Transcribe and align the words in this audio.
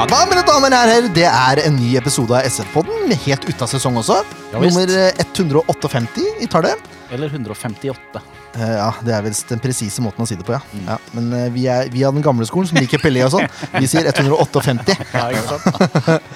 Ja 0.00 0.06
da, 0.08 0.22
mine 0.24 0.40
damer 0.48 0.72
og 0.72 0.80
herrer, 0.80 1.06
det 1.12 1.26
er 1.28 1.60
en 1.60 1.74
ny 1.76 1.90
episode 1.98 2.32
av 2.32 2.46
SF-podden, 2.48 3.10
helt 3.20 3.42
ute 3.44 3.66
av 3.66 3.68
sesong 3.68 3.98
også. 4.00 4.14
Ja. 4.48 4.62
Nummer 4.62 4.92
eh, 4.96 5.18
158 5.26 6.22
i 6.40 6.48
tallet. 6.48 6.86
Eller 7.12 7.28
158. 7.28 8.22
Eh, 8.56 8.72
ja, 8.78 8.86
det 9.04 9.12
er 9.12 9.26
visst 9.26 9.52
den 9.52 9.60
presise 9.60 10.00
måten 10.00 10.24
å 10.24 10.28
si 10.30 10.38
det 10.40 10.46
på, 10.48 10.54
ja. 10.56 10.62
Mm. 10.72 10.86
ja 10.88 10.96
men 11.18 11.28
eh, 11.36 11.44
vi 11.52 11.66
er 11.68 11.92
vi 11.92 12.00
er 12.00 12.16
den 12.16 12.24
gamle 12.24 12.48
skolen 12.48 12.70
som 12.70 12.80
liker 12.80 13.02
Pelé 13.04 13.26
og 13.26 13.34
sånn. 13.34 13.44
Vi 13.76 13.90
sier 13.92 14.08
158. 14.08 14.96
Ja, 15.18 15.28
ikke 15.28 15.44
sant? 15.52 16.08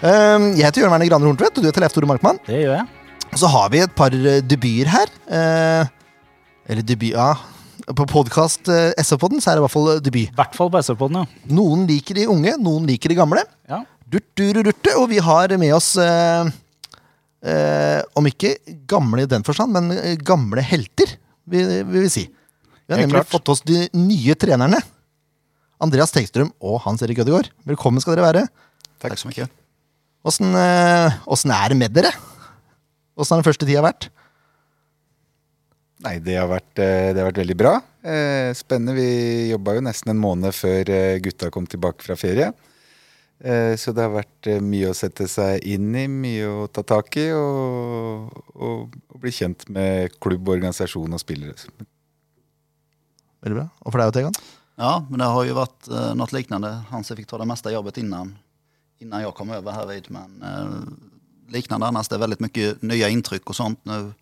Eh, 0.00 0.44
jeg 0.56 0.62
heter 0.62 0.80
Jørn 0.86 0.94
Werner 0.94 1.10
Graner 1.10 1.28
Horntvedt, 1.28 1.58
og 1.58 1.64
du 1.66 1.66
heter 1.66 1.82
Leif 1.82 1.92
Tore 1.92 2.06
Markmann. 2.08 2.38
Det 2.46 2.62
gjør 2.62 2.78
jeg. 2.78 2.86
Så 3.42 3.50
har 3.52 3.66
vi 3.74 3.82
et 3.82 3.98
par 3.98 4.14
eh, 4.14 4.38
debuter 4.40 4.94
her. 4.94 5.10
Eller 6.70 6.86
debut, 6.86 7.10
ja. 7.10 7.34
På 7.86 8.04
podkast 8.08 8.68
eh, 8.72 8.90
SV-podden 9.00 9.40
så 9.42 9.52
er 9.52 9.58
det 9.58 9.62
i 9.62 9.64
hvert 9.66 9.74
fall 9.74 9.88
eh, 9.94 10.00
debut. 10.04 10.28
I 10.28 10.36
hvert 10.38 10.56
fall 10.58 10.70
på 10.72 10.80
SV-podden, 10.82 11.20
ja. 11.22 11.52
Noen 11.56 11.86
liker 11.88 12.18
de 12.18 12.26
unge, 12.30 12.56
noen 12.60 12.86
liker 12.90 13.12
de 13.12 13.18
gamle. 13.20 13.44
ja. 13.70 13.82
Durturururte, 14.10 14.90
og 14.98 15.04
vi 15.12 15.20
har 15.22 15.52
med 15.62 15.70
oss 15.76 15.92
eh, 16.02 16.48
eh, 17.46 18.00
Om 18.18 18.26
ikke 18.26 18.56
gamle 18.90 19.22
i 19.22 19.28
den 19.30 19.44
forstand, 19.46 19.70
men 19.76 19.92
eh, 19.94 20.16
gamle 20.18 20.64
helter, 20.66 21.12
vil, 21.46 21.68
vil 21.86 22.06
vi 22.08 22.10
si. 22.10 22.24
Vi 22.26 22.90
har 22.90 22.98
Helt 22.98 23.06
nemlig 23.06 23.20
klart. 23.20 23.30
fått 23.36 23.52
oss 23.54 23.62
de 23.62 23.84
nye 23.94 24.34
trenerne. 24.34 24.80
Andreas 25.80 26.10
Tegstrøm 26.12 26.50
og 26.58 26.80
Hans 26.88 27.04
Erik 27.06 27.22
Ødegaard. 27.22 27.52
Velkommen 27.70 28.02
skal 28.02 28.16
dere 28.18 28.26
være. 28.32 28.42
Takk 29.00 29.14
så 29.22 29.30
mye. 29.30 29.46
Åssen 30.26 30.58
eh, 30.58 31.20
åssen 31.30 31.54
er 31.54 31.70
det 31.72 31.78
med 31.80 31.94
dere? 31.94 32.10
Åssen 33.14 33.36
har 33.36 33.44
den 33.44 33.46
første 33.46 33.68
tida 33.68 33.86
vært? 33.86 34.10
Nei, 36.00 36.16
det 36.24 36.38
har 36.38 36.48
vært, 36.48 36.72
eh, 36.80 37.12
det 37.12 37.20
har 37.20 37.28
vært 37.28 37.42
veldig 37.42 37.56
bra. 37.60 37.74
Eh, 38.02 38.54
Spennende. 38.56 38.96
Vi 38.96 39.50
jobba 39.50 39.74
jo 39.76 39.84
nesten 39.84 40.14
en 40.14 40.20
måned 40.20 40.54
før 40.56 40.88
eh, 40.88 41.18
gutta 41.20 41.50
kom 41.52 41.66
tilbake 41.68 42.04
fra 42.06 42.16
ferie. 42.16 42.52
Eh, 43.40 43.76
Så 43.76 43.92
det 43.92 44.06
har 44.06 44.14
vært 44.14 44.48
mye 44.64 44.90
å 44.90 44.96
sette 44.96 45.28
seg 45.28 45.60
inn 45.68 45.92
i, 45.94 46.06
mye 46.08 46.46
å 46.48 46.68
ta 46.72 46.82
tak 46.82 47.16
i, 47.20 47.30
og, 47.36 48.32
og, 48.56 48.96
og 49.12 49.20
bli 49.20 49.32
kjent 49.32 49.68
med 49.68 50.16
klubb, 50.20 50.48
organisasjon 50.48 51.12
og 51.12 51.20
spillere. 51.20 51.56
Veldig 53.44 53.58
bra. 53.60 53.66
Og 53.84 53.92
for 53.92 54.00
deg, 54.00 54.14
Tegan? 54.16 54.40
Ja, 54.80 54.94
men 55.04 55.20
det 55.20 55.28
har 55.28 55.44
jo 55.44 55.58
vært 55.58 55.88
noe 55.92 56.16
något 56.16 56.32
liknande. 56.32 56.72
Hanse 56.88 57.16
fikk 57.16 57.28
ta 57.28 57.36
det 57.40 57.48
meste 57.48 57.72
jobbet 57.72 58.00
innan, 58.00 58.32
innan 59.00 59.26
jag 59.26 59.34
kom 59.36 59.52
over 59.52 59.76
hervid. 59.76 60.08
Men 60.12 60.40
uh, 60.40 60.84
lignende 61.52 61.88
annars, 61.88 62.08
det 62.08 62.16
er 62.16 62.24
veldig 62.24 62.40
mye 62.40 62.70
nye 62.88 63.10
inntrykk 63.12 63.52
og 63.52 63.58
sånt 63.58 63.80
nu. 63.88 64.12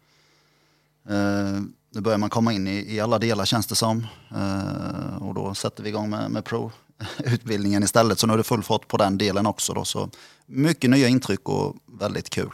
Eh, 1.11 1.61
nu 1.95 2.01
börjar 2.01 2.19
man 2.19 2.31
komma 2.31 2.53
in 2.53 2.69
i, 2.69 2.95
i 2.95 3.01
alla 3.01 3.19
delar 3.19 3.45
känns 3.45 3.67
det 3.67 3.75
som. 3.75 4.07
Eh, 4.35 5.23
och 5.23 5.35
då 5.35 5.55
sätter 5.55 5.83
vi 5.83 5.89
igång 5.89 6.11
med, 6.11 6.31
med 6.31 6.45
pro-utbildningen 6.45 7.83
istället. 7.83 8.19
Så 8.19 8.27
nu 8.27 8.33
är 8.33 8.37
det 8.37 8.45
full 8.45 8.63
fart 8.63 8.89
på 8.89 8.97
den 8.97 9.19
delen 9.19 9.47
också. 9.47 9.73
Då. 9.73 9.85
Så 9.85 10.09
mycket 10.47 10.91
nya 10.91 11.09
intryck 11.09 11.49
och 11.49 11.77
väldigt 12.01 12.31
kul. 12.31 12.53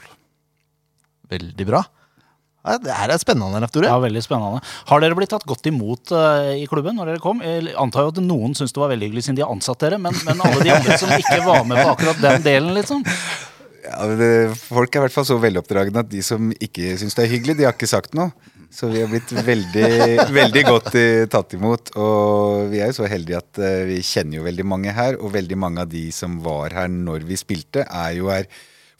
Veldig 1.28 1.66
bra. 1.66 1.84
Ja, 2.64 2.78
det 2.78 2.94
her 2.96 3.11
er 3.12 3.20
spennende, 3.20 3.61
Leif 3.61 3.72
Tore. 3.74 3.86
ja, 3.86 3.98
veldig 4.00 4.22
spennende. 4.24 4.61
Har 4.89 5.00
dere 5.00 5.16
blitt 5.18 5.28
tatt 5.34 5.44
godt 5.44 5.66
imot 5.68 6.12
uh, 6.16 6.55
i 6.56 6.64
klubben 6.70 6.96
når 6.96 7.11
dere 7.11 7.20
kom? 7.20 7.42
Jeg 7.44 7.74
antar 7.77 8.06
jo 8.06 8.12
at 8.14 8.20
noen 8.24 8.56
syns 8.56 8.72
det 8.72 8.80
var 8.80 8.89
veldig 8.94 9.11
hyggelig 9.11 9.27
siden 9.27 9.36
de 9.36 9.44
har 9.44 9.52
ansatt 9.52 9.84
dere, 9.84 9.98
men, 10.00 10.16
men 10.24 10.41
alle 10.41 10.62
de 10.64 10.72
andre 10.72 10.96
som 10.96 11.12
ikke 11.12 11.42
var 11.44 11.66
med 11.68 11.83
på 11.83 11.91
akkurat 11.92 12.22
den 12.24 12.46
delen, 12.46 12.72
liksom? 12.78 13.05
Ja, 13.84 14.08
det, 14.16 14.32
folk 14.58 14.94
er 14.94 15.02
i 15.02 15.04
hvert 15.06 15.14
fall 15.14 15.28
så 15.28 15.38
veloppdragne 15.40 16.04
at 16.04 16.10
de 16.10 16.22
som 16.24 16.50
ikke 16.52 16.96
syns 17.00 17.16
det 17.16 17.27
er 17.27 17.32
hyggelig, 17.34 17.58
de 17.58 17.66
har 17.68 17.77
ikke 17.77 17.90
sagt 17.90 18.16
noe. 18.16 18.32
Så 18.74 18.88
vi 18.90 19.02
har 19.04 19.10
blitt 19.10 19.30
veldig, 19.30 19.88
veldig 20.40 20.62
godt 20.66 20.94
i, 20.98 21.06
tatt 21.30 21.54
imot. 21.54 21.92
Og 22.00 22.70
vi 22.72 22.80
er 22.82 22.90
jo 22.90 22.98
så 22.98 23.10
heldige 23.10 23.38
at 23.38 23.60
eh, 23.62 23.82
vi 23.86 24.00
kjenner 24.02 24.40
jo 24.40 24.46
veldig 24.48 24.66
mange 24.66 24.94
her. 24.96 25.18
Og 25.20 25.34
veldig 25.36 25.58
mange 25.60 25.84
av 25.84 25.92
de 25.92 26.08
som 26.14 26.40
var 26.42 26.74
her 26.74 26.90
når 26.90 27.28
vi 27.28 27.38
spilte, 27.38 27.84
er 27.86 28.16
jo 28.18 28.32
her 28.32 28.48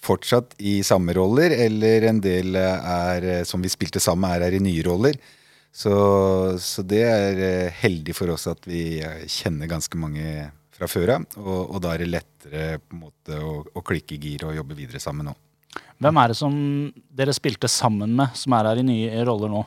fortsatt 0.05 0.55
i 0.63 0.79
samme 0.87 1.17
roller. 1.17 1.57
Eller 1.67 2.07
en 2.11 2.21
del 2.23 2.55
er, 2.61 3.31
eh, 3.41 3.47
som 3.49 3.65
vi 3.65 3.73
spilte 3.73 4.03
sammen, 4.05 4.31
er 4.31 4.47
her 4.47 4.61
i 4.61 4.63
nye 4.63 4.85
roller. 4.87 5.19
Så, 5.75 5.95
så 6.63 6.85
det 6.87 7.03
er 7.03 7.41
eh, 7.43 7.79
heldig 7.83 8.15
for 8.15 8.31
oss 8.31 8.47
at 8.47 8.63
vi 8.71 9.01
eh, 9.03 9.25
kjenner 9.27 9.67
ganske 9.67 9.99
mange 9.99 10.53
fra 10.85 10.91
før 10.93 11.15
av. 11.17 11.27
Og, 11.41 11.75
og 11.75 11.83
da 11.85 11.95
er 11.95 12.05
det 12.05 12.11
lettere 12.13 12.67
på 12.85 12.97
en 12.97 13.03
måte 13.07 13.41
å, 13.41 13.57
å 13.65 13.85
klikke 13.85 14.17
i 14.17 14.21
gir 14.23 14.47
og 14.49 14.55
jobbe 14.57 14.77
videre 14.79 15.03
sammen 15.03 15.31
nå. 15.31 15.35
Hvem 16.05 16.21
er 16.21 16.31
det 16.31 16.39
som 16.39 16.55
dere 17.17 17.35
spilte 17.35 17.71
sammen 17.71 18.15
med, 18.19 18.37
som 18.39 18.55
er 18.55 18.71
her 18.71 18.83
i 18.83 18.87
nye 18.87 19.27
roller 19.27 19.51
nå? 19.51 19.65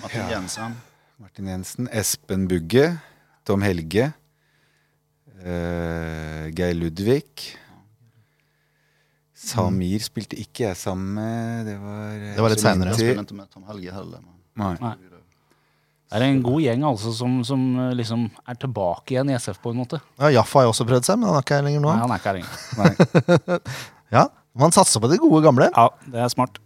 Martin 0.00 0.30
Jensen. 0.30 0.78
Martin 1.20 1.50
Jensen, 1.50 1.90
Espen 1.92 2.46
Bugge, 2.48 2.86
Tom 3.48 3.66
Helge, 3.66 4.12
Uh, 5.40 6.52
Geir 6.52 6.76
Ludvig. 6.76 7.56
Samir 9.40 10.02
spilte 10.04 10.36
ikke 10.36 10.66
jeg 10.66 10.76
sammen 10.76 11.14
med. 11.16 11.70
Det 11.70 11.76
var, 11.80 12.10
eh, 12.12 12.34
Det 12.36 12.42
var 12.44 12.52
litt 12.52 13.32
med 13.32 13.48
Tom 13.48 13.64
Helge 13.70 13.94
heller. 13.94 14.20
Men... 14.20 14.34
Nei. 14.60 14.74
Nei. 14.82 15.09
Det 16.10 16.18
er 16.18 16.24
en 16.26 16.40
god 16.42 16.58
gjeng 16.64 16.82
altså 16.88 17.12
som, 17.14 17.36
som 17.46 17.60
eh, 17.78 17.92
liksom 17.94 18.24
er 18.50 18.56
tilbake 18.58 19.14
igjen 19.14 19.28
i 19.30 19.36
SF 19.38 19.60
på 19.62 19.70
en 19.70 19.78
måte. 19.84 20.00
Ja, 20.18 20.32
Jaffa 20.40 20.58
har 20.58 20.66
jo 20.66 20.72
også 20.72 20.86
prøvd 20.88 21.06
seg, 21.06 21.20
men 21.20 21.30
han 21.30 21.38
er 21.38 21.44
ikke 21.44 21.58
her 21.60 21.66
lenger 21.68 21.84
nå. 21.84 21.92
Nei, 21.92 22.00
han 22.02 22.10
er 22.10 22.18
ikke 22.18 22.32
her 22.32 22.38
lenger. 22.40 23.64
Ja, 24.16 24.24
Man 24.58 24.72
satser 24.74 24.98
på 24.98 25.06
de 25.06 25.20
gode 25.22 25.38
gamle. 25.44 25.68
Ja, 25.70 25.84
det 26.10 26.18
er 26.24 26.30
smart. 26.32 26.58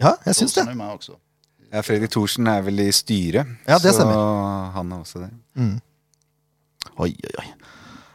Ja, 0.00 0.14
jeg 0.24 0.38
syns 0.38 0.54
det. 0.56 0.64
Med 0.72 0.88
också. 0.94 1.18
Ja, 1.68 1.82
Fredrik 1.84 2.14
Thorsen 2.14 2.48
er 2.48 2.62
vel 2.64 2.80
i 2.80 2.88
styret, 2.96 3.44
Ja, 3.68 3.76
det 3.76 3.92
så 3.92 3.98
stemmer. 3.98 4.70
han 4.72 4.92
er 4.96 5.02
også 5.04 5.20
det. 5.26 5.28
Oi, 6.96 7.10
oi, 7.12 7.34
oi. 7.42 7.48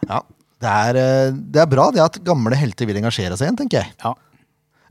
Ja, 0.09 0.23
det 0.63 0.71
er, 0.73 0.97
eh, 1.03 1.35
det 1.53 1.61
er 1.61 1.69
bra 1.69 1.91
det 1.93 2.01
at 2.01 2.17
gamle 2.25 2.57
helter 2.57 2.89
vil 2.89 2.97
engasjere 2.97 3.37
seg 3.37 3.45
igjen, 3.51 3.59
tenker 3.61 3.83
jeg. 3.83 3.93
Ja. 4.01 4.15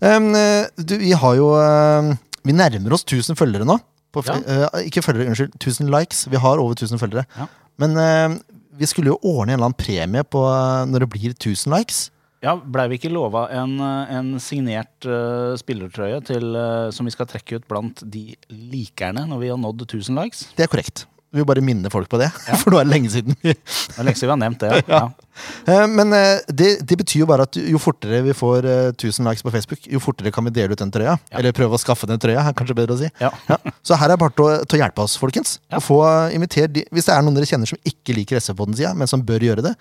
Um, 0.03 0.31
du, 0.79 0.95
vi 1.03 1.13
har 1.15 1.35
jo 1.39 1.53
um, 1.55 2.09
Vi 2.47 2.55
nærmer 2.55 2.95
oss 2.97 3.05
1000 3.07 3.37
følgere 3.39 3.67
nå. 3.67 3.77
Fe- 4.21 4.43
eh, 4.45 4.83
ikke 4.87 5.03
følgere, 5.03 5.31
unnskyld. 5.33 5.55
1000 5.57 5.89
likes. 5.89 6.27
Vi 6.29 6.37
har 6.37 6.59
over 6.61 6.75
1000 6.77 6.99
følgere. 7.01 7.25
Ja. 7.39 7.47
Men 7.81 7.97
uh, 7.97 8.37
vi 8.77 8.87
skulle 8.87 9.09
jo 9.15 9.19
ordne 9.23 9.55
en 9.55 9.59
eller 9.59 9.71
annen 9.71 9.79
premie 9.81 10.23
på 10.29 10.43
uh, 10.45 10.85
når 10.85 11.07
det 11.07 11.09
blir 11.15 11.31
1000 11.33 11.73
likes. 11.73 12.11
Ja, 12.43 12.57
Blei 12.59 12.89
vi 12.91 12.99
ikke 12.99 13.13
lova 13.15 13.47
en, 13.55 13.77
en 13.81 14.33
signert 14.43 15.07
uh, 15.07 15.55
spillertrøye 15.57 16.21
til, 16.27 16.53
som 16.93 17.07
vi 17.07 17.13
skal 17.15 17.29
trekke 17.31 17.61
ut 17.61 17.69
blant 17.71 18.03
de 18.03 18.35
likerne 18.51 19.25
når 19.31 19.39
vi 19.39 19.49
har 19.55 19.61
nådd 19.63 19.87
1000 19.87 20.19
likes? 20.19 20.49
Det 20.59 20.67
er 20.67 20.73
korrekt. 20.73 21.07
Vi 21.33 21.45
bare 21.49 21.63
minne 21.65 21.89
folk 21.89 22.11
på 22.13 22.19
det, 22.21 22.29
for 22.61 22.75
nå 22.75 22.81
er 22.81 22.85
det 22.85 22.93
lenge 22.93 23.11
siden. 23.13 23.37
vi 23.41 23.55
Det 23.55 23.97
er 23.97 24.05
lenge 24.05 24.21
siden 24.21 24.29
vi 24.29 24.35
har 24.35 24.41
nevnt 24.43 24.61
det. 24.61 24.81
Ja. 24.85 25.01
ja. 25.71 25.77
Men 25.89 26.13
eh, 26.13 26.43
det, 26.53 26.69
det 26.85 26.99
betyr 27.01 27.23
jo 27.23 27.29
bare 27.31 27.47
at 27.49 27.57
jo 27.57 27.81
fortere 27.81 28.21
vi 28.27 28.35
får 28.37 28.69
eh, 28.69 28.91
1000 28.93 29.31
likes 29.31 29.45
på 29.47 29.53
Facebook, 29.55 29.87
jo 29.89 30.03
fortere 30.03 30.33
kan 30.35 30.45
vi 30.45 30.53
dele 30.53 30.77
ut 30.77 30.83
den 30.83 30.93
trøya. 30.93 31.15
Ja. 31.31 31.39
Eller 31.41 31.57
prøve 31.57 31.79
å 31.79 31.81
skaffe 31.81 32.09
den 32.11 32.21
trøya, 32.21 32.43
er 32.45 32.57
kanskje 32.59 32.77
bedre 32.77 32.99
å 32.99 33.01
si. 33.01 33.09
Ja. 33.23 33.31
Ja. 33.49 33.57
Så 33.81 33.97
her 33.97 34.11
er 34.11 34.17
det 34.17 34.21
bare 34.21 34.37
til 34.37 34.45
å, 34.45 34.59
til 34.67 34.77
å 34.77 34.83
hjelpe 34.83 35.07
oss, 35.07 35.15
folkens. 35.21 35.55
Ja. 35.73 35.81
Få 35.81 36.03
invitere 36.37 36.69
de, 36.75 36.85
hvis 36.93 37.09
det 37.09 37.15
er 37.17 37.25
noen 37.25 37.39
dere 37.39 37.49
kjenner 37.49 37.71
som 37.71 37.81
ikke 37.89 38.19
liker 38.19 38.43
SV 38.43 38.59
på 38.59 38.69
den 38.69 38.77
sida, 38.83 38.93
men 38.99 39.09
som 39.09 39.25
bør 39.25 39.49
gjøre 39.49 39.65
det, 39.71 39.73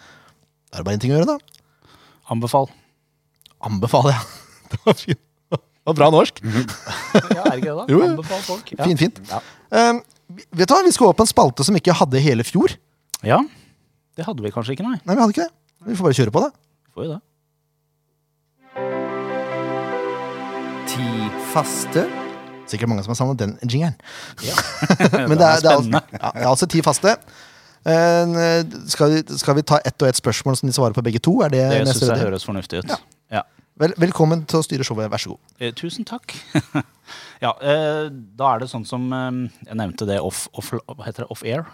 da 0.72 0.80
er 0.80 0.86
det 0.86 0.88
bare 0.88 1.02
én 1.02 1.04
ting 1.04 1.12
å 1.12 1.20
gjøre, 1.20 1.36
da. 1.36 1.92
Anbefal. 2.32 2.72
Anbefal, 3.68 4.08
ja. 4.14 4.24
Det 4.72 4.80
var 4.86 4.96
fint. 4.96 5.20
Det 5.52 5.90
var 5.90 5.96
bra 5.98 6.08
norsk. 6.14 6.38
Ja, 6.46 7.42
er 7.42 7.48
det 7.50 7.58
ikke 7.58 7.72
det, 7.72 7.76
da? 7.76 7.86
Jo. 7.90 8.02
Anbefal 8.06 8.44
folk. 8.46 8.68
Ja. 8.72 8.86
Fint, 8.86 9.02
fint. 9.02 9.18
Ja. 9.28 9.42
Um, 9.74 10.00
vet 10.36 10.70
du 10.70 10.74
hva, 10.74 10.84
Vi 10.86 10.94
skal 10.96 11.12
opp 11.12 11.20
på 11.22 11.26
en 11.26 11.32
spalte 11.32 11.66
som 11.68 11.78
ikke 11.78 11.96
hadde 12.02 12.22
hele 12.24 12.44
fjor. 12.48 12.78
ja. 13.24 13.42
Det 14.12 14.26
hadde 14.28 14.44
vi 14.44 14.50
kanskje 14.52 14.74
ikke, 14.76 14.84
nei. 14.84 14.98
Nei, 15.08 15.16
vi 15.16 15.22
hadde 15.22 15.32
ikke 15.32 15.46
det. 15.46 15.54
Vi 15.88 15.94
får 15.96 16.04
bare 16.10 16.16
kjøre 16.18 16.32
på 16.36 16.42
det. 16.44 16.50
Får 16.94 17.06
jo 17.06 17.12
det. 17.14 17.22
Ti 20.92 21.08
faste. 21.54 22.04
Sikkert 22.70 22.92
mange 22.92 23.06
som 23.06 23.14
har 23.14 23.20
savnet 23.20 23.40
den 23.40 23.54
jingeren. 23.64 23.96
Ja. 24.46 24.56
Men 25.30 25.38
det 25.40 25.48
er, 25.48 25.64
det, 25.64 25.72
er 25.72 25.78
altså, 25.78 26.02
ja, 26.12 26.34
det 26.36 26.44
er 26.44 26.50
altså 26.52 26.68
ti 26.72 26.84
faste. 26.86 27.16
Eh, 27.88 28.36
skal, 28.92 29.16
vi, 29.16 29.24
skal 29.42 29.58
vi 29.58 29.66
ta 29.72 29.80
ett 29.88 29.96
og 30.04 30.12
ett 30.12 30.20
spørsmål 30.20 30.60
som 30.60 30.70
de 30.70 30.76
svarer 30.76 30.94
på 30.98 31.04
begge 31.08 31.24
to? 31.24 31.40
Er 31.46 31.56
det, 31.56 31.64
Det 31.72 31.96
syns 31.96 32.12
jeg 32.12 32.22
høres 32.26 32.46
fornuftig 32.46 32.84
ut. 32.84 32.92
Ja. 32.92 33.00
Vel, 33.82 33.94
velkommen 33.98 34.44
til 34.50 34.60
å 34.60 34.66
styre 34.66 34.86
showet. 34.86 35.10
Vær 35.10 35.22
så 35.22 35.34
god. 35.34 35.54
Eh, 35.58 35.72
tusen 35.78 36.06
takk. 36.06 36.36
ja, 37.46 37.54
eh, 37.66 38.10
da 38.38 38.52
er 38.54 38.62
det 38.64 38.70
sånn 38.72 38.86
som 38.88 39.08
eh, 39.16 39.30
Jeg 39.66 39.80
nevnte 39.80 40.06
det 40.10 40.20
off, 40.22 40.46
off 40.58 40.70
Hva 40.78 41.08
heter 41.08 41.26
det? 41.26 41.32
Off-air? 41.34 41.66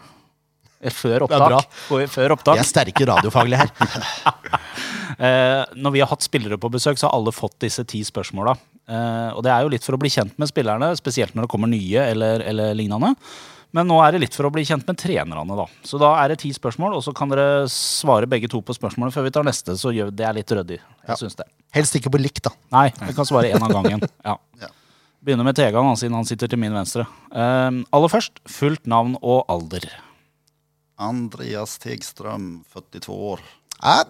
Eh, 0.80 0.94
Før 0.94 1.26
opptak. 1.28 1.68
Før- 1.90 2.36
opptak. 2.38 2.56
Vi 2.56 2.64
er 2.64 2.70
sterke 2.70 3.10
radiofaglige 3.12 3.66
her. 3.66 3.74
Eh, 5.18 5.64
når 5.82 5.94
vi 5.96 6.02
har 6.04 6.10
hatt 6.12 6.22
spillere 6.22 6.60
på 6.62 6.70
besøk, 6.70 7.00
så 7.00 7.08
har 7.08 7.16
alle 7.18 7.32
fått 7.34 7.56
disse 7.64 7.82
ti 7.90 8.04
spørsmåla. 8.06 8.52
Eh, 8.86 9.30
og 9.34 9.40
det 9.42 9.50
er 9.50 9.64
jo 9.66 9.72
litt 9.74 9.82
for 9.88 9.98
å 9.98 10.00
bli 10.04 10.12
kjent 10.14 10.36
med 10.38 10.52
spillerne, 10.52 10.92
spesielt 11.00 11.34
når 11.34 11.48
det 11.48 11.50
kommer 11.50 11.72
nye 11.72 12.04
eller, 12.12 12.44
eller 12.46 12.76
lignende. 12.78 13.16
Men 13.76 13.90
nå 13.90 13.98
er 14.02 14.16
det 14.16 14.22
litt 14.24 14.36
for 14.38 14.48
å 14.48 14.52
bli 14.54 14.64
kjent 14.66 14.86
med 14.88 14.98
trenerne, 15.00 15.56
da. 15.60 15.66
Så 15.86 16.00
da 16.02 16.14
er 16.22 16.32
det 16.32 16.40
ti 16.44 16.54
spørsmål, 16.56 16.96
og 16.98 17.04
så 17.04 17.12
kan 17.16 17.30
dere 17.32 17.66
svare 17.72 18.30
begge 18.30 18.48
to 18.52 18.62
på 18.64 18.76
spørsmålene 18.78 19.14
før 19.14 19.28
vi 19.28 19.34
tar 19.36 19.46
neste. 19.48 19.76
Så 19.80 19.92
gjør 19.96 20.14
det 20.16 20.26
er 20.28 20.38
litt 20.40 20.54
ryddig. 20.56 20.80
Jeg 20.80 21.18
Ja. 21.22 21.30
det. 21.42 21.48
Helst 21.76 21.96
ikke 22.00 22.12
på 22.14 22.22
likt, 22.22 22.44
da. 22.48 22.52
Nei, 22.72 22.90
vi 23.02 23.14
kan 23.14 23.26
svare 23.26 23.52
én 23.52 23.62
av 23.62 23.72
gangen. 23.72 24.02
Ja. 24.26 24.38
Ja. 24.62 24.68
Begynner 25.24 25.44
med 25.44 25.56
Tegan, 25.56 25.96
siden 25.98 26.16
han 26.16 26.26
sitter 26.26 26.48
til 26.48 26.60
min 26.60 26.72
venstre. 26.74 27.06
Eh, 27.32 27.72
aller 27.92 28.08
først, 28.10 28.40
fullt 28.48 28.88
navn 28.88 29.18
og 29.22 29.44
alder. 29.50 29.84
Andreas 30.98 31.78
Tegstrøm, 31.78 32.64
42 32.74 33.12
år. 33.14 33.40
Æ, 33.84 34.04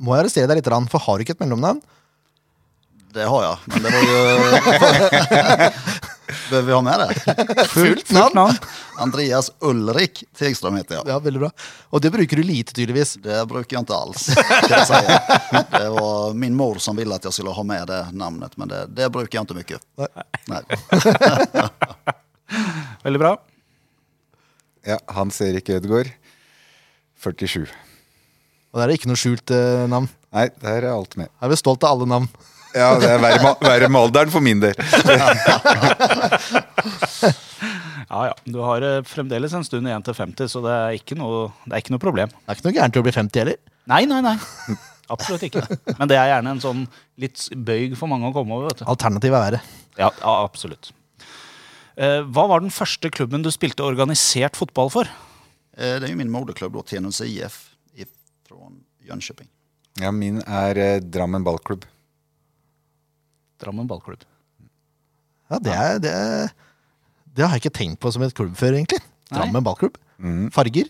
må 0.00 0.14
jeg 0.14 0.24
arrestere 0.24 0.46
deg 0.48 0.56
litt, 0.62 0.88
for 0.88 0.98
har 1.00 1.18
du 1.18 1.24
ikke 1.24 1.34
et 1.36 1.42
mellomnavn? 1.42 1.82
Det 3.12 3.26
har 3.26 3.42
jeg, 3.42 3.56
men 3.66 3.82
det 3.82 3.90
var 3.90 4.02
ju... 4.06 5.70
Behöver 6.50 6.66
vi 6.66 6.72
ha 6.72 6.80
med 6.82 7.00
det? 7.00 7.64
Fullt 7.72 8.10
navn? 8.10 8.34
Navn? 8.34 8.54
Andreas 8.98 9.50
Ulrik 9.60 10.24
Tegstrøm 10.36 10.76
heter 10.80 10.98
jeg. 10.98 11.06
Ja, 11.06 11.18
veldig 11.22 11.40
bra. 11.44 11.50
Og 11.94 12.02
det 12.02 12.10
bruker 12.14 12.40
du 12.40 12.42
lite, 12.42 12.74
tydeligvis. 12.74 13.14
Det 13.22 13.38
bruker 13.48 13.76
jeg 13.76 13.84
ikke 13.86 13.96
alls. 13.96 14.26
Kan 14.66 14.86
si. 14.88 15.00
Det 15.76 15.84
var 15.94 16.34
min 16.34 16.56
mor 16.58 16.80
som 16.82 16.98
ville 16.98 17.14
at 17.14 17.28
jeg 17.28 17.38
skulle 17.38 17.54
ha 17.54 17.64
med 17.66 17.86
det 17.90 18.00
navnet, 18.18 18.56
men 18.58 18.72
det, 18.72 18.82
det 18.98 19.08
bruker 19.14 19.38
jeg 19.38 19.46
ikke 19.46 19.60
mye. 19.60 20.10
Nei. 20.50 20.58
Nei. 20.58 21.68
Veldig 23.06 23.22
bra. 23.22 23.34
Ja, 24.90 24.98
Hans 25.14 25.40
Erik 25.44 25.70
Ødegaard. 25.70 26.10
47. 27.20 27.68
Og 28.70 28.80
der 28.80 28.86
er 28.88 28.96
ikke 28.96 29.10
noe 29.10 29.18
skjult 29.20 29.52
eh, 29.54 29.86
navn. 29.90 30.08
Nei, 30.34 30.46
der 30.62 30.84
er 30.84 30.92
alt 30.94 31.16
med. 31.18 31.28
Jeg 31.30 31.46
er 31.46 31.52
vi 31.52 31.58
stolt 31.60 31.84
av 31.84 31.96
alle 31.96 32.08
navn. 32.08 32.28
Ja, 32.74 32.92
det 33.02 33.08
er 33.10 33.18
verre 33.22 33.42
med- 33.42 33.62
verre 33.66 33.88
med 33.90 34.00
alderen 34.00 34.30
for 34.30 34.40
min 34.44 34.60
del. 34.60 34.74
Ja, 38.10 38.24
ja. 38.26 38.34
Du 38.44 38.58
har 38.58 38.82
eh, 38.82 39.02
fremdeles 39.06 39.52
en 39.54 39.62
stund 39.66 39.86
igjen 39.86 40.02
til 40.02 40.14
50, 40.16 40.48
så 40.50 40.60
det 40.64 40.72
er 40.74 40.96
ikke 40.98 41.14
noe, 41.18 41.44
det 41.62 41.76
er 41.76 41.82
ikke 41.84 41.92
noe 41.94 42.02
problem. 42.02 42.32
Det 42.32 42.50
er 42.50 42.56
ikke 42.58 42.66
noe 42.66 42.74
gærent 42.74 42.96
i 42.96 43.00
å 43.00 43.04
bli 43.06 43.12
50 43.14 43.38
heller. 43.44 43.58
Nei, 43.90 44.00
nei, 44.10 44.18
nei. 44.24 44.32
Absolutt 45.14 45.44
ikke. 45.46 45.62
Men 45.98 46.10
det 46.10 46.16
er 46.18 46.30
gjerne 46.32 46.54
en 46.56 46.62
sånn 46.64 46.80
litt 47.22 47.44
bøyg 47.54 47.94
for 47.98 48.10
mange 48.10 48.26
å 48.30 48.34
komme 48.34 48.56
over. 48.56 48.72
vet 48.72 48.82
du. 48.82 48.86
Alternativet 48.90 49.36
er 49.38 49.44
verre. 49.44 49.60
Ja, 50.00 50.08
ja 50.24 50.34
absolutt. 50.42 50.90
Eh, 52.00 52.20
hva 52.26 52.48
var 52.50 52.64
den 52.64 52.74
første 52.74 53.10
klubben 53.14 53.46
du 53.46 53.50
spilte 53.54 53.86
organisert 53.86 54.58
fotball 54.58 54.90
for? 54.90 55.10
Eh, 55.76 56.00
Det 56.00 56.06
är 56.06 56.08
ju 56.10 56.16
min 56.16 56.30
moderklubb 56.34 56.72
då, 56.72 56.82
Tenus 56.82 57.20
IF 57.20 57.70
från 58.48 58.80
Jönköping. 59.06 59.46
Ja, 60.02 60.10
min 60.10 60.42
er 60.46 60.78
eh, 60.78 60.98
Drammen 61.00 61.44
ballklubb. 61.44 61.84
Drammen 63.60 63.88
ballklubb. 63.90 64.24
Ja, 65.50 65.58
det, 65.58 65.74
er, 65.74 65.98
det, 66.02 66.12
det 67.36 67.44
har 67.44 67.56
jeg 67.56 67.64
ikke 67.64 67.78
tenkt 67.80 68.00
på 68.02 68.12
som 68.14 68.24
et 68.24 68.34
klubb 68.36 68.54
før, 68.58 68.76
egentlig. 68.78 69.00
Nei. 69.30 69.36
Drammen 69.36 69.66
ballklubb. 69.66 69.98
Mm. 70.20 70.46
Farger. 70.54 70.88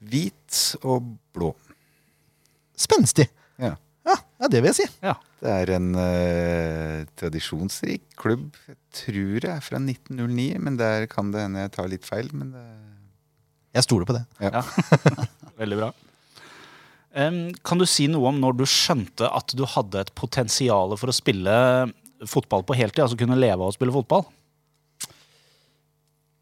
Hvit 0.00 0.60
og 0.80 1.12
blå. 1.36 1.52
Spenstig. 2.80 3.28
Ja. 3.60 3.74
Ja, 4.08 4.16
ja, 4.40 4.48
det 4.48 4.62
vil 4.62 4.70
jeg 4.70 4.78
si. 4.78 4.86
Ja. 5.04 5.16
Det 5.40 5.52
er 5.52 5.72
en 5.76 5.90
uh, 5.96 7.08
tradisjonsrik 7.20 8.04
klubb. 8.20 8.48
Jeg 8.68 8.78
tror 8.96 9.42
det 9.44 9.50
er 9.52 9.64
fra 9.64 9.80
1909, 9.80 10.46
men 10.60 10.76
der 10.80 11.06
kan 11.12 11.32
det 11.32 11.44
hende 11.46 11.64
jeg 11.66 11.74
tar 11.76 11.90
litt 11.92 12.08
feil. 12.08 12.30
Men 12.36 12.54
det, 12.56 12.64
Jeg 13.76 13.86
stoler 13.86 14.08
på 14.08 14.16
det. 14.16 14.24
Ja. 14.40 14.64
Veldig 15.60 15.80
bra. 15.82 15.90
Kan 17.10 17.80
du 17.80 17.86
si 17.90 18.06
noe 18.06 18.28
om 18.30 18.36
når 18.38 18.60
du 18.60 18.66
skjønte 18.70 19.26
at 19.26 19.50
du 19.58 19.64
hadde 19.66 20.04
et 20.04 20.12
potensial 20.14 20.94
for 21.00 21.10
å 21.10 21.14
spille 21.16 21.54
fotball 22.28 22.62
på 22.66 22.76
heltid? 22.78 23.02
Altså 23.02 23.18
kunne 23.18 23.38
leve 23.38 23.58
av 23.58 23.72
å 23.72 23.74
spille 23.74 23.94
fotball? 23.94 24.28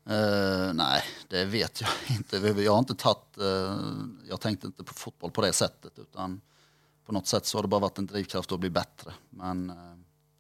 Uh, 0.09 0.73
nei, 0.73 1.01
det 1.29 1.45
vet 1.53 1.83
jeg 1.83 1.89
ikke. 2.19 2.41
Jeg 2.41 2.69
har 2.69 2.85
ikke 2.85 2.97
tatt 2.97 3.41
uh, 3.41 4.05
Jeg 4.25 4.41
tenkte 4.41 4.71
ikke 4.73 4.87
på 4.89 4.97
fotball 5.03 5.33
på 5.37 5.45
det 5.45 5.53
settet. 5.57 5.93
utan 5.97 6.39
på 7.05 7.17
noe 7.17 7.29
sett 7.29 7.49
så 7.49 7.59
har 7.59 7.65
det 7.65 7.73
bare 7.73 7.87
vært 7.87 8.03
en 8.03 8.09
drivkraft 8.09 8.53
å 8.53 8.61
bli 8.61 8.71
bedre. 8.73 9.15
Men 9.37 9.67
uh, 9.73 9.97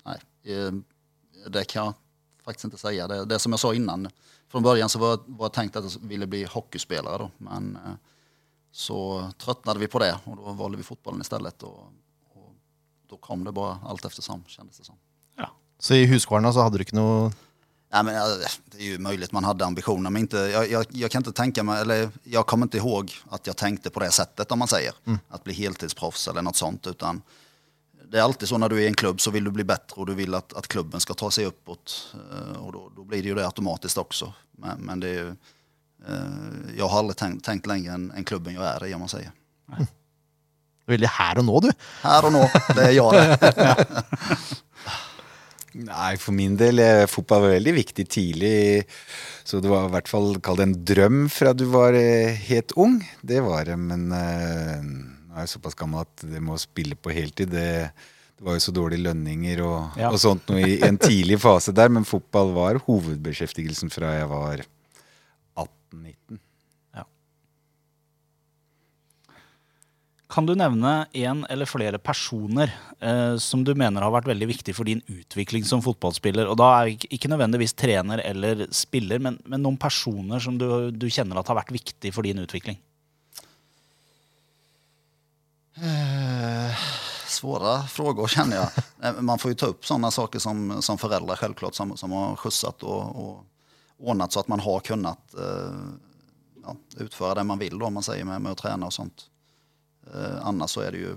nei, 0.08 0.18
det 0.44 1.64
kan 1.68 1.90
jeg 1.90 1.98
faktisk 2.48 2.70
ikke 2.70 2.80
si. 2.80 2.96
Det, 3.12 3.20
det 3.28 3.38
som 3.40 3.54
jeg 3.54 3.62
sa 3.62 3.72
innan, 3.76 4.08
fra 4.48 4.62
begynnelsen 4.64 5.02
var, 5.02 5.20
var 5.28 5.50
jeg 5.50 5.56
tenkt 5.58 5.78
at 5.80 5.88
jeg 5.88 6.08
ville 6.08 6.28
bli 6.30 6.44
hockeyspiller. 6.48 7.26
men 7.44 7.74
eh, 7.76 7.96
så 8.72 9.30
tröttnade 9.38 9.80
vi 9.80 9.88
på 9.88 9.98
det 9.98 10.18
och 10.24 10.36
då 10.36 10.42
valde 10.42 10.76
vi 10.76 10.82
fotbollen 10.82 11.20
istället 11.20 11.62
och, 11.62 11.92
och 12.34 12.54
då 13.08 13.16
kom 13.16 13.44
det 13.44 13.52
bara 13.52 13.78
allt 13.84 14.04
eftersom 14.04 14.44
kändes 14.46 14.78
det 14.78 14.84
som. 14.84 14.96
Ja. 15.36 15.50
Så 15.78 15.94
i 15.94 16.06
Huskvarna 16.06 16.52
så 16.52 16.60
hadde 16.60 16.78
du 16.78 16.82
ikke 16.82 16.96
noe 16.96 17.32
Nej, 17.92 18.04
men, 18.04 18.14
det 18.64 18.78
är 18.78 18.82
ju 18.82 18.98
möjligt 18.98 19.32
man 19.32 19.44
hade 19.44 19.64
ambitioner, 19.64 20.10
men 20.10 20.22
inte, 20.22 20.36
jag, 20.36 20.70
jag, 20.70 20.86
jag 20.88 21.10
kan 21.10 21.20
inte 21.20 21.32
tänka 21.32 21.62
mig, 21.62 21.80
eller 21.80 22.10
jag 22.22 22.46
kommer 22.46 22.66
inte 22.66 22.76
ihåg 22.76 23.12
att 23.30 23.46
jag 23.46 23.56
tänkte 23.56 23.90
på 23.90 24.00
det 24.00 24.10
sättet 24.10 24.52
om 24.52 24.58
man 24.58 24.68
säger. 24.68 24.92
Att 25.28 25.44
bli 25.44 25.54
heltidsproffs 25.54 26.28
eller 26.28 26.42
något 26.42 26.56
sånt. 26.56 26.86
Utan 26.86 27.22
det 28.10 28.18
är 28.18 28.22
alltid 28.22 28.48
så 28.48 28.58
när 28.58 28.68
du 28.68 28.76
är 28.76 28.80
i 28.80 28.86
en 28.86 28.94
klubb 28.94 29.20
så 29.20 29.30
vill 29.30 29.44
du 29.44 29.50
bli 29.50 29.64
bättre 29.64 30.00
och 30.00 30.06
du 30.06 30.14
vill 30.14 30.34
att, 30.34 30.52
att 30.52 30.68
klubben 30.68 31.00
ska 31.00 31.14
ta 31.14 31.30
sig 31.30 31.44
uppåt. 31.44 32.14
og 32.56 32.66
Och 32.66 32.72
då, 32.72 32.92
då 32.96 33.04
blir 33.04 33.22
det 33.22 33.28
ju 33.28 33.34
det 33.34 33.46
automatiskt 33.46 33.98
också. 33.98 34.32
Men, 34.50 34.80
men 34.80 35.00
det 35.00 35.08
är 35.08 35.12
ju, 35.12 35.28
eh, 35.28 35.34
jag 36.76 36.88
har 36.88 36.98
aldrig 36.98 37.16
tänkt, 37.16 37.44
tänkt 37.44 37.66
längre 37.66 37.92
än, 37.92 38.10
än 38.10 38.24
klubben 38.24 38.54
jag 38.54 38.64
är 38.64 38.86
i 38.86 38.94
om 38.94 39.00
man 39.00 39.08
säger. 39.08 39.30
Veldig 40.88 41.08
her 41.08 41.38
og 41.38 41.44
nå, 41.44 41.60
du. 41.60 41.70
Här 42.02 42.24
och 42.24 42.32
nå, 42.32 42.50
det 42.74 42.82
är 42.82 42.90
jag 42.90 43.12
det. 43.14 43.38
Nei, 45.78 46.16
for 46.18 46.32
min 46.34 46.56
del 46.58 46.78
eh, 46.82 47.04
fotball 47.06 47.42
var 47.44 47.48
veldig 47.52 47.74
viktig 47.76 48.08
tidlig. 48.10 48.86
Så 49.44 49.60
det 49.60 49.68
var 49.70 49.84
i 49.86 49.92
hvert 49.92 50.08
fall 50.10 50.38
kall 50.42 50.56
det 50.58 50.64
en 50.66 50.78
drøm 50.88 51.18
fra 51.30 51.52
du 51.54 51.66
var 51.70 51.92
eh, 51.94 52.32
helt 52.48 52.72
ung. 52.80 52.96
Det 53.20 53.42
var 53.44 53.68
det, 53.68 53.76
men 53.76 54.08
eh, 54.16 54.80
nå 54.80 55.36
er 55.36 55.44
jeg 55.44 55.52
såpass 55.52 55.76
gammel 55.78 56.06
at 56.06 56.24
det 56.24 56.40
med 56.40 56.56
å 56.56 56.62
spille 56.62 56.96
på 56.98 57.12
heltid 57.14 57.52
det, 57.52 57.68
det 58.38 58.46
var 58.48 58.56
jo 58.56 58.64
så 58.64 58.74
dårlige 58.74 59.04
lønninger 59.10 59.60
og, 59.66 60.00
Ja. 60.00 60.08
og 60.10 60.18
sånt 60.24 60.48
noe 60.50 60.64
i 60.64 60.80
en 60.88 60.98
tidlig 60.98 61.38
fase 61.44 61.76
der. 61.76 61.92
Men 61.92 62.08
fotball 62.08 62.54
var 62.56 62.80
hovedbeskjeftigelsen 62.88 63.92
fra 63.92 64.16
jeg 64.22 64.32
var 64.32 64.64
18-19. 65.92 66.38
Kan 70.28 70.44
du 70.44 70.52
nevne 70.54 71.06
en 71.16 71.46
eller 71.48 71.64
flere 71.64 71.98
personer 71.98 72.68
eh, 73.00 73.36
som 73.40 73.62
du 73.64 73.70
mener 73.74 74.04
har 74.04 74.12
vært 74.12 74.28
veldig 74.28 74.48
viktig 74.50 74.74
for 74.76 74.84
din 74.84 75.00
utvikling 75.08 75.64
som 75.64 75.80
fotballspiller? 75.80 76.50
Og 76.52 76.58
da 76.60 76.66
er 76.76 76.90
ikke, 76.92 77.08
ikke 77.16 77.30
nødvendigvis 77.32 77.72
trener 77.72 78.20
eller 78.20 78.66
spiller, 78.76 79.22
men, 79.24 79.38
men 79.48 79.64
noen 79.64 79.78
personer 79.80 80.44
som 80.44 80.58
du, 80.60 80.66
du 80.92 81.08
kjenner 81.08 81.40
at 81.40 81.48
har 81.48 81.56
vært 81.56 81.72
viktig 81.72 82.12
for 82.12 82.28
din 82.28 82.44
utvikling? 82.44 82.76
Eh, 85.80 86.76
Svåra 87.28 87.82
frågor 87.88 88.28
känner 88.28 88.56
jag. 88.56 88.68
Eh, 89.02 89.12
Man 89.22 89.38
får 89.38 89.50
ju 89.50 89.54
ta 89.54 89.66
upp 89.66 89.86
sådana 89.86 90.10
saker 90.10 90.38
som, 90.38 90.82
som 90.82 90.98
föräldrar 90.98 91.36
självklart 91.36 91.74
som, 91.74 91.96
som 91.96 92.12
har 92.12 92.36
skjutsat 92.36 92.82
och, 92.82 93.16
och 93.16 93.44
ordnat 93.98 94.32
så 94.32 94.40
att 94.40 94.48
man 94.48 94.60
har 94.60 94.80
kunnat 94.80 95.34
eh, 95.34 95.80
ja, 96.62 96.76
utföra 96.96 97.34
det 97.34 97.44
man 97.44 97.58
vill 97.58 97.78
då, 97.78 97.86
om 97.86 97.94
man 97.94 98.02
säger 98.02 98.24
med, 98.24 98.40
med 98.42 98.52
att 98.52 98.58
träna 98.58 98.86
och 98.86 98.92
sånt. 98.92 99.26
Eh, 100.14 100.46
annars 100.46 100.70
så 100.70 100.80
är 100.80 100.92
det 100.92 100.98
ju, 100.98 101.16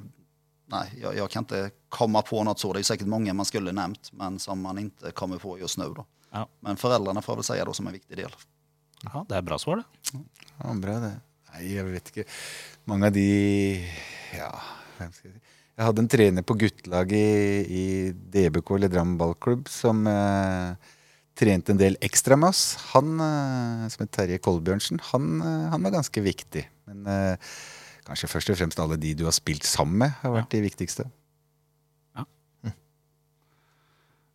nej, 0.65 0.99
jag, 1.01 1.15
jag 1.15 1.29
kan 1.29 1.41
inte 1.43 1.71
komma 1.89 2.21
på 2.21 2.43
något 2.43 2.59
så. 2.59 2.73
Det 2.73 2.79
är 2.79 2.83
säkert 2.83 3.07
många 3.07 3.33
man 3.33 3.45
skulle 3.45 3.71
nämnt, 3.71 4.11
men 4.13 4.39
som 4.39 4.61
man 4.61 4.77
inte 4.77 5.11
kommer 5.11 5.37
på 5.37 5.59
just 5.59 5.77
nu 5.77 5.93
då. 5.95 6.05
Ja. 6.31 6.47
Men 6.59 6.77
föräldrarna 6.77 7.21
får 7.21 7.33
jag 7.33 7.37
väl 7.37 7.43
säga 7.43 7.65
då 7.65 7.73
som 7.73 7.87
en 7.87 7.93
viktig 7.93 8.17
del. 8.17 8.31
Ja, 9.03 9.25
Det 9.29 9.35
er 9.35 9.41
bra 9.41 9.57
svar, 9.59 9.75
det. 9.75 10.19
Ja, 10.57 10.73
bra 10.73 10.99
det. 10.99 11.19
Nei, 11.53 11.73
jeg 11.73 11.85
vet 11.85 12.09
ikke. 12.11 12.23
Mange 12.87 13.07
av 13.09 13.13
de 13.13 13.23
Ja, 14.37 14.51
hvem 14.97 15.11
skal 15.11 15.31
jeg 15.31 15.39
si. 15.39 15.47
Jeg 15.75 15.87
hadde 15.87 16.03
en 16.03 16.07
trener 16.11 16.43
på 16.45 16.53
guttelaget 16.53 17.17
i, 17.17 17.79
i 17.81 18.11
DBK, 18.11 18.71
eller 18.75 18.91
Drammen 18.91 19.17
ballklubb, 19.17 19.67
som 19.71 20.05
eh, 20.07 20.75
trente 21.37 21.73
en 21.73 21.79
del 21.79 21.97
ekstra 22.03 22.37
med 22.39 22.51
oss. 22.51 22.75
Han, 22.91 23.15
eh, 23.19 23.87
som 23.91 24.05
het 24.05 24.11
Terje 24.15 24.41
Kolbjørnsen, 24.43 25.01
han, 25.11 25.41
eh, 25.41 25.69
han 25.71 25.83
var 25.83 25.95
ganske 25.97 26.21
viktig. 26.21 26.65
Men 26.89 27.07
eh, 27.07 27.55
kanskje 28.07 28.29
først 28.31 28.51
og 28.51 28.59
fremst 28.59 28.79
alle 28.79 28.99
de 28.99 29.15
du 29.15 29.25
har 29.25 29.35
spilt 29.35 29.67
sammen 29.67 30.05
med, 30.05 30.15
har 30.21 30.35
vært 30.41 30.53
de 30.53 30.63
viktigste. 30.67 31.09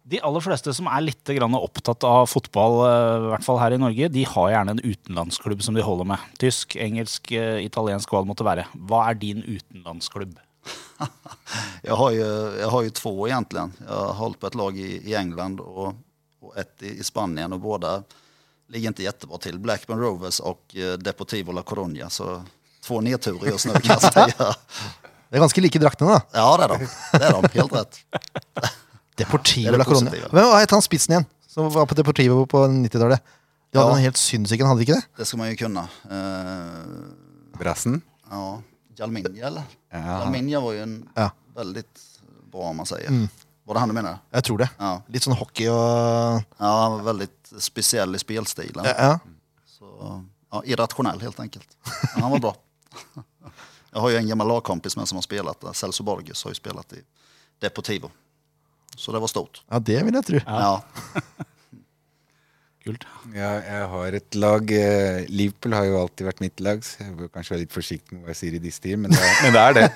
De 0.06 0.20
aller 0.22 0.38
fleste 0.38 0.70
som 0.70 0.86
er 0.86 1.02
litt 1.02 1.30
grann 1.34 1.56
opptatt 1.58 2.04
av 2.06 2.28
fotball, 2.30 2.76
eh, 2.86 3.24
i 3.26 3.30
hvert 3.32 3.42
fall 3.42 3.58
her 3.58 3.74
i 3.74 3.80
Norge, 3.82 4.08
de 4.14 4.22
har 4.22 4.52
gjerne 4.52 4.76
en 4.76 4.84
utenlandsklubb 4.84 5.64
som 5.66 5.74
de 5.74 5.82
holder 5.82 6.06
med. 6.06 6.28
Tysk, 6.38 6.76
engelsk, 6.78 7.32
italiensk, 7.34 8.12
hva 8.14 8.22
det 8.22 8.30
måtte 8.30 8.46
være. 8.46 8.68
Hva 8.86 9.08
er 9.10 9.18
din 9.18 9.42
utenlandsklubb? 9.42 10.38
jeg, 11.86 11.90
har, 11.90 12.10
jo, 12.14 12.30
jag 12.60 12.70
har 12.70 12.86
ju 12.86 12.90
två 12.90 13.14
egentligen. 13.26 13.74
Jeg 13.82 13.90
har 13.90 14.14
holdt 14.22 14.38
på 14.38 14.46
et 14.46 14.58
lag 14.62 14.78
i, 14.78 14.90
i 15.10 15.14
England 15.18 15.60
och, 15.60 15.94
och 16.46 16.56
ett 16.58 16.82
i, 16.82 17.04
Spanien 17.04 17.52
och 17.52 17.60
båda 17.60 18.02
ligger 18.68 18.88
inte 18.88 19.02
jättebra 19.02 19.38
till. 19.38 19.58
Blackburn 19.58 19.98
Rovers 20.00 20.40
och 20.40 20.76
eh, 20.76 20.92
Deportivo 20.98 21.52
La 21.52 21.62
Coruña. 21.62 22.08
Så 22.08 22.42
två 22.84 23.00
nedturer 23.00 23.50
just 23.50 23.66
nu 23.66 23.72
kan 23.72 23.98
jag 24.00 24.12
säga. 24.12 24.26
Det 25.28 25.36
er 25.36 25.40
ganske 25.40 25.60
like 25.60 25.78
drakterna 25.78 26.10
da. 26.10 26.20
Ja 26.32 26.56
det 26.56 26.64
är 26.64 26.68
de. 26.68 26.78
Det 27.18 27.24
är 27.24 27.32
de, 27.42 27.48
helt 27.58 27.72
rätt. 27.72 27.98
Deportivo 29.16 29.70
Det 29.72 29.78
La 29.78 29.84
Coruña. 29.84 30.10
Vem 30.32 30.44
var 30.44 30.60
het 30.60 30.70
han 30.70 30.82
spissen 30.82 31.12
igjen, 31.12 31.24
som 31.46 31.70
var 31.70 31.86
på 31.86 31.94
Deportivo 31.94 32.46
på 32.46 32.58
90-tallet? 32.66 33.22
De 33.72 33.78
hadde 33.78 33.90
Ja. 33.90 33.96
en 33.96 34.02
helt 34.02 34.16
sinnssyk 34.16 34.60
en, 34.60 34.66
hadde 34.66 34.80
de 34.80 34.82
ikke 34.86 34.94
det? 34.94 35.02
Det 35.16 35.24
ska 35.24 35.36
man 35.36 35.50
ju 35.50 35.56
kunna. 35.56 35.88
Uh, 36.10 37.58
Brassen. 37.58 38.00
ja, 38.30 38.62
Jalminja 38.96 39.46
eller? 39.46 39.62
Ja. 39.92 39.98
Jalminja 40.20 40.60
var 40.60 40.72
ju 40.72 40.82
en 40.82 41.08
Ja. 41.14 41.30
väldigt 41.54 42.00
bra 42.52 42.60
om 42.62 42.76
man 42.76 42.86
säger. 42.86 43.28
Var 43.66 43.74
det 43.74 43.80
han 43.82 43.90
du 43.90 43.94
menar? 43.94 44.18
Jeg 44.30 44.44
tror 44.46 44.58
det. 44.62 44.68
Ja. 44.78 44.92
Litt 45.10 45.24
sånn 45.26 45.34
hockey 45.34 45.66
og 45.72 45.80
Ja, 46.38 46.68
han 46.70 46.92
var 46.98 47.06
veldig 47.08 47.26
speciell 47.58 48.14
i 48.14 48.20
spelstilen. 48.22 48.86
Ja. 48.86 48.94
ja. 48.94 49.64
Så, 49.66 49.88
ja, 50.52 50.60
irrationell 50.70 51.18
helt 51.20 51.40
enkelt. 51.42 51.74
Men 52.14 52.22
han 52.22 52.36
var 52.36 52.44
bra. 52.44 52.54
Jeg 53.96 54.04
har 54.04 54.12
jo 54.12 54.20
en 54.20 54.28
gammel 54.28 54.50
lagkompis 54.52 54.94
med 54.96 55.08
som 55.08 55.18
har 55.18 55.24
spelat 55.24 55.60
der. 55.64 55.74
Celso 55.74 56.04
Borges 56.06 56.44
har 56.44 56.52
jo 56.52 56.58
spelat 56.58 56.94
i 56.94 57.02
Deportivo. 57.64 58.10
Så 58.96 59.12
det 59.12 59.22
var 59.24 59.32
stort. 59.32 59.62
Ja, 59.66 59.78
det 59.80 60.02
vil 60.04 60.14
jeg 60.14 60.26
tro. 60.30 60.40
Ja. 60.46 60.80
Kult. 62.86 63.02
Ja, 63.34 63.48
jeg 63.66 63.86
har 63.90 64.14
et 64.14 64.36
lag 64.38 64.62
eh, 64.70 65.26
Liverpool 65.26 65.74
har 65.74 65.82
jo 65.88 65.96
alltid 66.04 66.26
vært 66.28 66.38
mitt 66.44 66.60
lag, 66.62 66.84
så 66.86 67.02
jeg 67.02 67.16
bør 67.18 67.26
kanskje 67.34 67.56
være 67.56 67.64
litt 67.64 67.74
forsiktig 67.74 68.14
med 68.14 68.22
hva 68.22 68.30
jeg 68.30 68.38
sier 68.38 68.54
i 68.54 68.62
disse 68.62 68.78
tider, 68.84 69.00
men 69.02 69.10
det 69.10 69.18
er, 69.18 69.34
men 69.42 69.50
det, 69.56 69.62
er 69.64 69.72
det. 69.80 69.88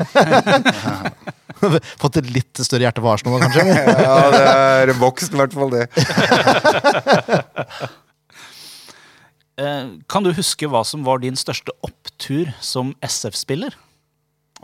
Fått 2.03 2.19
et 2.19 2.31
litt 2.35 2.51
større 2.67 2.83
hjerte 2.89 3.03
for 3.05 3.15
Arsenal, 3.15 3.39
kanskje? 3.45 3.63
Ja, 4.09 4.19
det 4.35 4.47
er 4.51 4.91
vokst 4.99 5.31
i 5.31 5.39
hvert 5.41 5.55
fall, 5.57 5.71
det. 5.77 5.85
Eh, 9.61 9.89
kan 10.09 10.25
du 10.25 10.33
huske 10.33 10.65
hva 10.73 10.81
som 10.89 11.05
var 11.05 11.21
din 11.21 11.37
største 11.37 11.69
opptur 11.85 12.49
som 12.65 12.97
SF-spiller? 13.05 13.77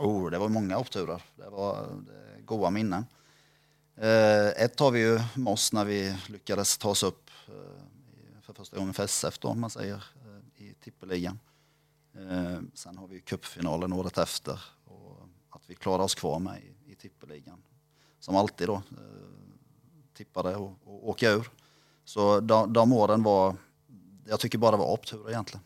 Oh, 0.01 0.25
det 0.33 0.41
var 0.41 0.49
mange 0.49 0.73
oppturer. 0.73 1.21
Det 1.37 1.45
var 1.53 1.85
gode 2.49 2.73
minner. 2.73 3.05
goda. 3.05 3.17
Eh, 4.01 4.63
ett 4.63 4.79
har 4.79 4.91
vi 4.91 5.01
jo 5.01 5.17
med 5.35 5.53
oss 5.53 5.71
når 5.73 5.89
vi 5.89 5.99
lyktes 6.33 6.75
ta 6.77 6.91
oss 6.93 7.01
upp 7.07 7.31
eh, 7.49 7.85
första 8.57 8.77
gången 8.77 8.93
för 8.93 9.03
SF 9.03 9.39
då, 9.39 9.47
om 9.47 9.59
man 9.59 9.69
säger, 9.69 9.95
eh, 9.95 10.63
i 10.65 10.73
tippeligan. 10.73 11.39
Eh, 12.13 12.59
sen 12.73 12.97
har 12.97 13.07
vi 13.07 13.21
cupfinalen 13.21 13.93
året 13.93 14.17
efter 14.17 14.59
och 14.85 15.29
att 15.49 15.61
vi 15.67 15.75
klarade 15.75 16.03
oss 16.03 16.15
kvar 16.15 16.39
med 16.39 16.61
i, 16.63 16.91
i 16.91 16.95
tippeligan. 16.95 17.63
Som 18.19 18.35
alltid 18.35 18.67
då 18.67 18.75
eh, 18.75 18.81
tippade 20.13 20.55
och, 20.55 20.73
och 20.83 21.09
åka 21.09 21.31
ur. 21.31 21.49
Så 22.05 22.39
de, 22.39 22.73
de 22.73 22.93
åren 22.93 23.23
var, 23.23 23.55
jag 24.25 24.39
tycker 24.39 24.57
bara 24.57 24.71
det 24.71 24.77
var 24.77 24.91
oppturer 24.91 25.29
egentligen. 25.29 25.63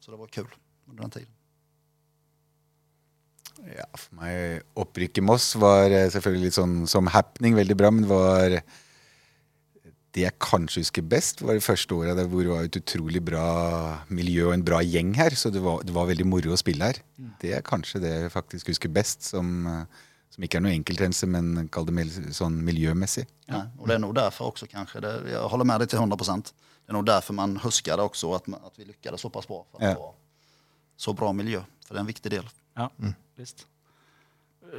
Så 0.00 0.10
det 0.10 0.16
var 0.16 0.26
kul 0.26 0.54
under 0.86 1.02
den 1.02 1.10
tiden. 1.10 1.32
Ja, 3.56 3.86
for 3.96 4.18
meg 4.20 4.66
opprykket 4.76 5.24
Moss 5.24 5.54
var 5.56 5.88
eh, 5.88 6.10
selvfølgelig 6.12 6.50
litt 6.50 6.56
sånn 6.58 6.74
som 6.90 7.08
happening, 7.08 7.54
veldig 7.56 7.76
bra, 7.80 7.90
men 7.90 8.04
det 8.04 8.10
var 8.10 8.56
det 10.16 10.22
jeg 10.24 10.34
kanskje 10.40 10.80
husker 10.80 11.04
best, 11.04 11.42
var 11.44 11.58
det 11.58 11.62
første 11.66 11.92
året 11.92 12.16
hvor 12.32 12.40
det 12.46 12.48
var 12.54 12.64
et 12.64 12.76
utrolig 12.80 13.20
bra 13.24 13.44
miljø 14.08 14.46
og 14.48 14.54
en 14.56 14.64
bra 14.64 14.78
gjeng 14.80 15.10
her. 15.18 15.36
Så 15.36 15.50
det 15.52 15.60
var, 15.60 15.82
det 15.84 15.92
var 15.92 16.08
veldig 16.08 16.24
moro 16.26 16.54
å 16.54 16.58
spille 16.60 16.88
her. 16.88 17.00
Det 17.42 17.52
er 17.52 17.64
kanskje 17.66 18.00
det 18.00 18.12
jeg 18.14 18.32
faktisk 18.32 18.70
husker 18.72 18.88
best, 18.96 19.26
som, 19.28 19.50
som 20.32 20.46
ikke 20.46 20.56
er 20.56 20.64
noe 20.64 20.72
enkeltrense, 20.72 21.28
men 21.28 21.68
kall 21.68 21.84
det 21.90 22.06
sånn 22.36 22.56
miljømessig. 22.64 23.26
Ja, 23.50 23.66
og 23.76 23.86
det 23.90 23.98
er 23.98 24.02
noe 24.06 24.16
derfor 24.16 24.54
også, 24.54 24.70
kanskje. 24.72 25.04
det, 25.04 25.12
jeg 25.34 25.52
holder 25.52 25.68
med 25.68 25.84
deg 25.84 25.92
til 25.92 26.00
100 26.00 26.16
procent. 26.24 26.52
Det 26.56 26.94
er 26.94 26.96
noe 26.96 27.06
derfor 27.12 27.36
man 27.36 27.56
husker 27.60 27.96
det 28.00 28.08
også, 28.08 28.32
at, 28.40 28.48
man- 28.48 28.64
att 28.64 28.78
vi 28.80 28.84
lyckades 28.88 29.20
såpass 29.20 29.46
bra. 29.46 29.64
For 29.70 29.78
att 29.84 29.98
Ja. 29.98 30.12
så 30.96 31.12
bra 31.12 31.32
miljø. 31.32 31.60
For 31.86 31.94
det 31.94 31.98
er 32.00 32.04
en 32.06 32.12
viktig 32.14 32.30
del. 32.32 32.48
Ja, 32.76 32.88
visst. 33.36 33.66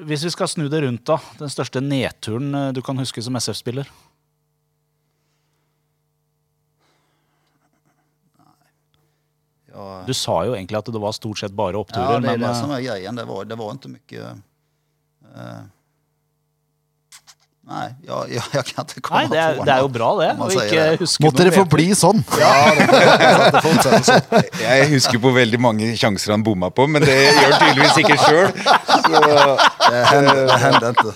Hvis 0.03 0.24
vi 0.25 0.29
skal 0.34 0.48
snu 0.51 0.67
det 0.70 0.82
rundt, 0.84 1.06
da. 1.08 1.15
Den 1.39 1.50
største 1.50 1.79
nedturen 1.82 2.53
eh, 2.56 2.72
du 2.74 2.82
kan 2.82 2.98
huske 3.00 3.22
som 3.24 3.36
SF-spiller? 3.39 3.88
Du 10.07 10.13
sa 10.17 10.41
jo 10.48 10.55
egentlig 10.57 10.79
at 10.79 10.91
det 10.93 11.01
var 11.01 11.15
stort 11.15 11.41
sett 11.41 11.55
bare 11.55 11.77
oppturer, 11.79 12.17
ja, 12.17 12.19
det 12.19 12.29
er 12.29 12.38
men 12.38 12.46
det 12.46 12.51
eh, 12.51 12.60
som 12.60 12.72
er 12.74 12.86
greia. 12.86 13.12
Det 13.17 13.25
var, 13.29 13.50
det 13.50 13.57
var 13.60 13.74
ikke 13.75 13.91
mye 13.93 14.29
uh, 15.38 15.65
Nei, 17.67 17.88
ja, 18.07 18.22
ja, 18.31 18.43
jeg, 18.53 18.63
kan 18.69 18.86
ikke 18.88 19.01
komme 19.03 19.25
Nei, 19.25 19.31
det 19.34 19.39
er, 19.43 19.57
på 19.57 19.65
det 19.67 19.74
er 19.74 19.81
jo 19.84 19.88
bra, 19.91 20.10
det. 20.22 20.29
Å 20.39 20.46
ikke 20.53 20.67
det. 20.72 21.00
huske 21.01 21.24
Måtte 21.25 21.43
dere 21.43 21.51
forbli 21.51 21.67
få 21.67 21.72
bli 21.75 21.88
sånn! 22.00 22.22
Ja, 22.39 22.51
det, 22.77 22.86
det. 23.84 24.51
Jeg 24.63 24.86
husker 24.93 25.19
på 25.25 25.34
veldig 25.36 25.60
mange 25.65 25.89
sjanser 26.00 26.31
han 26.38 26.46
bomma 26.48 26.72
på, 26.72 26.88
men 26.88 27.03
det 27.03 27.17
gjør 27.17 27.43
han 27.43 27.57
tydeligvis 27.65 27.98
ikke 28.05 28.17
sjøl. 28.24 28.48
Det 30.48 30.62
hände 30.63 30.93
inte. 30.93 31.12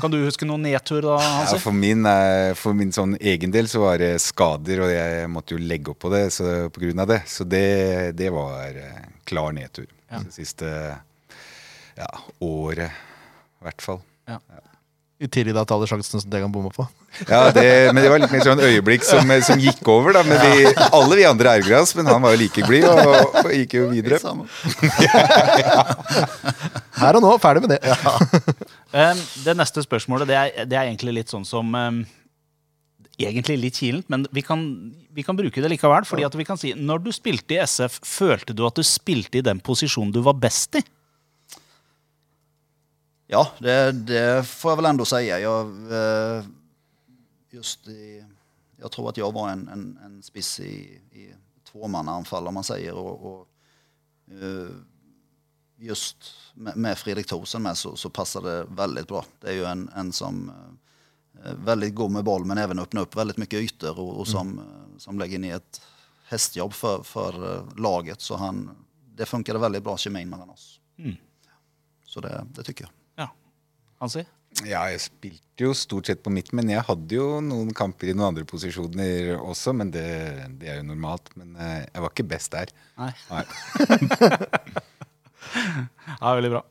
Kan 0.00 0.12
du 0.12 0.18
huske 0.24 0.48
noen 0.48 0.64
nedtur, 0.64 1.02
da, 1.04 1.18
Ja, 1.20 1.58
for, 1.60 1.76
min, 1.76 2.06
eh, 2.08 2.52
for 2.58 2.76
min 2.76 2.92
sånn 2.94 3.16
egen 3.20 3.52
del 3.54 3.68
så 3.70 3.84
var 3.84 4.00
det 4.02 4.14
skader, 4.22 4.84
og 4.86 4.92
jeg 4.92 5.28
måtte 5.32 5.56
jo 5.56 5.62
legge 5.62 5.92
opp 5.94 6.00
på 6.06 6.12
det 6.12 6.26
så, 6.34 6.68
på 6.72 6.84
grunn 6.86 7.04
av 7.04 7.10
det. 7.12 7.20
Så 7.30 7.46
det, 7.48 8.16
det 8.18 8.32
var 8.34 8.74
eh, 8.74 9.04
klar 9.28 9.54
nedtur. 9.56 9.88
Det 10.10 10.34
siste 10.34 10.66
ja, 11.96 12.10
året, 12.42 12.90
i 13.60 13.68
hvert 13.68 13.84
fall. 13.84 14.00
I 15.20 15.28
tillegg 15.28 15.52
til 15.68 15.76
alle 15.76 15.86
sjansene 15.86 16.22
som 16.22 16.30
dere 16.32 16.46
kan 16.46 16.52
bomme 16.52 16.70
på. 16.72 16.86
Ja, 17.28 17.50
det, 17.52 17.92
Men 17.92 18.00
det 18.00 18.08
var 18.08 18.22
litt 18.22 18.32
mer 18.32 18.44
sånn 18.46 18.62
øyeblikk 18.64 19.04
som, 19.04 19.28
som 19.44 19.60
gikk 19.60 19.82
over. 19.92 20.14
da 20.16 20.22
Men 20.24 20.40
vi, 20.40 20.70
Alle 20.96 21.18
vi 21.18 21.26
andre 21.28 21.56
ergra 21.58 21.82
oss, 21.84 21.92
men 21.98 22.08
han 22.08 22.22
var 22.24 22.32
jo 22.32 22.40
like 22.40 22.64
blid 22.64 22.86
og, 22.88 23.36
og 23.42 23.50
gikk 23.52 23.76
jo 23.76 23.88
videre. 23.90 24.20
Samma. 24.22 24.46
Her 27.00 27.18
og 27.18 27.24
nå, 27.24 27.34
ferdig 27.42 27.66
med 27.66 27.76
det. 27.76 27.80
Um, 28.90 29.18
det 29.44 29.54
neste 29.54 29.84
spørsmålet 29.84 30.26
det 30.26 30.36
er, 30.36 30.64
det 30.66 30.74
er 30.74 30.88
egentlig 30.88 31.12
litt 31.20 31.30
sånn 31.30 31.46
som 31.46 31.68
um, 31.74 32.00
Egentlig 33.20 33.58
litt 33.60 33.76
kilent, 33.76 34.06
men 34.08 34.22
vi 34.32 34.40
kan, 34.40 34.62
vi 35.12 35.20
kan 35.20 35.36
bruke 35.36 35.60
det 35.60 35.68
likevel. 35.68 36.06
fordi 36.08 36.24
at 36.24 36.36
vi 36.38 36.46
kan 36.48 36.56
si, 36.56 36.70
Når 36.72 37.02
du 37.04 37.10
spilte 37.12 37.52
i 37.52 37.58
SF, 37.60 37.98
følte 38.00 38.54
du 38.56 38.62
at 38.64 38.78
du 38.78 38.80
spilte 38.86 39.36
i 39.36 39.44
den 39.44 39.60
posisjonen 39.60 40.14
du 40.14 40.22
var 40.24 40.38
best 40.40 40.78
i? 40.80 40.82
Ja, 43.28 43.44
det, 43.60 44.06
det 44.08 44.46
får 44.48 44.72
jeg 44.72 44.80
vel 44.80 44.88
enda 44.88 45.06
si. 45.06 45.20
Jeg, 45.28 45.52
eh, 46.00 46.48
just 47.52 47.92
i, 47.92 48.22
jeg 48.80 48.90
tror 48.94 49.10
at 49.12 49.20
jeg 49.20 49.36
var 49.36 49.52
en, 49.52 49.66
en, 49.68 49.84
en 50.06 50.16
spiss 50.24 50.54
i, 50.64 50.72
i 51.12 51.28
tvåmannaanfall 51.68 52.48
om 52.48 52.58
man 52.58 52.66
sier. 52.66 52.96
og, 52.96 53.28
og 53.30 54.32
eh, 54.32 54.72
just 55.80 56.34
med, 56.54 56.76
med 56.76 56.98
Fredrik 56.98 57.26
Thorsen 57.26 57.62
med 57.62 57.76
så, 57.76 57.96
så 57.96 58.10
passar 58.10 58.42
det 58.42 58.66
väldigt 58.68 59.08
bra. 59.08 59.24
Det 59.40 59.48
är 59.48 59.52
ju 59.52 59.64
en, 59.64 59.90
en 59.96 60.12
som 60.12 60.52
er 61.44 61.50
är 61.50 61.54
väldigt 61.54 61.94
god 61.94 62.10
med 62.10 62.24
boll 62.24 62.44
men 62.44 62.58
även 62.58 62.78
öppnar 62.78 63.02
upp 63.02 63.16
väldigt 63.16 63.36
mycket 63.36 63.60
ytor 63.60 63.98
och, 63.98 64.20
och 64.20 64.28
som, 64.28 64.48
mm. 64.48 64.98
som 64.98 65.18
lägger 65.18 65.38
ner 65.38 65.56
ett 65.56 65.80
hästjobb 66.28 66.72
för, 66.72 67.02
för 67.02 67.56
eh, 67.56 67.76
laget. 67.76 68.20
Så 68.20 68.36
han, 68.36 68.70
det 69.14 69.26
funkade 69.26 69.58
väldigt 69.58 69.82
bra 69.82 69.96
kemin 69.96 70.28
mellan 70.28 70.50
oss. 70.50 70.80
Mm. 70.98 71.16
Så 72.04 72.20
det, 72.20 72.46
det 72.54 72.62
tycker 72.62 72.84
jag. 72.84 72.92
Ja. 73.24 73.34
Hansi? 73.98 74.24
Ja, 74.66 74.82
jeg 74.90 75.00
spilte 75.00 75.62
jo 75.62 75.74
stort 75.78 76.08
sett 76.10 76.22
på 76.26 76.30
midten, 76.34 76.58
men 76.58 76.72
jeg 76.72 76.82
hadde 76.82 77.14
jo 77.14 77.38
noen 77.44 77.70
kamper 77.76 78.10
i 78.10 78.14
noen 78.16 78.32
andre 78.32 78.44
posisjoner 78.48 79.36
også. 79.38 79.72
Men 79.78 79.92
det, 79.94 80.06
det 80.58 80.72
er 80.72 80.80
jo 80.80 80.88
normalt. 80.90 81.30
Men 81.38 81.54
eh, 81.54 81.84
jeg 81.86 82.02
var 82.02 82.10
ikke 82.10 82.30
best 82.34 82.56
der. 82.56 82.72
Nei. 82.98 83.12
Nei. 83.30 83.44
Ja, 86.20 86.34
veldig 86.36 86.50
bra. 86.52 86.62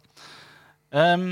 Um, 0.91 1.24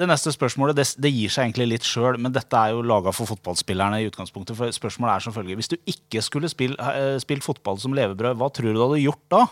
det 0.00 0.06
neste 0.08 0.32
spørsmålet 0.32 0.78
det, 0.78 0.86
det 1.02 1.10
gir 1.12 1.32
seg 1.32 1.48
egentlig 1.48 1.66
litt 1.74 1.86
sjøl, 1.86 2.16
men 2.22 2.32
dette 2.32 2.56
er 2.56 2.72
jo 2.72 2.84
laga 2.86 3.12
for 3.12 3.28
fotballspillerne. 3.28 3.98
i 4.00 4.08
utgangspunktet, 4.08 4.56
for 4.56 4.72
Spørsmålet 4.72 5.16
er 5.18 5.24
som 5.26 5.34
følger. 5.36 5.58
Hvis 5.60 5.68
du 5.72 5.76
ikke 5.90 6.22
skulle 6.24 6.48
spill, 6.48 6.76
eh, 6.80 7.18
spilt 7.20 7.44
fotball 7.44 7.80
som 7.82 7.92
levebrød, 7.96 8.38
hva 8.40 8.48
tror 8.54 8.70
du 8.70 8.78
du 8.78 8.84
hadde 8.86 9.02
gjort 9.02 9.26
da? 9.34 9.42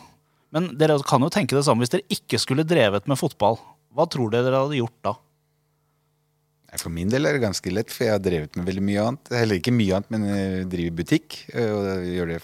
Men 0.57 0.71
dere 0.81 0.97
kan 1.05 1.21
jo 1.21 1.29
tenke 1.29 1.53
det 1.59 1.67
samme. 1.67 1.85
Hvis 1.85 1.93
dere 1.93 2.07
ikke 2.15 2.41
skulle 2.41 2.65
drevet 2.65 3.07
med 3.11 3.21
fotball, 3.21 3.59
hva 3.93 4.07
tror 4.09 4.31
dere 4.33 4.47
dere 4.49 4.63
hadde 4.65 4.79
gjort 4.81 4.97
da? 5.05 5.15
For 6.79 6.93
min 6.93 7.09
del 7.13 7.25
er 7.25 7.37
det 7.37 7.45
ganske 7.45 7.71
lett, 7.73 7.93
for 7.93 8.05
jeg 8.05 8.13
har 8.13 8.25
drevet 8.25 8.57
med 8.57 8.67
veldig 8.69 8.83
mye 8.85 9.05
annet. 9.05 9.31
Heller 9.33 9.61
ikke 9.61 9.73
mye 9.73 9.99
annet, 9.99 10.11
men 10.13 10.27
jeg 10.29 10.67
driver 10.73 10.97
butikk. 11.03 11.39
eh, 11.53 11.71
Og 11.73 12.09
gjør 12.09 12.33
det 12.33 12.41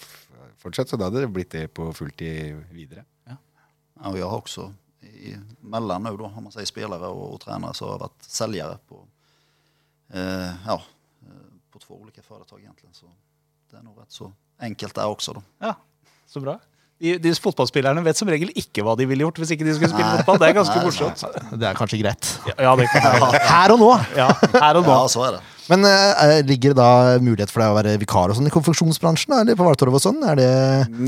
fortsatt, 0.61 0.89
så 0.89 0.97
da 0.97 1.09
hadde 1.09 1.25
det 1.25 1.33
blitt 1.33 1.53
det 1.53 1.67
på 1.73 1.89
fulltid 1.93 2.57
videre. 2.73 3.05
Ja, 3.29 3.37
og 4.09 4.17
jeg 4.17 4.25
har 4.29 4.37
också 4.37 4.71
i, 5.15 5.37
mellom 5.59 6.03
nu 6.03 6.17
da. 6.17 6.51
säger 6.51 6.65
spelare 6.65 7.07
och, 7.07 7.33
og 7.33 7.41
tränare, 7.41 7.73
så 7.73 7.89
har 7.91 7.99
vært 7.99 8.23
selgere 8.23 8.77
på, 8.87 9.07
eh, 10.09 10.53
ja, 10.65 10.81
eh, 11.21 11.51
på 11.71 11.79
två 11.79 12.01
olika 12.01 12.21
företag 12.21 12.59
egentlig. 12.59 12.95
Så 12.95 13.05
det 13.69 13.77
er 13.77 13.83
nå 13.83 13.93
rett 13.97 14.11
så 14.11 14.31
enkelt 14.59 14.95
det 14.95 15.05
også, 15.05 15.33
da. 15.33 15.41
Ja, 15.59 15.75
Så 16.25 16.41
bra. 16.41 16.59
De, 16.95 17.17
de 17.19 17.31
fotballspillerne 17.43 17.99
vet 18.05 18.15
som 18.15 18.29
regel 18.31 18.53
ikke 18.55 18.83
hva 18.85 18.93
de 18.95 19.03
ville 19.09 19.25
gjort 19.25 19.41
hvis 19.41 19.49
ikke 19.51 19.65
de 19.67 19.73
skulle 19.75 19.91
spille 19.91 20.07
Nei. 20.07 20.21
fotball. 20.21 20.37
Det 20.39 20.47
er 20.47 20.53
ganske 20.55 20.77
Nei, 20.77 20.85
morsomt. 20.87 21.25
Det 21.51 21.67
er 21.67 21.75
kanskje 21.75 21.99
greit. 21.99 22.29
Ja, 22.47 22.55
ja, 22.69 22.75
det 22.79 22.87
kan 22.93 23.03
jeg. 23.03 23.41
Her 23.51 23.73
og 23.75 23.81
nå! 23.81 23.89
Ja, 24.15 24.29
her 24.53 24.79
og 24.79 24.87
nå. 24.87 24.93
Ja, 24.93 25.11
så 25.11 25.25
er 25.27 25.35
det. 25.35 25.41
Men 25.65 25.81
uh, 25.83 26.39
ligger 26.45 26.71
det 26.71 26.77
da 26.77 27.17
mulighet 27.25 27.51
for 27.51 27.63
deg 27.63 27.73
å 27.73 27.75
være 27.75 27.95
vikar 27.99 28.31
og 28.31 28.37
sånn 28.37 28.47
i 28.47 28.53
konfeksjonsbransjen? 28.53 29.33
da, 29.33 29.41
Eller 29.41 29.57
på 29.59 29.65
Valtorv 29.65 29.97
og 29.97 30.03
sånn? 30.03 30.21
Er 30.29 30.39
det 30.39 30.47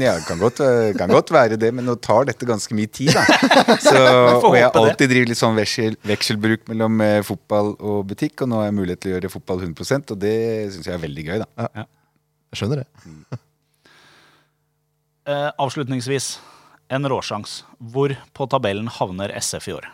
Ja, 0.02 0.18
kan 0.28 0.42
godt, 0.42 0.60
eh, 0.66 0.92
kan 0.98 1.14
godt 1.14 1.32
være 1.32 1.60
det, 1.62 1.70
men 1.78 1.86
nå 1.88 1.96
tar 2.02 2.28
dette 2.28 2.50
ganske 2.50 2.76
mye 2.76 2.90
tid, 2.92 3.14
da. 3.14 3.24
Så, 3.86 3.96
og 4.42 4.58
jeg 4.58 4.66
har 4.66 4.82
alltid 4.82 5.14
drevet 5.14 5.32
litt 5.32 5.40
sånn 5.40 5.56
veksel, 5.56 5.96
vekselbruk 6.10 6.66
mellom 6.74 7.00
fotball 7.28 7.76
og 7.78 8.02
butikk, 8.10 8.42
og 8.44 8.52
nå 8.52 8.64
har 8.64 8.72
jeg 8.72 8.80
mulighet 8.82 9.06
til 9.06 9.14
å 9.14 9.20
gjøre 9.20 9.36
fotball 9.38 9.68
100 9.70 10.16
og 10.18 10.24
det 10.26 10.38
syns 10.74 10.90
jeg 10.90 10.98
er 10.98 11.06
veldig 11.06 11.30
gøy, 11.30 11.38
da. 11.46 11.70
Jeg 11.78 12.64
skjønner 12.64 12.84
det. 12.84 13.44
Eh, 15.28 15.52
avslutningsvis, 15.58 16.42
en 16.88 17.10
råsjans. 17.10 17.66
Hvor 17.78 18.16
på 18.34 18.48
tabellen 18.48 18.88
havner 18.88 19.30
SF 19.36 19.68
i 19.68 19.74
år? 19.74 19.90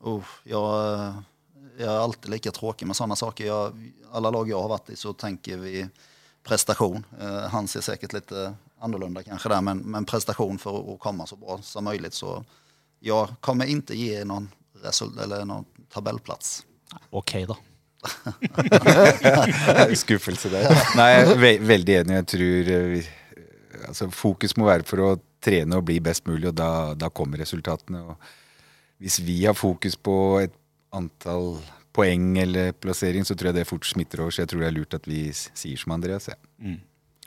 Oh, 0.00 0.24
jeg, 0.48 1.18
jeg, 1.76 1.84
er 1.84 1.98
alltid 1.98 2.32
like 2.32 2.52
tråkig 2.56 2.88
med 2.88 2.96
sånne 2.96 3.18
saker. 3.20 3.44
Jeg, 3.44 3.90
alle 4.16 4.32
lag 4.32 4.48
jeg 4.48 4.56
har 4.56 4.72
vært 4.72 4.88
i 4.94 4.96
så 4.96 5.12
tenker 5.12 5.60
vi 5.60 5.84
prestasjon. 6.48 7.04
Eh, 7.20 7.44
han 7.52 7.68
ser 7.68 7.84
sikkert 7.84 8.16
litt 8.16 8.32
annorlunda 8.80 9.20
kanskje 9.26 9.52
der, 9.52 9.66
men, 9.68 9.84
men 9.84 10.08
prestasjon 10.08 10.56
for 10.62 10.94
å 10.94 10.96
komme 11.02 11.28
så 11.28 11.36
bra 11.36 11.58
som 11.60 11.84
mulig. 11.84 12.14
Så 12.16 12.38
jeg 13.04 13.36
kommer 13.44 13.68
ikke 13.68 14.00
gi 14.00 14.14
noen, 14.24 14.48
noen 14.80 15.24
eller 15.26 15.44
någon 15.44 15.68
tabellplats. 15.92 16.62
Ok, 17.12 17.36
da. 17.52 17.60
Skuffelse 20.00 20.48
der. 20.48 20.72
Nei, 20.96 21.12
jeg 21.12 21.26
er 21.26 21.40
ve 21.44 21.56
veldig 21.68 22.00
enig. 22.00 22.22
Jeg 22.22 22.30
tror 22.32 22.76
eh, 22.78 22.92
vi, 22.94 23.06
altså, 23.90 24.08
Fokus 24.14 24.56
må 24.58 24.68
være 24.70 24.86
for 24.88 25.04
å 25.04 25.10
trene 25.44 25.78
og 25.78 25.86
bli 25.88 25.98
best 26.04 26.26
mulig, 26.28 26.50
og 26.50 26.56
da, 26.58 26.70
da 26.98 27.10
kommer 27.12 27.40
resultatene. 27.42 28.02
Og 28.12 29.02
hvis 29.02 29.20
vi 29.24 29.42
har 29.46 29.56
fokus 29.56 29.96
på 29.96 30.14
et 30.44 30.54
antall 30.96 31.58
poeng 31.96 32.34
eller 32.38 32.72
plassering, 32.78 33.26
så 33.26 33.34
tror 33.34 33.50
jeg 33.50 33.60
det 33.60 33.68
fort 33.68 33.88
smitter 33.88 34.22
over. 34.24 34.34
Så 34.34 34.44
jeg 34.44 34.52
tror 34.52 34.62
det 34.64 34.70
er 34.70 34.76
lurt 34.76 34.96
at 34.96 35.08
vi 35.10 35.24
sier 35.34 35.80
som 35.80 35.94
Andreas. 35.96 36.28
Ja. 36.30 36.38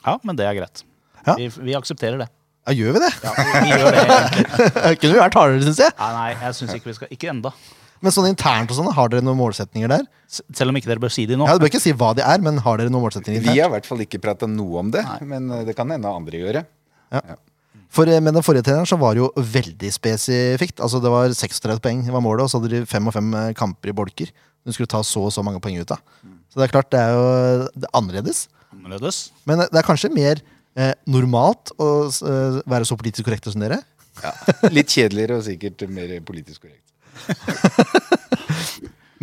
Ja, 0.03 0.17
men 0.24 0.39
det 0.39 0.48
er 0.48 0.58
greit. 0.58 0.84
Ja. 1.24 1.36
Vi, 1.39 1.48
vi 1.63 1.75
aksepterer 1.77 2.20
det. 2.20 2.29
Ja, 2.63 2.74
gjør 2.79 2.96
vi 2.96 3.00
det? 3.03 3.12
Ja, 3.24 3.32
vi, 3.36 3.46
vi 3.65 3.72
gjør 3.74 3.86
det 3.91 4.03
egentlig. 4.03 4.43
Kunne 5.01 5.13
vi 5.13 5.20
vært 5.20 5.38
hardere, 5.39 5.63
syns 5.65 5.82
jeg. 5.84 5.96
Nei, 6.00 6.12
nei, 6.15 6.27
jeg 6.46 6.58
syns 6.60 6.75
ikke 6.77 6.89
vi 6.91 6.96
skal 7.00 7.15
Ikke 7.15 7.32
enda. 7.32 7.51
Men 8.03 8.12
sånn 8.12 8.27
internt 8.27 8.72
og 8.74 8.75
sånn, 8.77 8.89
har 8.98 9.07
dere 9.13 9.24
noen 9.24 9.38
målsetninger 9.39 9.88
der? 9.93 10.03
S- 10.27 10.41
Selv 10.60 10.74
om 10.74 10.77
ikke 10.79 10.89
dere 10.91 11.00
bør 11.00 11.12
si 11.15 11.24
de 11.29 11.38
nå. 11.39 11.48
Ja, 11.48 11.55
Du 11.55 11.63
bør 11.63 11.72
ikke 11.72 11.79
si 11.81 11.93
hva 11.95 12.12
de 12.17 12.22
er, 12.27 12.41
men 12.43 12.57
har 12.65 12.77
dere 12.81 12.91
noen 12.91 13.05
målsetninger 13.05 13.41
Vi 13.45 13.55
har 13.55 13.69
i 13.69 13.74
hvert 13.77 13.88
fall 13.88 14.03
ikke 14.03 14.19
prata 14.22 14.50
noe 14.51 14.81
om 14.83 14.91
det, 14.91 15.03
men 15.24 15.50
eh, 15.55 15.63
det 15.69 15.75
kan 15.77 15.89
hende 15.93 16.12
andre 16.12 16.41
gjør 16.41 16.60
det. 16.60 16.65
For 17.93 18.10
eh, 18.10 18.19
Med 18.25 18.33
den 18.36 18.43
forrige 18.45 18.65
treneren 18.67 18.89
så 18.89 18.98
var 19.00 19.15
det 19.15 19.22
jo 19.24 19.29
veldig 19.38 19.91
spesifikt. 19.93 20.81
Altså 20.83 21.00
Det 21.03 21.12
var 21.13 21.29
36 21.31 21.79
poeng 21.83 22.01
var 22.12 22.24
målet, 22.25 22.43
og 22.45 22.51
så 22.51 22.60
hadde 22.62 22.74
de 22.74 22.83
fem 22.89 23.07
og 23.07 23.13
fem 23.15 23.29
eh, 23.39 23.51
kamper 23.57 23.93
i 23.93 23.95
bolker. 23.95 24.31
Du 24.65 24.72
skulle 24.74 24.88
ta 24.91 25.01
så 25.05 25.25
og 25.27 25.33
så 25.36 25.43
mange 25.45 25.62
poeng 25.63 25.79
ut 25.79 25.91
av. 25.95 26.01
Så 26.51 26.60
det 26.60 26.67
er 26.67 26.74
klart, 26.75 26.89
det 26.93 27.00
er 27.01 27.13
jo 27.15 27.24
det 27.74 27.88
er 27.89 27.95
annerledes. 28.00 28.45
Annerledes. 28.74 29.24
Men 29.50 29.63
det 29.63 29.79
er 29.79 29.86
kanskje 29.88 30.12
mer 30.13 30.41
eh, 30.75 30.93
normalt 31.10 31.72
å 31.81 31.89
eh, 32.10 32.60
være 32.69 32.88
så 32.89 32.98
politisk 33.00 33.27
korrekte 33.27 33.53
som 33.53 33.63
dere? 33.63 33.81
Ja. 34.24 34.31
Litt 34.69 34.91
kjedeligere 34.93 35.39
og 35.39 35.45
sikkert 35.48 35.83
mer 35.89 36.13
politisk 36.25 36.63
korrekt. 36.67 36.81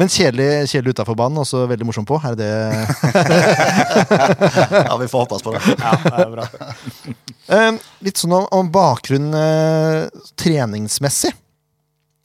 Men 0.01 0.09
kjedelig, 0.09 0.69
kjedelig 0.71 0.95
utafor 0.95 1.17
banen, 1.19 1.43
også 1.43 1.67
veldig 1.69 1.85
morsom 1.85 2.07
på. 2.09 2.17
Er 2.25 2.37
det 2.39 2.49
Ja, 4.87 4.95
vi 4.97 5.09
får 5.13 5.27
hoppas 5.27 5.45
på 5.45 5.53
det. 5.53 5.61
Ja, 5.77 5.93
det 6.07 6.23
er 6.25 6.31
bra. 6.33 6.47
Eh, 7.51 7.73
litt 8.07 8.21
sånn 8.21 8.33
om, 8.33 8.47
om 8.57 8.71
bakgrunn 8.73 9.29
uh, 9.35 10.09
treningsmessig. 10.41 11.35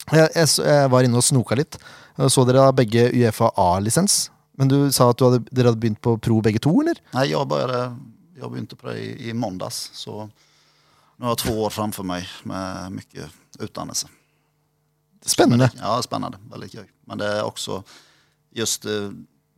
Jeg, 0.06 0.30
jeg, 0.38 0.48
jeg 0.62 0.88
var 0.94 1.04
inne 1.04 1.20
og 1.20 1.26
snoka 1.26 1.58
litt. 1.58 1.76
Jeg 2.16 2.32
så 2.32 2.46
dere 2.48 2.64
har 2.64 2.78
begge 2.78 3.10
Uefa 3.12 3.50
A-lisens. 3.60 4.30
Men 4.56 4.72
du 4.72 4.78
sa 4.94 5.10
at 5.12 5.20
du 5.20 5.26
hadde, 5.26 5.42
dere 5.50 5.68
hadde 5.68 5.82
begynt 5.82 6.00
på 6.00 6.16
pro 6.22 6.40
begge 6.44 6.62
to, 6.64 6.72
eller? 6.80 6.96
Nei, 7.12 7.26
jeg, 7.28 7.44
bare, 7.50 7.90
jeg 8.38 8.52
begynte 8.52 8.78
på 8.80 8.88
det 8.88 8.96
i, 9.02 9.10
i 9.28 9.36
måndags. 9.36 9.90
Så 9.98 10.24
nå 10.24 11.28
har 11.28 11.36
jeg 11.36 11.44
to 11.44 11.58
år 11.66 11.76
framfor 11.76 12.08
meg 12.08 12.24
med 12.48 13.02
mye 13.02 13.28
utdannelse. 13.60 14.08
Spennende. 15.26 15.70
Ja, 15.80 16.02
spännande. 16.02 16.38
Väldigt 16.50 16.72
kul. 16.72 16.86
Men 17.04 17.18
det 17.18 17.26
är 17.26 17.42
också 17.44 17.82
just, 18.50 18.84
eh, 18.84 19.10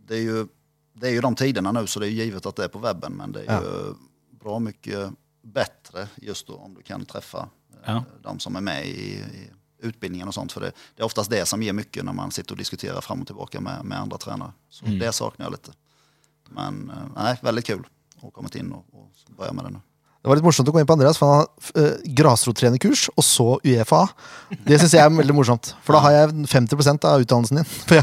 det 0.07 0.15
är 0.17 0.21
ju, 0.23 0.47
det 0.95 1.07
är 1.07 1.11
ju 1.13 1.21
de 1.21 1.35
tiderna 1.35 1.73
nu 1.73 1.87
så 1.87 2.01
det 2.01 2.07
är 2.07 2.11
jo 2.11 2.17
givet 2.25 2.47
att 2.47 2.57
det 2.57 2.65
är 2.65 2.69
på 2.69 2.79
webben. 2.79 3.13
Men 3.13 3.33
det 3.33 3.41
är 3.41 3.53
Ja. 3.53 3.63
ju 3.63 3.95
bra 4.39 4.59
mycket 4.59 5.11
bättre 5.43 6.09
just 6.17 6.47
då 6.47 6.55
om 6.57 6.75
du 6.75 6.83
kan 6.83 7.05
träffa 7.05 7.39
eh, 7.73 7.79
Ja. 7.93 8.05
de 8.23 8.39
som 8.39 8.57
är 8.57 8.61
med 8.61 8.87
i, 8.87 8.91
i 9.15 9.51
utbildningen 9.79 10.29
och 10.29 10.35
sånt. 10.35 10.53
För 10.53 10.61
det, 10.61 10.73
det 10.97 11.03
är 11.03 11.07
oftast 11.07 11.31
det 11.31 11.47
som 11.47 11.63
ger 11.63 11.73
mycket 11.73 12.05
när 12.05 12.13
man 12.13 12.31
sitter 12.31 12.53
och 12.53 12.59
diskuterar 12.59 13.01
fram 13.01 13.21
och 13.21 13.27
tillbaka 13.27 13.61
med, 13.61 13.85
med 13.85 14.01
andra 14.01 14.19
tränare. 14.19 14.53
Så 14.71 14.85
det 14.87 15.13
saknar 15.13 15.47
jag 15.47 15.51
lite. 15.51 15.73
Men 16.51 16.91
eh, 16.91 16.97
nej, 17.25 17.39
väldigt 17.43 17.67
kul 17.67 17.87
att 18.23 18.33
kommit 18.33 18.55
in 18.55 18.73
och, 18.73 18.85
och 18.93 19.11
börja 19.37 19.53
med 19.53 19.65
det 19.65 19.71
nu. 19.71 19.79
Det 20.29 20.35
var 20.35 20.37
litt 20.43 20.45
morsomt 20.45 20.69
å 20.69 20.73
gå 20.77 20.83
inn 20.83 20.89
på 20.89 20.93
Andreas, 20.93 21.17
for 21.17 21.25
han 21.33 21.39
har 21.41 21.47
uh, 21.81 22.01
grasrottrenerkurs, 22.21 23.07
og 23.15 23.25
så 23.25 23.47
Uefa. 23.65 24.03
Det 24.67 24.77
syns 24.77 24.93
jeg 24.93 25.01
er 25.01 25.15
veldig 25.15 25.37
morsomt, 25.39 25.71
for 25.87 25.97
da 25.97 26.03
har 26.05 26.13
jeg 26.13 26.43
50% 26.53 27.07
av 27.09 27.25
utdannelsen 27.25 27.63
din. 27.63 27.71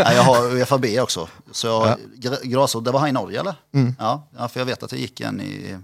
Nei, 0.00 0.14
jeg, 0.16 0.24
har 0.30 0.48
UFAB 0.62 0.86
også. 1.02 1.26
Så 1.52 1.74
ja. 1.84 1.98
Grasrot, 2.48 2.80
det 2.86 2.94
var 2.96 3.04
her 3.04 3.12
i 3.12 3.16
Norge 3.18 3.42
eller? 3.42 3.58
Ja, 3.76 4.14
ja, 4.24 4.48
for 4.48 4.62
jeg 4.62 4.70
vet 4.70 4.86
at 4.88 4.96
jeg 4.96 5.04
gikk 5.04 5.20
en 5.28 5.42
i, 5.44 5.76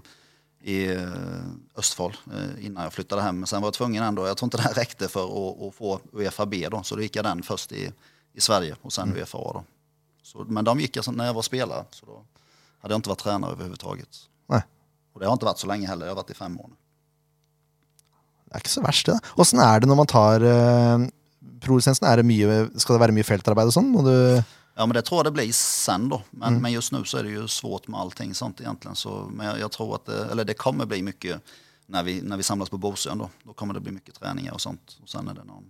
i 0.65 0.79
Østfold 0.89 2.17
Östfold 2.17 2.17
eh, 2.33 2.65
innan 2.65 2.83
jag 2.83 2.93
flyttade 2.93 3.21
hem. 3.21 3.39
Men 3.39 3.47
sen 3.47 3.61
var 3.61 3.67
jeg 3.67 3.73
tvungen 3.73 4.03
ändå, 4.03 4.25
jeg 4.27 4.37
tror 4.37 4.49
ikke 4.49 4.63
det 4.63 4.73
rekte 4.81 5.11
for 5.13 5.29
å, 5.29 5.45
å 5.67 5.71
få 5.77 5.99
UFAB 6.17 6.57
då. 6.73 6.81
Så 6.81 6.97
da 6.97 7.05
gikk 7.05 7.21
jeg 7.21 7.27
den 7.29 7.45
først 7.45 7.77
i, 7.77 7.85
i 8.33 8.41
Sverige 8.41 8.81
og 8.81 8.97
sen 8.97 9.13
UFA 9.13 9.45
då. 9.59 9.63
Så, 10.25 10.49
men 10.49 10.65
de 10.65 10.77
gikk 10.81 10.97
jeg 10.97 11.13
når 11.13 11.29
jeg 11.29 11.37
var 11.37 11.47
spiller, 11.47 11.87
Så 11.93 12.09
da 12.09 12.17
hadde 12.81 12.95
jeg 12.95 13.05
ikke 13.05 13.13
vært 13.13 13.25
trener 13.27 13.53
överhuvudtaget. 13.53 14.25
Och 15.13 15.19
det 15.19 15.27
har 15.27 15.35
ikke 15.37 15.49
vært 15.49 15.63
så 15.63 15.69
lenge 15.71 15.89
heller, 15.89 16.05
Det 16.05 16.13
har 16.13 16.21
vært 16.23 16.35
i 16.35 16.39
fem 16.39 16.53
måneder. 16.55 16.77
det 18.45 18.55
er 18.55 18.63
ikke 18.63 18.73
så 18.73 18.83
verst, 18.83 19.05
det. 19.07 19.19
Åssen 19.39 19.59
er 19.63 19.79
det 19.79 19.87
når 19.87 19.99
man 20.01 20.09
tar 20.11 20.43
uh, 20.43 21.05
prolisensen? 21.63 22.07
Det 22.07 22.25
mye, 22.27 22.65
skal 22.75 22.97
det 22.97 23.03
være 23.05 23.15
mye 23.15 23.27
feltarbeid 23.27 23.71
og 23.71 23.75
sånn? 23.77 23.93
Du 24.03 24.43
Ja 24.77 24.85
men 24.87 24.95
det 24.95 25.03
tror 25.05 25.19
jeg 25.19 25.29
det 25.29 25.35
blir 25.35 25.51
sen 25.53 26.07
da. 26.09 26.21
Men, 26.31 26.61
men 26.63 26.71
just 26.73 26.91
nu 26.91 27.03
så 27.03 27.19
er 27.19 27.27
det 27.27 27.35
jo 27.35 27.47
svårt 27.47 27.89
med 27.91 27.99
allting 27.99 28.31
sant, 28.33 28.61
egentligen. 28.63 28.95
Så, 28.95 29.27
men 29.29 29.45
jeg, 29.49 29.59
jag 29.65 29.71
tror 29.75 29.95
at 29.99 30.05
det, 30.07 30.19
eller 30.31 30.47
det 30.47 30.57
kommer 30.57 30.87
bli 30.89 31.03
mye 31.03 31.41
når 31.91 32.03
vi, 32.07 32.15
når 32.23 32.39
vi 32.39 32.43
samles 32.47 32.71
på 32.71 32.79
Bosøen, 32.79 33.19
da. 33.19 33.27
Da 33.45 33.53
kommer 33.53 33.75
det 33.75 33.83
bli 33.83 33.93
mye 33.97 34.15
treninger 34.15 34.55
og 34.55 34.61
sånt. 34.63 34.95
Og 35.03 35.11
sen 35.11 35.27
er 35.27 35.35
det 35.37 35.43
noen 35.43 35.67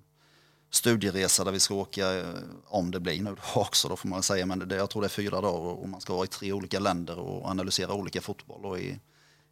studieresa 0.71 1.43
der 1.43 1.51
vi 1.51 1.59
skal 1.59 1.81
åka, 1.83 2.11
eh, 2.19 2.43
om 2.77 2.91
det 2.91 3.01
blir 3.03 3.23
noe 3.25 3.35
også, 3.59 3.89
da, 3.91 3.97
får 3.99 4.09
man 4.09 4.23
si. 4.23 4.37
Men 4.45 4.63
det, 4.63 4.77
jeg 4.79 4.89
tror 4.89 5.03
det 5.03 5.11
er 5.11 5.15
fire 5.17 5.41
dager, 5.41 5.71
og 5.73 5.87
man 5.89 6.03
skal 6.03 6.19
være 6.19 6.29
i 6.29 6.35
tre 6.37 6.51
ulike 6.55 6.79
länder 6.79 7.19
og 7.19 7.49
analysere 7.51 7.97
ulike 7.97 8.23
fotboll 8.23 8.69
og 8.71 8.77
i, 8.79 8.93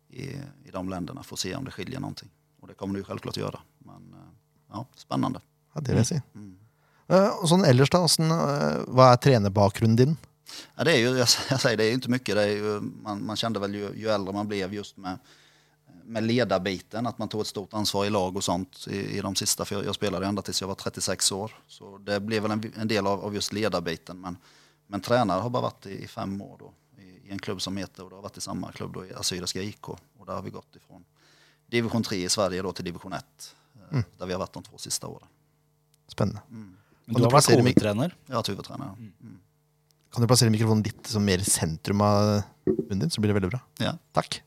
i, 0.09 0.23
i 0.65 0.71
de 0.71 0.89
länderna 0.89 1.23
för 1.23 1.35
att 1.35 1.39
se 1.39 1.55
om 1.55 1.65
det 1.65 1.71
skiljer 1.71 1.99
någonting. 1.99 2.29
Och 2.59 2.67
det 2.67 2.73
kommer 2.73 2.93
det 2.93 2.97
ju 2.97 3.03
självklart 3.03 3.37
göra. 3.37 3.59
Men 3.77 4.13
eh, 4.13 4.29
ja, 4.71 4.85
spännande. 4.95 5.41
Ja, 5.73 5.81
det 5.81 5.91
vil 5.91 5.97
jeg 5.97 6.07
si. 6.07 6.21
Mm. 6.35 6.55
og 7.09 7.45
sånn 7.49 7.65
ellers, 7.65 7.89
da. 7.89 8.03
sånn, 8.07 8.29
uh, 8.29 8.85
hva 8.93 9.13
er 9.13 9.21
trenerbakgrunnen 9.21 9.97
din? 9.97 10.17
Ja, 10.75 10.83
det 10.83 10.93
är 10.93 10.97
ju, 10.97 11.17
jag, 11.17 11.27
jag 11.49 11.61
säger, 11.61 11.77
det 11.77 11.83
är 11.83 11.87
ju 11.87 11.93
inte 11.93 12.09
mycket. 12.09 12.35
Det 12.35 12.43
är 12.43 12.47
ju, 12.47 12.81
man, 12.81 13.25
man 13.25 13.35
kände 13.35 13.59
väl 13.59 13.75
ju, 13.75 13.93
ju 13.95 14.09
äldre 14.09 14.33
man 14.33 14.47
blev 14.47 14.73
just 14.73 14.97
med, 14.97 15.17
med 16.03 16.23
ledarbiten, 16.23 17.07
att 17.07 17.17
man 17.17 17.27
tog 17.27 17.41
ett 17.41 17.47
stort 17.47 17.73
ansvar 17.73 18.05
i 18.05 18.09
lag 18.09 18.35
och 18.35 18.43
sånt 18.43 18.87
i, 18.89 19.17
i 19.17 19.21
de 19.21 19.35
sista, 19.35 19.65
för 19.65 19.75
jeg 19.75 19.85
jag 19.85 19.95
spelade 19.95 20.25
ända 20.25 20.41
tills 20.41 20.61
jag 20.61 20.67
var 20.67 20.75
36 20.75 21.31
år. 21.31 21.51
Så 21.67 21.97
det 21.97 22.19
blev 22.19 22.41
väl 22.43 22.51
en, 22.51 22.73
en 22.75 22.87
del 22.87 23.07
av, 23.07 23.25
av 23.25 23.33
just 23.35 23.53
ledarbiten. 23.53 24.21
Men, 24.21 24.37
men 24.87 25.01
tränare 25.01 25.41
har 25.41 25.49
bara 25.49 25.61
varit 25.61 25.85
i, 25.85 26.03
i 26.03 26.07
fem 26.07 26.41
år 26.41 26.55
då, 26.59 26.73
i, 27.29 27.31
en 27.31 27.39
klubb 27.39 27.61
som 27.61 27.77
heter, 27.77 28.03
och 28.03 28.09
det 28.09 28.15
har 28.15 28.23
varit 28.23 28.37
i 28.37 28.41
samma 28.41 28.71
klubb 28.71 28.93
då, 28.93 29.05
i 29.05 29.13
Assyriska 29.13 29.61
IK. 29.61 29.89
Och 29.89 30.25
där 30.25 30.33
har 30.33 30.41
vi 30.41 30.49
gått 30.49 30.75
ifrån 30.75 31.05
division 31.67 32.03
3 32.03 32.23
i 32.23 32.29
Sverige 32.29 32.61
då 32.61 32.71
till 32.71 32.85
division 32.85 33.13
1, 33.13 33.55
Mm. 33.91 34.03
där 34.17 34.25
vi 34.25 34.33
har 34.33 34.39
varit 34.39 34.53
de 34.53 34.63
två 34.63 34.77
sista 34.77 35.07
åren. 35.07 35.27
Spennende. 36.07 36.41
Men 36.49 36.75
du 37.05 37.13
du 37.13 37.23
har 37.23 37.31
vært 37.31 37.49
hovedtrener? 37.49 38.15
Ja, 38.25 38.43
hovedtrener. 38.47 38.85
Jag 38.85 38.97
mm. 38.97 39.39
Kan 40.13 40.21
du 40.21 40.27
plassere 40.27 40.49
mikrofonen 40.49 40.83
litt 40.83 41.07
som 41.07 41.25
mer 41.25 41.41
sentrum 41.45 42.01
av 42.01 42.41
munnen 42.65 42.99
din, 42.99 43.09
så 43.09 43.21
blir 43.21 43.29
det 43.33 43.39
veldig 43.39 43.49
bra. 43.49 43.59
Ja. 43.81 43.95
Takk. 44.13 44.41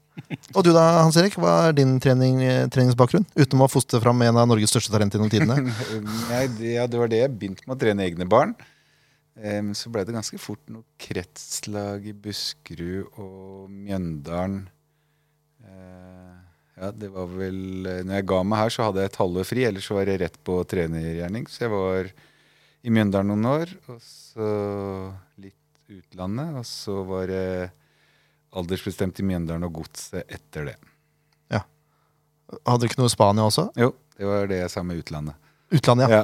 Og 0.52 0.64
du 0.66 0.72
da, 0.74 0.82
Hans 1.00 1.16
Erik? 1.16 1.38
Hva 1.40 1.68
er 1.68 1.76
din 1.76 1.94
trening, 2.02 2.42
eh, 2.44 2.66
treningsbakgrunn? 2.68 3.24
Utenom 3.38 3.64
å 3.66 3.70
fostre 3.70 4.00
fram 4.02 4.20
en 4.26 4.36
av 4.36 4.48
Norges 4.50 4.70
største 4.74 4.92
talenter 4.92 5.18
gjennom 5.18 5.32
tidene. 5.32 5.56
Ja, 6.76 6.86
det 6.86 6.98
var 6.98 7.10
det 7.10 7.22
jeg 7.22 7.34
begynte 7.38 7.66
med 7.66 7.76
å 7.76 7.80
trene 7.80 8.04
egne 8.04 8.26
barn. 8.28 8.54
Men 9.38 9.72
så 9.78 9.88
ble 9.92 10.04
det 10.04 10.12
ganske 10.14 10.36
fort 10.40 10.60
noe 10.68 10.84
kretslag 11.00 12.04
i 12.10 12.12
Buskerud 12.12 13.16
og 13.22 13.70
Mjøndalen. 13.72 14.66
Eh, 15.64 16.08
Ja, 16.82 16.88
det 16.90 17.10
var 17.12 17.26
vel 17.28 17.84
Når 17.84 18.14
jeg 18.16 18.26
ga 18.26 18.38
meg 18.42 18.58
her, 18.58 18.72
så 18.72 18.86
hadde 18.88 19.02
jeg 19.04 19.10
et 19.12 19.18
halvår 19.20 19.44
fri. 19.46 19.64
Ellers 19.68 19.86
så 19.86 19.94
var 19.98 20.08
jeg 20.08 20.20
rett 20.22 20.38
på 20.42 20.56
trenergjerning. 20.66 21.44
Så 21.46 21.66
jeg 21.66 21.72
var 21.72 22.08
i 22.82 22.90
Mjøndalen 22.90 23.28
noen 23.30 23.46
år, 23.50 23.74
og 23.92 24.00
så 24.02 24.48
litt 25.38 25.54
utlandet. 25.92 26.56
Og 26.58 26.66
så 26.66 26.96
var 27.06 27.30
jeg 27.30 27.68
aldersbestemt 28.58 29.20
i 29.20 29.26
Mjøndalen 29.28 29.68
og 29.68 29.76
Godset 29.82 30.24
etter 30.32 30.72
det. 30.72 30.78
Hadde 32.66 32.82
du 32.82 32.88
ikke 32.90 33.00
noe 33.00 33.08
i 33.08 33.12
Spania 33.14 33.44
også? 33.48 33.70
Jo, 33.80 33.94
det 34.18 34.26
var 34.28 34.48
det 34.50 34.58
jeg 34.58 34.72
sa 34.74 34.82
med 34.84 34.98
utlandet. 35.00 35.41
Utlandet, 35.72 36.10
ja. 36.12 36.22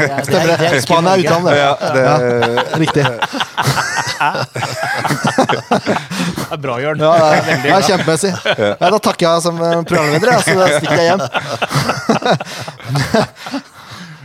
Ja, 0.00 0.22
Stemmer 0.28 0.56
det. 0.60 0.68
Spania 0.84 1.12
er 1.12 1.18
utlandet. 1.24 1.52
ja 1.58 1.72
det, 1.94 2.04
Riktig. 2.80 3.04
Det 6.40 6.46
er 6.50 6.60
bra, 6.60 6.76
Jørn. 6.82 7.02
Ja, 7.02 7.10
det 7.16 7.26
er, 7.40 7.60
det 7.64 7.72
er 7.74 7.84
kjempemessig. 7.86 8.32
Ja, 8.60 8.76
da 8.90 8.98
takker 9.02 9.26
jeg 9.26 9.44
som 9.44 9.60
eh, 9.64 9.76
programleder, 9.88 10.32
ja, 10.32 10.38
så 10.44 10.56
da 10.58 10.66
stikker 10.78 10.96
jeg 10.96 11.06
hjem. 11.10 11.22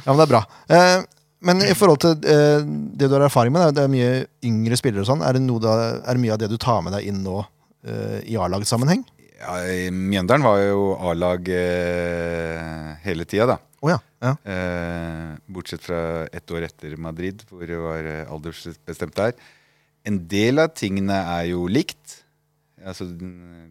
Ja, 0.05 0.13
men 0.13 0.19
det 0.21 0.25
er 0.27 0.29
bra. 0.35 0.41
Eh, 0.69 0.99
Men 1.45 1.61
i 1.65 1.73
forhold 1.77 1.97
til 2.03 2.11
eh, 2.29 2.61
det 2.97 3.07
du 3.09 3.15
har 3.17 3.23
erfaring 3.25 3.53
med, 3.53 3.73
det 3.73 3.83
er 3.85 3.89
mye 3.89 4.11
yngre 4.45 4.77
spillere 4.77 5.01
og 5.01 5.07
sånn. 5.09 5.23
Er 5.25 5.33
det, 5.33 5.41
er 5.41 6.13
det 6.13 6.21
mye 6.21 6.33
av 6.35 6.39
det 6.43 6.49
du 6.51 6.57
tar 6.61 6.83
med 6.85 6.93
deg 6.93 7.07
inn 7.09 7.23
nå 7.25 7.41
i 8.25 8.33
A-lagssammenheng? 8.41 9.03
Ja, 9.35 9.55
Mjøndalen 9.91 10.45
var 10.45 10.59
jo 10.63 10.83
A-lag 11.09 11.49
eh, 11.51 12.91
hele 13.03 13.25
tida, 13.27 13.49
da. 13.55 13.57
Oh, 13.83 13.91
ja. 13.91 13.99
ja. 14.23 14.33
Eh, 14.49 15.33
bortsett 15.51 15.83
fra 15.85 15.99
ett 16.33 16.51
år 16.55 16.65
etter 16.69 16.95
Madrid, 16.97 17.43
hvor 17.49 17.65
det 17.69 17.79
var 17.81 18.07
eh, 18.09 18.31
aldersbestemt 18.31 19.17
der. 19.19 19.35
En 20.05 20.21
del 20.29 20.61
av 20.63 20.71
tingene 20.77 21.17
er 21.35 21.49
jo 21.51 21.65
likt. 21.69 22.21
altså, 22.81 23.09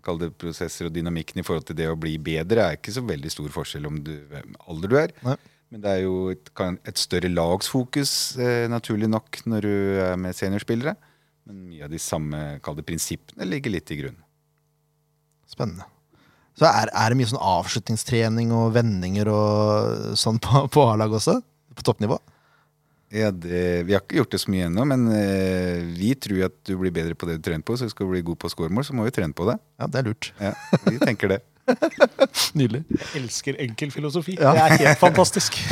Kall 0.05 0.21
det 0.21 0.33
prosesser 0.39 0.91
og 0.91 0.95
dynamikken 0.95 1.41
i 1.41 1.47
forhold 1.47 1.67
til 1.71 1.79
det 1.79 1.89
å 1.91 1.99
bli 1.99 2.17
bedre, 2.23 2.69
er 2.69 2.79
ikke 2.79 2.95
så 2.95 3.03
veldig 3.07 3.33
stor 3.33 3.51
forskjell 3.55 3.89
om 3.91 3.99
du, 4.05 4.15
hvem 4.31 4.55
alder 4.69 4.93
du 4.93 4.99
er. 5.01 5.17
Nei. 5.27 5.39
Men 5.75 5.83
det 5.83 5.91
er 5.91 6.05
jo 6.05 6.17
et, 6.31 6.53
et 6.87 7.01
større 7.01 7.31
lagsfokus, 7.33 8.13
eh, 8.39 8.67
naturlig 8.71 9.09
nok, 9.11 9.41
når 9.51 9.67
du 9.67 9.75
er 10.05 10.21
med 10.21 10.37
seniorspillere. 10.37 10.95
Men 11.49 11.65
mye 11.71 11.89
av 11.89 11.93
de 11.93 12.01
samme 12.01 12.45
kall 12.65 12.77
det 12.79 12.87
prinsippene 12.89 13.49
ligger 13.49 13.75
litt 13.75 13.91
i 13.91 13.99
grunn. 13.99 14.21
Spennende. 15.55 15.87
Så 16.59 16.69
er, 16.69 16.91
er 16.95 17.11
det 17.11 17.19
mye 17.19 17.31
sånn 17.31 17.43
avslutningstrening 17.43 18.53
og 18.55 18.75
vendinger 18.77 19.31
og 19.33 20.15
sånn 20.19 20.39
på, 20.43 20.67
på 20.71 20.87
A-lag 20.93 21.15
også? 21.17 21.41
På 21.75 21.87
toppnivå? 21.87 22.21
Ja, 23.15 23.31
det, 23.31 23.87
vi 23.87 23.95
har 23.95 24.03
ikke 24.03 24.19
gjort 24.19 24.35
det 24.35 24.41
så 24.43 24.51
mye 24.51 24.67
ennå, 24.67 24.85
men 24.91 25.07
eh, 25.15 25.83
vi 25.95 26.15
tror 26.19 26.49
at 26.49 26.55
du 26.67 26.75
blir 26.81 26.95
bedre 26.95 27.15
på 27.19 27.29
det 27.29 27.39
du 27.39 27.45
trener 27.47 27.63
på. 27.67 27.77
Så 27.79 27.87
skal 27.91 28.09
du 28.09 28.15
bli 28.15 28.23
god 28.27 28.41
på 28.43 28.51
scoremål, 28.51 28.87
så 28.87 28.95
må 28.97 29.07
vi 29.07 29.15
trene 29.15 29.37
på 29.37 29.47
det. 29.47 29.59
Ja, 29.79 29.91
det 29.91 30.01
er 30.01 30.09
lurt. 30.09 30.31
Ja, 30.43 30.55
vi 30.89 30.97
tenker 31.03 31.37
det. 31.37 31.41
Nydelig. 32.59 32.83
Jeg 32.91 33.23
elsker 33.23 33.59
enkel 33.63 33.93
filosofi. 33.95 34.35
Ja. 34.39 34.53
Det 34.57 34.65
er 34.65 34.79
helt 34.85 35.03
fantastisk. 35.03 35.59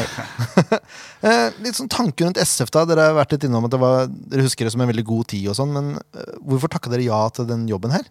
Eh, 1.22 1.54
litt 1.62 1.76
sånn 1.78 1.86
tanke 1.86 2.24
rundt 2.26 2.40
SF, 2.42 2.72
da. 2.74 2.80
Dere 2.88 3.04
har 3.06 3.12
vært 3.14 3.36
litt 3.36 3.44
innom 3.46 3.68
at 3.68 3.70
det 3.70 3.78
var, 3.78 4.08
dere 4.10 4.42
husker 4.42 4.66
det 4.66 4.72
som 4.74 4.80
en 4.82 4.88
veldig 4.90 5.04
god 5.06 5.28
tid 5.30 5.44
og 5.52 5.54
sånn, 5.54 5.70
men 5.70 5.92
eh, 6.18 6.32
hvorfor 6.42 6.72
takka 6.72 6.90
dere 6.90 7.04
ja 7.06 7.20
til 7.30 7.46
den 7.46 7.62
jobben 7.70 7.94
her? 7.94 8.08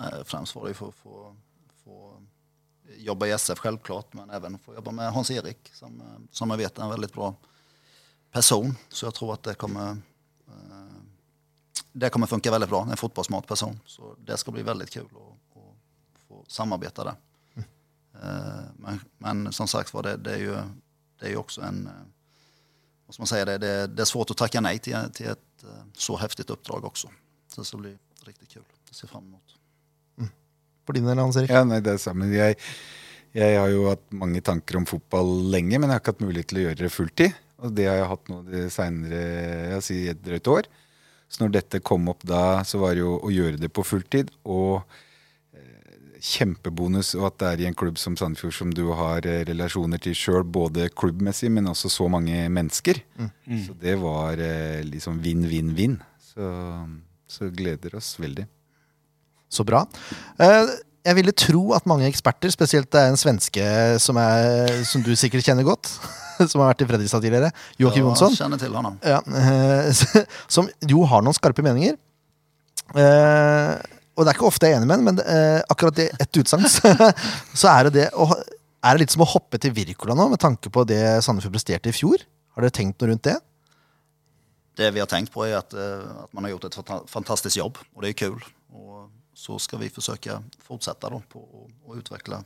Eh, 0.00 0.24
Främst 0.24 0.56
ju 0.68 0.74
för 0.74 0.88
att 0.88 0.94
få, 0.94 1.36
få 1.84 2.22
jobba 2.96 3.26
i 3.26 3.30
SF 3.30 3.58
självklart, 3.58 4.12
men 4.12 4.30
även 4.30 4.58
få 4.58 4.74
jobba 4.74 4.90
med 4.90 5.12
Hans-Erik 5.12 5.70
som, 5.74 6.00
eh, 6.00 6.06
som 6.30 6.50
jag 6.50 6.56
vet 6.56 6.78
är 6.78 6.82
en 6.82 6.90
väldigt 6.90 7.12
bra 7.12 7.34
person. 8.30 8.76
Så 8.88 9.06
jag 9.06 9.14
tror 9.14 9.32
att 9.34 9.42
det 9.42 9.54
kommer, 9.54 9.90
eh, 10.48 11.02
det 11.92 12.10
kommer 12.10 12.26
funka 12.26 12.50
väldigt 12.50 12.70
bra. 12.70 12.88
En 12.90 12.96
fotballsmart 12.96 13.46
person. 13.46 13.80
Så 13.86 14.16
det 14.24 14.36
ska 14.36 14.50
bli 14.50 14.62
väldigt 14.62 14.90
kul 14.90 15.06
att, 15.10 15.56
att 15.56 16.20
få 16.28 16.44
samarbeta 16.48 17.04
där. 17.04 17.14
Eh, 18.22 18.64
Men, 18.76 19.00
men 19.18 19.52
som 19.52 19.68
sagt 19.68 19.94
det, 20.02 20.16
det, 20.16 20.34
är 20.34 20.38
ju, 20.38 20.56
det 21.18 21.26
är 21.26 21.30
ju 21.30 21.36
också 21.36 21.60
en... 21.62 21.86
eh, 21.86 21.92
Vad 23.06 23.14
man 23.22 23.26
säga? 23.26 23.44
Det, 23.44 23.58
det, 23.58 23.86
det 23.86 24.02
är 24.02 24.06
svårt 24.06 24.30
att 24.30 24.36
tacka 24.36 24.60
nej 24.60 24.78
till, 24.78 24.96
till 25.12 25.26
ett 25.26 25.62
eh, 25.64 25.84
så 25.94 26.16
häftigt 26.16 26.50
uppdrag 26.50 26.84
också. 26.84 27.08
Så 27.48 27.60
det 27.60 27.64
ska 27.64 27.76
bli 27.76 27.98
riktigt 28.24 28.48
kul. 28.48 28.62
Det 28.88 28.94
ser 28.94 29.08
fram 29.08 29.24
emot. 29.24 29.56
For 30.90 30.98
din 30.98 31.06
del, 31.06 31.20
Hans 31.22 31.36
Erik? 31.38 31.52
Ja, 31.54 31.62
nei, 31.62 31.78
det 31.86 31.92
er 31.94 32.00
samme. 32.02 32.26
Jeg, 32.34 32.56
jeg 33.36 33.58
har 33.60 33.70
jo 33.70 33.84
hatt 33.86 34.02
mange 34.10 34.40
tanker 34.42 34.80
om 34.80 34.88
fotball 34.90 35.28
lenge, 35.52 35.78
men 35.78 35.86
jeg 35.86 35.94
har 35.94 36.02
ikke 36.02 36.14
hatt 36.16 36.24
mulighet 36.24 36.50
til 36.50 36.58
å 36.58 36.64
gjøre 36.64 36.78
det 36.80 36.90
fulltid. 36.90 37.36
Og 37.60 37.76
det 37.76 37.86
har 37.86 38.00
jeg 38.00 38.08
hatt 38.10 38.32
nå 38.32 38.38
det 38.48 38.64
senere, 38.74 39.20
jeg 39.76 39.86
sier 39.86 40.16
et 40.16 40.24
drøyt 40.24 40.50
år. 40.50 40.70
Så 41.30 41.44
når 41.44 41.54
dette 41.60 41.82
kom 41.86 42.10
opp 42.10 42.26
da, 42.26 42.42
så 42.66 42.82
var 42.82 42.96
det 42.96 43.04
jo 43.04 43.14
å 43.22 43.30
gjøre 43.30 43.60
det 43.62 43.70
på 43.70 43.86
fulltid. 43.86 44.34
Og 44.50 44.82
eh, 45.54 45.94
kjempebonus 46.32 47.14
og 47.20 47.28
at 47.30 47.38
det 47.38 47.52
er 47.52 47.62
i 47.62 47.70
en 47.70 47.78
klubb 47.78 48.02
som 48.02 48.18
Sandefjord 48.18 48.58
som 48.58 48.74
du 48.74 48.88
har 48.98 49.30
eh, 49.30 49.44
relasjoner 49.46 50.02
til 50.02 50.18
sjøl, 50.18 50.42
både 50.42 50.90
klubbmessig, 50.90 51.52
men 51.54 51.70
også 51.70 51.92
så 52.00 52.10
mange 52.10 52.48
mennesker. 52.50 53.04
Så 53.68 53.78
det 53.78 53.94
var 54.02 54.42
eh, 54.42 54.80
liksom 54.90 55.22
vinn-vinn-vinn. 55.22 56.00
Så, 56.32 56.50
så 57.30 57.54
gleder 57.54 57.94
oss 58.00 58.16
veldig. 58.18 58.50
Så 59.50 59.66
bra. 59.66 59.82
Eh, 60.38 60.72
jeg 61.08 61.16
ville 61.16 61.32
tro 61.34 61.62
at 61.74 61.86
mange 61.90 62.06
eksperter, 62.06 62.52
spesielt 62.54 62.90
det 62.92 63.00
er 63.00 63.10
en 63.10 63.18
svenske 63.18 63.64
som, 64.02 64.18
er, 64.20 64.82
som 64.86 65.02
du 65.02 65.10
sikkert 65.18 65.46
kjenner 65.46 65.66
godt, 65.66 65.90
som 66.50 66.62
har 66.62 66.70
vært 66.70 66.84
i 66.84 66.88
Fredrikstad 66.90 67.24
tidligere, 67.24 67.50
Joakim 67.80 68.06
Jonsson, 68.06 68.36
Jag 68.36 68.38
känner 68.38 68.58
till 68.58 68.76
ja, 69.02 69.22
eh, 69.40 70.26
som 70.54 70.68
jo 70.86 71.02
har 71.08 71.24
noen 71.26 71.36
skarpe 71.36 71.64
meninger. 71.66 71.98
Eh, 72.94 73.74
og 74.14 74.26
det 74.26 74.30
er 74.30 74.36
ikke 74.36 74.48
ofte 74.50 74.68
jeg 74.68 74.76
er 74.76 74.82
enig 74.82 74.90
med 74.90 75.00
ham, 75.00 75.04
men 75.08 75.20
akkurat 75.72 75.96
det 75.96 76.10
ett 76.20 76.40
utsagn, 76.42 76.66
så, 76.68 76.92
så 77.62 77.70
er 77.72 77.88
det 77.88 77.92
det 77.94 78.08
Er 78.10 78.96
det 78.96 79.06
litt 79.06 79.14
som 79.14 79.24
å 79.24 79.28
hoppe 79.28 79.58
til 79.60 79.72
Wirkola 79.72 80.14
nå, 80.14 80.28
med 80.28 80.40
tanke 80.42 80.70
på 80.72 80.84
det 80.84 81.22
Sandefjord 81.24 81.56
presterte 81.56 81.88
i 81.88 81.96
fjor? 81.96 82.22
Har 82.54 82.66
dere 82.66 82.74
tenkt 82.76 83.00
noe 83.00 83.10
rundt 83.12 83.24
det? 83.24 83.38
Det 84.76 84.92
vi 84.92 85.00
har 85.00 85.08
tenkt 85.08 85.32
på 85.32 85.46
er 85.46 85.58
at, 85.58 85.72
at 85.72 86.30
man 86.36 86.44
har 86.44 86.52
gjort 86.52 86.68
et 86.68 86.78
fantastisk 87.08 87.56
jobb 87.56 87.80
og 87.80 88.04
det 88.04 88.12
er 88.12 88.18
kul. 88.26 88.40
Och 89.40 89.44
så 89.44 89.58
ska 89.58 89.76
vi 89.76 89.90
försöka 89.90 90.42
fortsätta 90.58 91.10
då 91.10 91.22
på 91.28 91.40
och, 91.40 91.70
och 91.84 91.94
utveckla, 91.96 92.44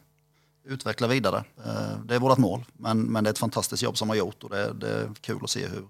utveckla 0.65 1.07
vidare. 1.07 1.45
Eh, 1.65 1.99
Det 2.05 2.15
är 2.15 2.19
vårt 2.19 2.39
mål, 2.39 2.65
men, 2.73 3.03
men 3.03 3.25
det 3.25 3.31
är 3.31 3.33
ett 3.33 3.39
fantastiskt 3.39 3.83
jobb 3.83 3.99
som 3.99 4.09
har 4.09 4.17
gjort 4.17 4.45
och 4.45 4.51
det, 4.51 4.73
det 4.73 4.89
är 4.89 5.11
kul 5.21 5.41
att 5.43 5.51
se 5.51 5.67
hur, 5.67 5.89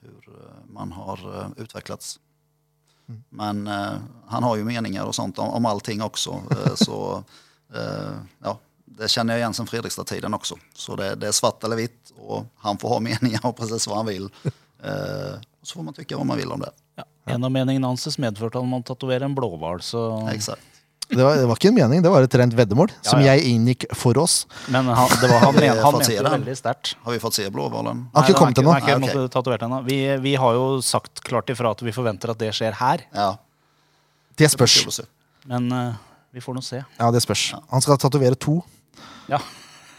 hur 0.00 0.28
eh, 0.28 0.72
man 0.72 0.92
har 0.92 1.40
eh, 1.40 1.48
Mm. 3.08 3.24
Men 3.28 3.66
eh, 3.66 3.98
han 4.26 4.42
har 4.42 4.56
ju 4.56 4.64
meningar 4.64 5.04
och 5.04 5.14
sånt 5.14 5.38
om, 5.38 5.48
om 5.48 5.66
allting 5.66 6.02
också. 6.02 6.42
Så 6.74 7.24
eh, 7.74 8.16
ja, 8.38 8.58
det 8.84 9.08
känner 9.08 9.32
jag 9.32 9.40
igen 9.40 9.54
sen 9.54 9.66
Fredrikstad-tiden 9.66 10.34
också. 10.34 10.56
Så 10.74 10.96
det, 10.96 11.14
det 11.14 11.28
är 11.28 11.32
svart 11.32 11.64
eller 11.64 11.76
vitt 11.76 12.12
och 12.16 12.44
han 12.56 12.78
får 12.78 12.88
ha 12.88 13.00
meningar 13.00 13.46
om 13.46 13.54
precis 13.54 13.86
vad 13.86 13.96
han 13.96 14.06
vill. 14.06 14.30
Eh, 14.82 15.40
så 15.62 15.74
får 15.74 15.82
man 15.82 15.94
tycka 15.94 16.16
vad 16.16 16.26
man 16.26 16.36
vill 16.36 16.52
om 16.52 16.60
det. 16.60 16.70
Ja. 17.24 17.34
En 17.34 17.44
av 17.44 17.52
meningene 17.52 17.88
hans 17.88 18.18
medførte 18.20 18.60
han 18.60 18.68
måtte 18.68 18.92
tatovere 18.92 19.24
en 19.24 19.34
blåhval, 19.36 19.80
så 19.80 20.22
Det 21.08 21.20
var, 21.20 21.36
det 21.36 21.46
var 21.46 21.56
ikke 21.56 21.68
en 21.68 21.76
mening, 21.76 22.02
det 22.04 22.10
var 22.12 22.24
et 22.24 22.34
rent 22.40 22.54
veddemål 22.56 22.90
som 23.04 23.20
ja. 23.20 23.34
jeg 23.34 23.44
inngikk 23.52 23.84
for 23.96 24.16
oss. 24.20 24.46
Men 24.72 24.88
han, 24.88 25.08
det 25.20 25.28
var, 25.28 25.42
han, 25.42 25.56
men, 25.56 25.68
han 25.76 25.96
mente 25.96 26.08
se 26.08 26.16
det 26.16 26.32
veldig 26.32 26.56
sterkt. 26.56 26.94
Har 27.04 27.12
vi 27.12 27.20
fått 27.20 27.36
se 27.36 27.44
blåhvalen? 27.52 28.06
Har 28.14 28.28
ikke 28.28 28.38
kommet 28.38 28.60
ennå. 28.60 28.72
Ah, 28.72 28.80
ok. 28.80 29.02
måtte 29.04 29.24
tatovert 29.32 29.66
ennå. 29.66 29.82
Vi, 29.88 29.98
vi 30.24 30.34
har 30.40 30.56
jo 30.56 30.80
sagt 30.84 31.20
klart 31.24 31.52
ifra 31.52 31.74
at 31.76 31.84
vi 31.84 31.92
forventer 31.92 32.32
at 32.32 32.40
det 32.40 32.52
skjer 32.56 32.76
her, 32.80 33.04
Ja, 33.12 33.34
Det 34.36 34.48
spørs. 34.50 35.00
men 35.44 35.68
uh, 35.72 35.94
vi 36.32 36.40
får 36.40 36.56
nå 36.56 36.64
se. 36.64 36.80
Ja, 36.98 37.10
det 37.14 37.20
spørs. 37.22 37.52
Han 37.70 37.84
skal 37.84 38.00
tatovere 38.00 38.34
to, 38.34 38.62
Ja. 39.28 39.38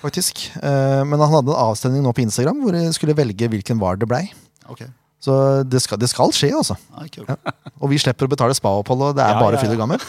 faktisk. 0.02 0.42
Uh, 0.58 1.06
men 1.06 1.22
han 1.22 1.30
hadde 1.32 1.54
en 1.54 1.64
avstemning 1.70 2.04
nå 2.04 2.14
på 2.14 2.26
Instagram 2.26 2.66
hvor 2.66 2.74
de 2.76 2.86
skulle 2.98 3.16
velge 3.18 3.50
hvilken 3.50 3.80
var 3.80 3.96
det 4.02 4.10
blei. 4.10 4.26
Okej, 4.66 4.90
Så 5.24 5.64
det 5.66 5.80
skal, 5.82 6.00
det 6.02 6.10
skal 6.12 6.34
skje, 6.36 6.52
altså. 6.54 6.76
ja. 7.18 7.38
Og 7.80 7.90
vi 7.90 7.98
slipper 8.02 8.28
å 8.28 8.32
betale 8.32 8.56
spaopphold, 8.58 9.08
og 9.08 9.16
det 9.18 9.24
er 9.26 9.34
Ja, 9.34 9.42
bare 9.42 9.58
ja, 9.58 9.66
ja. 9.66 9.74
og 9.74 9.82
gammen. 9.82 10.00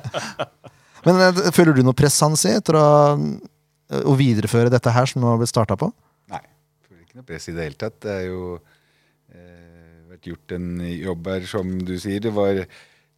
Men 1.06 1.22
eh, 1.24 1.40
føler 1.56 1.78
du 1.78 1.82
noe 1.86 1.96
press, 1.96 2.18
Hansi, 2.20 2.50
etter 2.58 2.76
å, 2.76 2.88
eh, 3.16 4.02
å 4.04 4.16
videreføre 4.18 4.72
dette 4.72 4.92
her 4.92 5.08
som 5.08 5.22
nå 5.22 5.30
har 5.32 5.40
blitt 5.40 5.52
starta 5.52 5.78
på? 5.80 5.88
Nei, 6.32 6.42
jeg 6.42 6.90
føler 6.90 7.06
ikke 7.06 7.20
noe 7.22 7.28
press 7.30 7.48
i 7.48 7.56
det 7.56 7.66
hele 7.68 7.80
tatt. 7.80 7.96
Det 8.04 8.12
er 8.18 8.26
jo 8.28 8.42
eh, 8.58 9.96
vært 10.12 10.30
gjort 10.34 10.56
en 10.58 10.70
jobb 10.84 11.32
her, 11.32 11.48
som 11.54 11.72
du 11.88 11.94
sier. 12.02 12.20
Det 12.26 12.34
var 12.36 12.64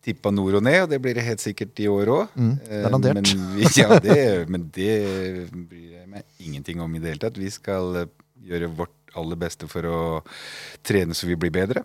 tippa 0.02 0.32
nord 0.34 0.58
og 0.58 0.64
ned, 0.66 0.80
og 0.84 0.90
det 0.90 0.98
blir 1.02 1.14
det 1.18 1.26
helt 1.26 1.42
sikkert 1.42 1.78
i 1.82 1.90
år 1.90 2.10
òg. 2.10 2.38
Mm, 2.38 2.54
eh, 2.66 2.88
men, 3.10 3.28
vi, 3.56 3.68
ja, 3.82 3.98
det, 4.02 4.18
men 4.50 4.66
det 4.74 4.96
bryr 5.50 5.98
jeg 6.00 6.08
meg 6.10 6.26
ingenting 6.42 6.82
om 6.82 6.94
i 6.94 7.02
det 7.02 7.14
hele 7.14 7.24
tatt. 7.26 7.38
Vi 7.38 7.50
skal 7.54 8.04
eh, 8.04 8.10
gjøre 8.46 8.70
vårt 8.78 8.96
aller 9.18 9.38
beste 9.40 9.68
for 9.70 9.88
å 9.88 9.98
trene 10.84 11.16
så 11.16 11.28
vi 11.28 11.38
blir 11.38 11.52
bedre. 11.54 11.84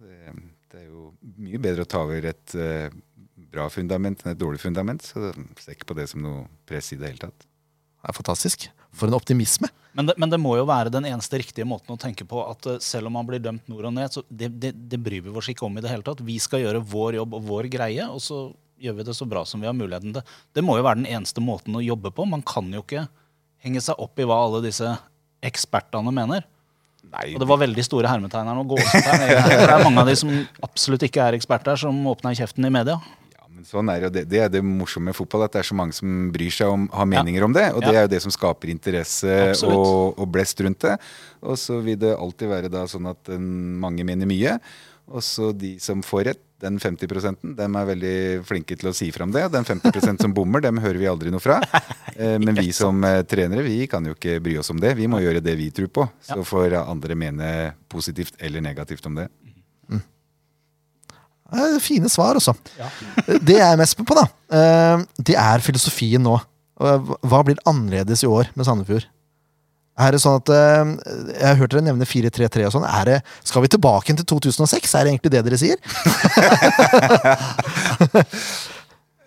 Det, 0.00 0.34
det 0.72 0.82
er 0.82 0.88
jo 0.88 1.10
mye 1.40 1.60
bedre 1.62 1.86
å 1.86 1.90
ta 1.90 2.04
over 2.06 2.30
et 2.30 2.56
eh, 2.58 2.88
bra 3.54 3.68
fundament 3.70 4.24
enn 4.24 4.34
et 4.34 4.40
dårlig 4.40 4.62
fundament, 4.62 5.02
så 5.04 5.30
jeg 5.30 5.62
ser 5.62 5.76
ikke 5.76 5.92
på 5.92 5.98
det 5.98 6.08
som 6.10 6.22
noe 6.24 6.46
press 6.68 6.92
i 6.94 6.98
det 7.00 7.12
hele 7.12 7.26
tatt. 7.26 7.46
Det 7.46 8.10
er 8.12 8.18
fantastisk. 8.18 8.68
For 8.94 9.10
en 9.10 9.16
optimisme. 9.16 9.70
Men 9.94 10.08
det, 10.10 10.16
men 10.18 10.30
det 10.30 10.40
må 10.42 10.56
jo 10.58 10.66
være 10.66 10.90
den 10.90 11.06
eneste 11.06 11.38
riktige 11.38 11.66
måten 11.66 11.94
å 11.94 12.00
tenke 12.00 12.26
på 12.26 12.42
at 12.42 12.66
eh, 12.70 12.82
selv 12.82 13.10
om 13.10 13.16
man 13.18 13.28
blir 13.28 13.42
dømt 13.42 13.66
nord 13.70 13.88
og 13.90 13.96
ned, 13.96 14.10
så 14.12 14.24
det, 14.28 14.50
det, 14.62 14.74
det 14.90 15.00
bryr 15.02 15.24
vi 15.24 15.34
oss 15.34 15.50
ikke 15.52 15.66
om 15.68 15.78
i 15.78 15.84
det 15.84 15.92
hele 15.92 16.06
tatt. 16.06 16.22
Vi 16.26 16.36
skal 16.42 16.64
gjøre 16.64 16.82
vår 16.90 17.20
jobb 17.20 17.38
og 17.38 17.48
vår 17.48 17.70
greie, 17.72 18.06
og 18.10 18.22
så 18.22 18.48
gjør 18.82 18.98
vi 18.98 19.06
det 19.06 19.14
så 19.16 19.26
bra 19.30 19.44
som 19.46 19.62
vi 19.62 19.70
har 19.70 19.76
muligheten 19.76 20.16
til. 20.16 20.34
Det 20.54 20.64
må 20.66 20.76
jo 20.78 20.86
være 20.86 21.00
den 21.02 21.10
eneste 21.10 21.42
måten 21.44 21.78
å 21.78 21.84
jobbe 21.84 22.10
på. 22.14 22.26
Man 22.28 22.42
kan 22.46 22.68
jo 22.74 22.82
ikke 22.82 23.06
henge 23.64 23.82
seg 23.84 24.00
opp 24.02 24.18
i 24.20 24.26
hva 24.28 24.42
alle 24.44 24.64
disse 24.66 24.90
ekspertene 25.44 26.12
mener. 26.14 26.44
Nei, 27.14 27.34
Og 27.36 27.42
det 27.44 27.46
var 27.50 27.60
veldig 27.60 27.82
store 27.86 28.08
hermetegn 28.10 28.48
her 28.50 28.56
nå. 28.58 28.64
gåsetegn, 28.70 29.20
egentlig. 29.28 29.58
For 29.60 29.68
det 29.70 29.74
er 29.76 29.84
mange 29.84 30.02
av 30.02 30.08
de 30.10 30.14
som 30.18 30.32
absolutt 30.66 31.04
ikke 31.06 31.22
er 31.28 31.36
eksperter, 31.36 31.76
som 31.78 32.00
åpner 32.10 32.34
kjeften 32.34 32.66
i 32.66 32.70
media. 32.74 32.96
Ja, 33.36 33.44
men 33.52 33.66
sånn 33.68 33.90
er 33.92 34.06
det, 34.06 34.10
det, 34.16 34.22
det 34.32 34.40
er 34.42 34.48
det 34.50 34.62
morsomme 34.66 35.12
med 35.12 35.18
fotball, 35.18 35.44
at 35.46 35.52
det 35.54 35.60
er 35.62 35.68
så 35.68 35.76
mange 35.78 35.94
som 35.94 36.32
bryr 36.34 36.50
seg 36.56 36.72
om, 36.72 36.88
har 36.96 37.06
meninger 37.12 37.44
om 37.46 37.54
det. 37.54 37.68
Og 37.76 37.84
det 37.84 37.92
Ja. 37.92 38.00
er 38.00 38.08
jo 38.08 38.12
det 38.16 38.22
som 38.24 38.34
skaper 38.34 38.72
interesse 38.72 39.36
og, 39.68 40.18
og 40.18 40.26
blest 40.34 40.58
rundt 40.64 40.80
det. 40.88 40.96
Og 41.44 41.60
så 41.60 41.78
vil 41.84 42.00
det 42.02 42.16
alltid 42.16 42.50
være 42.50 42.72
da 42.72 42.82
sånn 42.90 43.06
at 43.12 43.30
mange 43.38 44.02
mener 44.08 44.26
mye. 44.26 44.56
Og 45.12 45.20
så 45.22 45.52
de 45.54 45.76
som 45.84 46.00
får 46.02 46.24
rett, 46.32 46.42
den 46.64 46.78
50 46.80 47.36
dem 47.60 47.76
er 47.78 47.88
veldig 47.92 48.14
flinke 48.48 48.76
til 48.80 48.88
å 48.90 48.94
si 48.96 49.10
fram 49.14 49.32
det. 49.34 49.44
Den 49.52 49.66
50% 49.68 50.24
som 50.24 50.34
bommer, 50.36 50.64
dem 50.64 50.80
hører 50.82 50.98
vi 51.00 51.08
aldri 51.10 51.32
noe 51.34 51.42
fra. 51.44 51.60
Eh, 52.14 52.38
Men 52.40 52.56
vi 52.56 52.72
som 52.72 53.02
eh, 53.04 53.20
trenere, 53.28 53.64
vi 53.66 53.84
kan 53.90 54.04
jo 54.08 54.16
ikke 54.16 54.40
bry 54.44 54.56
oss 54.60 54.70
om 54.72 54.80
det. 54.80 54.94
Vi 54.98 55.08
må 55.10 55.20
gjøre 55.22 55.42
det 55.44 55.56
vi 55.60 55.70
tror 55.74 55.90
på. 55.92 56.08
Så 56.24 56.40
får 56.46 56.78
andre 56.82 57.16
mene 57.18 57.48
positivt 57.92 58.36
eller 58.40 58.64
negativt 58.64 59.04
om 59.10 59.20
det. 59.20 59.28
Eh, 61.54 61.78
Fine 61.82 62.08
svar, 62.10 62.34
altså. 62.38 62.54
Det 63.28 63.58
jeg 63.58 63.66
er 63.68 63.78
mest 63.78 63.98
på, 64.00 64.16
da, 64.16 64.24
eh, 64.56 65.04
det 65.22 65.36
er 65.38 65.62
filosofien 65.64 66.22
nå. 66.24 66.38
Hva 66.74 67.40
blir 67.46 67.60
annerledes 67.70 68.24
i 68.24 68.30
år 68.30 68.48
med 68.58 68.66
Sandefjord? 68.66 69.04
Er 69.94 70.10
det 70.14 70.20
sånn 70.24 70.40
at 70.40 70.50
eh, 70.50 70.92
Jeg 71.36 71.46
har 71.46 71.58
hørt 71.60 71.74
dere 71.74 71.84
nevne 71.86 72.06
4-3-3 72.08 72.66
og 72.66 72.74
sånn. 72.74 72.86
Det, 73.06 73.20
skal 73.46 73.62
vi 73.62 73.70
tilbake 73.76 74.16
til 74.18 74.26
2006? 74.26 74.94
Er 74.98 75.06
det 75.06 75.12
egentlig 75.14 75.34
det 75.34 75.44
dere 75.46 75.60
sier? 75.60 75.78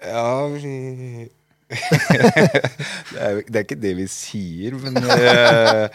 Ja, 0.07 0.47
vi 0.47 1.27
det, 1.67 3.19
er, 3.19 3.41
det 3.43 3.57
er 3.59 3.63
ikke 3.65 3.75
det 3.81 3.89
vi 3.97 4.05
sier, 4.07 4.77
men 4.79 4.95
uh, 5.03 5.89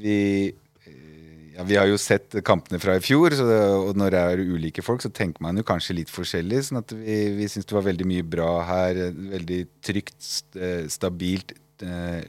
vi 0.00 0.14
eh, 0.48 1.52
ja, 1.52 1.66
Vi 1.68 1.76
har 1.76 1.90
jo 1.90 1.98
sett 2.00 2.38
kampene 2.46 2.80
fra 2.80 2.94
i 2.96 3.02
fjor, 3.04 3.34
det, 3.36 3.58
og 3.76 3.92
når 4.00 4.14
det 4.14 4.22
er 4.22 4.44
ulike 4.54 4.80
folk, 4.86 5.04
så 5.04 5.10
tenker 5.12 5.44
man 5.44 5.60
jo 5.60 5.66
kanskje 5.68 5.98
litt 5.98 6.12
forskjellig. 6.12 6.62
sånn 6.64 6.80
at 6.80 6.94
vi, 6.96 7.18
vi 7.36 7.50
syns 7.52 7.68
det 7.68 7.76
var 7.76 7.84
veldig 7.90 8.08
mye 8.08 8.24
bra 8.24 8.50
her. 8.70 9.02
Veldig 9.34 9.60
trygt, 9.84 10.16
st- 10.24 10.88
stabilt 10.96 11.52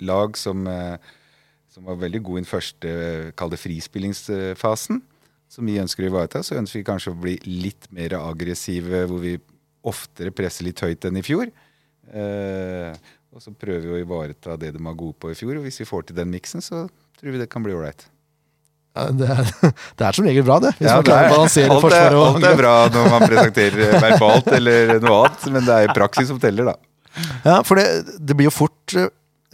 lag 0.04 0.36
som, 0.40 0.68
eh, 0.68 0.98
som 1.74 1.88
var 1.90 1.98
veldig 2.04 2.22
god 2.22 2.38
i 2.38 2.44
den 2.44 2.50
første, 2.50 2.94
eh, 2.94 3.32
kall 3.38 3.50
det 3.54 3.62
frispillingsfasen. 3.62 5.02
Som 5.54 5.68
vi 5.70 5.78
ønsker 5.78 6.06
å 6.06 6.10
ivareta. 6.10 6.42
Så 6.42 6.56
ønsker 6.58 6.80
vi 6.80 6.88
kanskje 6.88 7.12
å 7.14 7.20
bli 7.20 7.36
litt 7.46 7.86
mer 7.94 8.16
aggressive, 8.18 9.04
hvor 9.10 9.22
vi 9.22 9.36
oftere 9.86 10.34
presser 10.34 10.66
litt 10.66 10.82
høyt 10.82 11.06
enn 11.06 11.20
i 11.20 11.26
fjor. 11.26 11.52
Eh, 12.14 12.94
og 13.34 13.42
så 13.42 13.54
prøver 13.58 13.86
vi 13.86 13.94
å 13.98 14.02
ivareta 14.02 14.56
det 14.58 14.72
de 14.74 14.82
var 14.82 14.98
gode 14.98 15.18
på 15.22 15.30
i 15.34 15.38
fjor. 15.38 15.60
Og 15.60 15.68
hvis 15.68 15.82
vi 15.82 15.90
får 15.90 16.08
til 16.10 16.18
den 16.18 16.32
miksen, 16.34 16.62
så 16.62 16.88
tror 17.20 17.36
vi 17.36 17.42
det 17.42 17.50
kan 17.54 17.66
bli 17.66 17.74
ålreit. 17.76 18.06
Ja, 18.94 19.08
det, 19.10 19.30
er, 19.30 19.52
det 19.98 20.08
er 20.08 20.18
som 20.18 20.26
regel 20.30 20.46
bra, 20.46 20.60
det. 20.62 20.74
Hvis 20.78 20.90
Ja, 20.90 20.98
man 21.02 21.08
klarer 21.10 21.30
å 21.30 21.38
balansere 21.38 21.78
forsvaret 21.82 22.18
og 22.18 22.26
alt 22.28 22.48
er 22.50 22.60
bra 22.60 22.74
når 22.94 23.10
man 23.14 23.28
presenterer 23.30 23.96
verbalt 24.04 24.52
eller 24.54 24.96
noe 25.02 25.24
annet, 25.24 25.48
men 25.56 25.66
det 25.70 25.78
er 25.80 25.96
praksis 25.98 26.30
som 26.30 26.42
teller, 26.42 26.70
da. 26.70 26.76
Ja, 27.46 27.60
for 27.66 27.82
det, 27.82 28.18
det 28.22 28.38
blir 28.38 28.50
jo 28.50 28.54
fort 28.56 28.96
eh, 28.98 29.12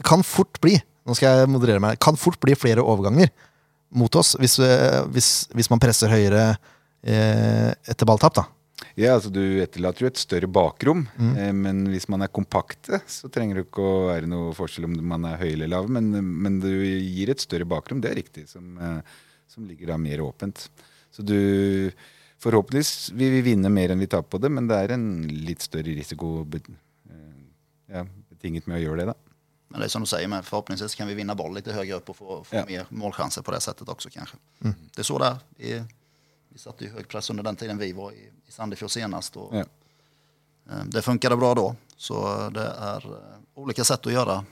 Kan 0.07 0.21
fort 0.23 0.61
bli 0.63 0.77
Nå 1.09 1.17
skal 1.17 1.41
jeg 1.41 1.49
moderere 1.49 1.81
meg. 1.81 1.97
Kan 2.01 2.19
fort 2.19 2.37
bli 2.41 2.53
flere 2.57 2.85
overganger 2.85 3.31
mot 3.97 4.13
oss 4.19 4.35
hvis, 4.37 4.59
eh, 4.61 5.01
hvis, 5.09 5.49
hvis 5.57 5.69
man 5.71 5.81
presser 5.81 6.11
høyere 6.13 6.43
eh, 7.01 7.73
etter 7.89 8.05
balltap, 8.05 8.37
da. 8.37 8.45
Ja, 8.99 9.15
altså 9.15 9.31
Du 9.31 9.41
etterlater 9.63 10.05
jo 10.05 10.09
et 10.11 10.19
større 10.19 10.47
bakrom, 10.51 11.05
eh, 11.17 11.51
men 11.55 11.81
hvis 11.91 12.07
man 12.11 12.23
er 12.23 12.31
kompakte, 12.31 13.01
så 13.09 13.31
trenger 13.31 13.59
det 13.59 13.65
ikke 13.67 13.83
å 13.83 14.05
være 14.11 14.29
noe 14.29 14.53
forskjell 14.57 14.87
om 14.87 14.95
man 15.11 15.25
er 15.29 15.41
høy 15.41 15.49
eller 15.49 15.71
lav, 15.71 15.89
men, 15.91 16.11
men 16.13 16.61
du 16.63 16.69
gir 16.69 17.33
et 17.33 17.43
større 17.43 17.67
bakrom, 17.69 18.03
det 18.03 18.13
er 18.13 18.19
riktig, 18.21 18.45
som, 18.51 18.69
eh, 18.77 19.19
som 19.49 19.67
ligger 19.67 19.93
da 19.93 19.99
mer 20.01 20.23
åpent. 20.25 20.69
Så 21.15 21.25
du 21.25 21.91
Forhåpentligvis 22.39 23.09
vil 23.19 23.33
vi 23.33 23.39
vinne 23.49 23.67
mer 23.67 23.91
enn 23.91 23.99
vi 23.99 24.07
taper 24.07 24.31
på 24.31 24.39
det, 24.39 24.47
men 24.55 24.67
det 24.69 24.77
er 24.79 24.93
en 24.95 25.07
litt 25.27 25.59
større 25.59 25.91
risiko 25.91 26.45
eh, 26.55 27.41
ja, 27.91 28.05
betinget 28.31 28.69
med 28.69 28.77
å 28.77 28.83
gjøre 28.85 29.01
det, 29.01 29.07
da. 29.11 29.28
Men 29.69 29.79
det 29.79 29.85
är 29.85 29.89
som 29.89 30.01
du 30.01 30.07
säger, 30.07 30.27
men 30.27 30.43
förhoppningsvis 30.43 30.95
kan 30.95 31.07
vi 31.07 31.13
vinna 31.13 31.35
boll 31.35 31.55
lite 31.55 31.73
högre 31.73 31.95
upp 31.95 32.09
och 32.09 32.15
få, 32.17 32.43
få 32.43 32.55
Ja. 32.55 32.65
mer 32.67 32.85
målchanser 32.89 33.41
på 33.41 33.51
det 33.51 33.61
sättet 33.61 33.89
också 33.89 34.09
kanske. 34.09 34.37
Det 34.59 34.99
er 34.99 35.03
så 35.03 35.17
det 35.19 35.25
er. 35.27 35.37
Vi, 35.57 35.83
vi 36.53 36.59
satte 36.59 36.83
ju 36.83 36.91
hög 36.91 37.07
press 37.07 37.29
under 37.29 37.43
den 37.43 37.55
tiden 37.55 37.77
vi 37.77 37.91
var 37.93 38.11
i, 38.11 38.29
i 38.47 38.51
Sandefjord 38.51 38.91
senast. 38.91 39.35
Och, 39.37 39.55
Ja. 39.55 39.63
eh, 40.71 40.83
Det 40.85 41.01
funkade 41.01 41.37
bra 41.37 41.53
då. 41.55 41.75
Så 41.97 42.49
det 42.49 42.65
är 42.79 43.05
eh, 43.05 43.37
olika 43.55 43.83
sätt 43.83 44.05
att 44.07 44.13
göra, 44.13 44.45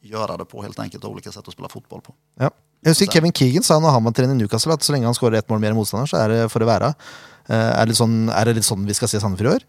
göra 0.00 0.36
det 0.36 0.44
på 0.44 0.62
helt 0.62 0.78
enkelt. 0.78 1.04
og 1.04 1.10
Olika 1.10 1.32
sätt 1.32 1.48
att 1.48 1.52
spela 1.54 1.68
fotboll 1.68 2.00
på. 2.00 2.14
Ja. 2.34 2.50
Jeg 2.82 2.90
husker 2.90 3.06
Kevin 3.12 3.32
Keegan 3.32 3.62
sa 3.62 3.78
når 3.80 3.90
han 3.90 4.04
var 4.04 4.12
trener 4.12 4.34
i 4.34 4.38
Newcastle 4.38 4.72
at 4.72 4.82
så 4.86 4.92
lenge 4.94 5.04
han 5.04 5.14
skårer 5.14 5.38
ett 5.38 5.48
mål 5.50 5.58
mer 5.58 5.70
enn 5.72 5.76
motstander, 5.76 6.06
så 6.06 6.16
er 6.16 6.28
det 6.28 6.44
for 6.52 6.62
å 6.62 6.66
være. 6.68 6.94
Eh, 7.48 7.56
Er 7.56 7.80
det, 7.84 7.88
litt 7.88 7.96
sånn, 7.98 8.30
er 8.30 8.44
det 8.44 8.54
litt 8.54 8.64
sånn 8.64 8.86
vi 8.86 8.94
skal 8.94 9.08
se 9.08 9.18
Sandefjord 9.20 9.50
i 9.50 9.54
år? 9.56 9.64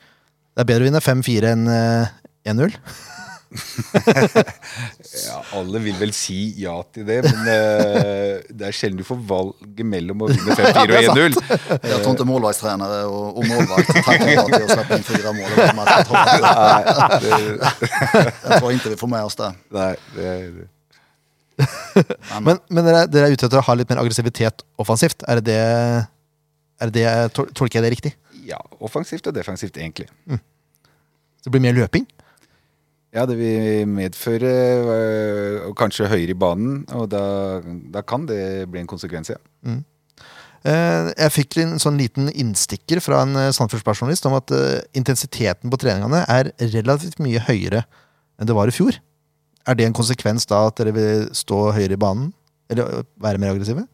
Det 0.56 0.62
er 0.62 0.66
bedre 0.70 0.84
å 0.86 0.90
vinne 0.92 1.02
5-4 1.02 1.50
enn 1.52 1.68
eh, 1.68 2.08
1-0. 2.46 2.76
Ja, 5.26 5.38
alle 5.58 5.80
vil 5.82 5.96
vel 6.00 6.12
si 6.14 6.54
ja 6.62 6.76
til 6.94 7.06
det, 7.08 7.18
men 7.26 7.40
uh, 7.48 8.40
det 8.46 8.68
er 8.70 8.76
sjelden 8.76 9.00
du 9.02 9.06
får 9.08 9.20
valget 9.30 9.86
mellom 9.90 10.22
å 10.26 10.30
vinne 10.30 10.58
5-4 10.58 10.82
og 10.86 10.90
1-0. 11.18 11.38
Jag 11.90 12.02
tror 12.02 12.12
inte 12.12 12.28
målvaktstränare 12.30 13.04
och, 13.06 13.38
og 13.38 13.48
målvakt 13.48 13.88
tackar 14.06 14.30
ja 14.30 14.46
till 14.46 14.64
att 14.64 14.72
släppa 14.72 14.98
in 14.98 15.04
fyra 15.04 15.34
mål. 15.34 15.50
Jag 15.58 16.06
tror, 18.60 18.72
ikke 18.72 18.90
vi 18.90 18.98
får 18.98 19.08
med 19.08 19.24
oss 19.24 19.36
det. 19.36 19.54
Nei, 19.70 19.96
det 20.16 20.26
er 20.26 20.68
Men, 22.40 22.58
men 22.70 22.86
dere, 22.86 23.08
dere 23.12 23.28
er 23.28 23.34
ute 23.36 23.46
etter 23.50 23.60
å 23.60 23.68
ha 23.68 23.74
litt 23.76 23.90
mer 23.92 24.00
aggressivitet 24.00 24.64
offensivt. 24.80 25.24
Er 25.28 25.42
det 25.42 25.46
det, 25.50 25.60
er 26.80 26.86
det, 26.88 27.04
det 27.04 27.08
Tolker 27.36 27.80
jeg 27.80 27.84
det 27.84 27.96
riktig? 27.98 28.14
ja, 28.50 28.60
offensivt 28.80 29.28
og 29.30 29.36
defensivt, 29.36 29.78
egentlig. 29.78 30.08
Så 30.30 31.48
det 31.48 31.54
blir 31.56 31.64
mer 31.64 31.78
løping? 31.78 32.08
Ja, 33.16 33.26
det 33.26 33.40
vil 33.40 33.88
medføre 33.90 34.50
øh, 34.94 35.70
kanskje 35.78 36.10
høyere 36.12 36.36
i 36.36 36.38
banen, 36.38 36.84
og 36.94 37.08
da, 37.10 37.24
da 37.94 38.04
kan 38.06 38.28
det 38.30 38.70
bli 38.70 38.84
en 38.84 38.90
konsekvens, 38.90 39.32
ja. 39.34 39.40
Mm. 39.66 39.82
Jeg 40.60 41.32
fikk 41.32 41.56
en 41.62 41.78
sånn 41.80 41.96
liten 41.96 42.28
innstikker 42.30 43.00
fra 43.00 43.22
en 43.24 43.38
samfunnspersonalist 43.56 44.26
om 44.28 44.34
at 44.36 44.52
eh, 44.52 44.82
intensiteten 45.00 45.72
på 45.72 45.80
treningene 45.80 46.26
er 46.28 46.50
relativt 46.74 47.22
mye 47.24 47.40
høyere 47.48 47.86
enn 48.40 48.50
det 48.50 48.58
var 48.58 48.68
i 48.68 48.76
fjor. 48.76 48.98
Er 49.70 49.78
det 49.80 49.88
en 49.88 49.96
konsekvens 49.96 50.48
da 50.50 50.66
at 50.68 50.82
dere 50.82 50.92
vil 50.96 51.30
stå 51.36 51.70
høyere 51.78 51.96
i 51.96 52.02
banen? 52.02 52.34
Eller 52.70 53.06
være 53.24 53.42
mer 53.42 53.56
aggressive? 53.56 53.86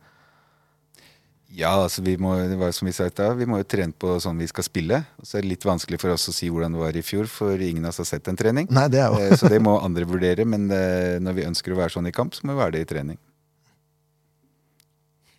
Ja, 1.56 1.70
altså 1.86 2.02
vi 2.04 2.18
må, 2.20 2.34
det 2.50 2.58
var 2.60 2.74
som 2.76 2.88
vi 2.90 2.92
sa 2.92 3.06
i 3.08 3.12
stad, 3.14 3.38
vi 3.40 3.46
må 3.48 3.62
jo 3.62 3.68
trene 3.72 3.96
på 3.96 4.18
sånn 4.20 4.36
vi 4.42 4.48
skal 4.52 4.66
spille. 4.68 4.98
Og 5.22 5.28
så 5.30 5.38
er 5.40 5.46
det 5.46 5.54
litt 5.54 5.64
vanskelig 5.68 6.00
for 6.02 6.12
oss 6.12 6.28
å 6.28 6.34
si 6.36 6.50
hvordan 6.52 6.74
det 6.76 6.82
var 6.82 6.98
i 7.00 7.04
fjor, 7.06 7.30
for 7.32 7.62
ingen 7.64 7.86
av 7.88 7.94
oss 7.94 8.02
har 8.04 8.10
sett 8.10 8.28
en 8.28 8.36
trening. 8.40 8.68
Nei, 8.76 8.88
det 8.92 9.00
er 9.00 9.14
jo 9.14 9.22
Eh, 9.24 9.38
Så 9.40 9.48
det 9.52 9.62
må 9.64 9.78
andre 9.80 10.04
vurdere, 10.10 10.44
men 10.46 10.68
eh, 10.76 11.16
når 11.24 11.38
vi 11.40 11.46
ønsker 11.48 11.72
å 11.72 11.80
være 11.80 11.96
sånn 11.96 12.10
i 12.12 12.14
kamp, 12.16 12.36
så 12.36 12.44
må 12.44 12.58
vi 12.58 12.60
være 12.60 12.76
det 12.76 12.84
i 12.84 12.90
trening. 12.92 13.18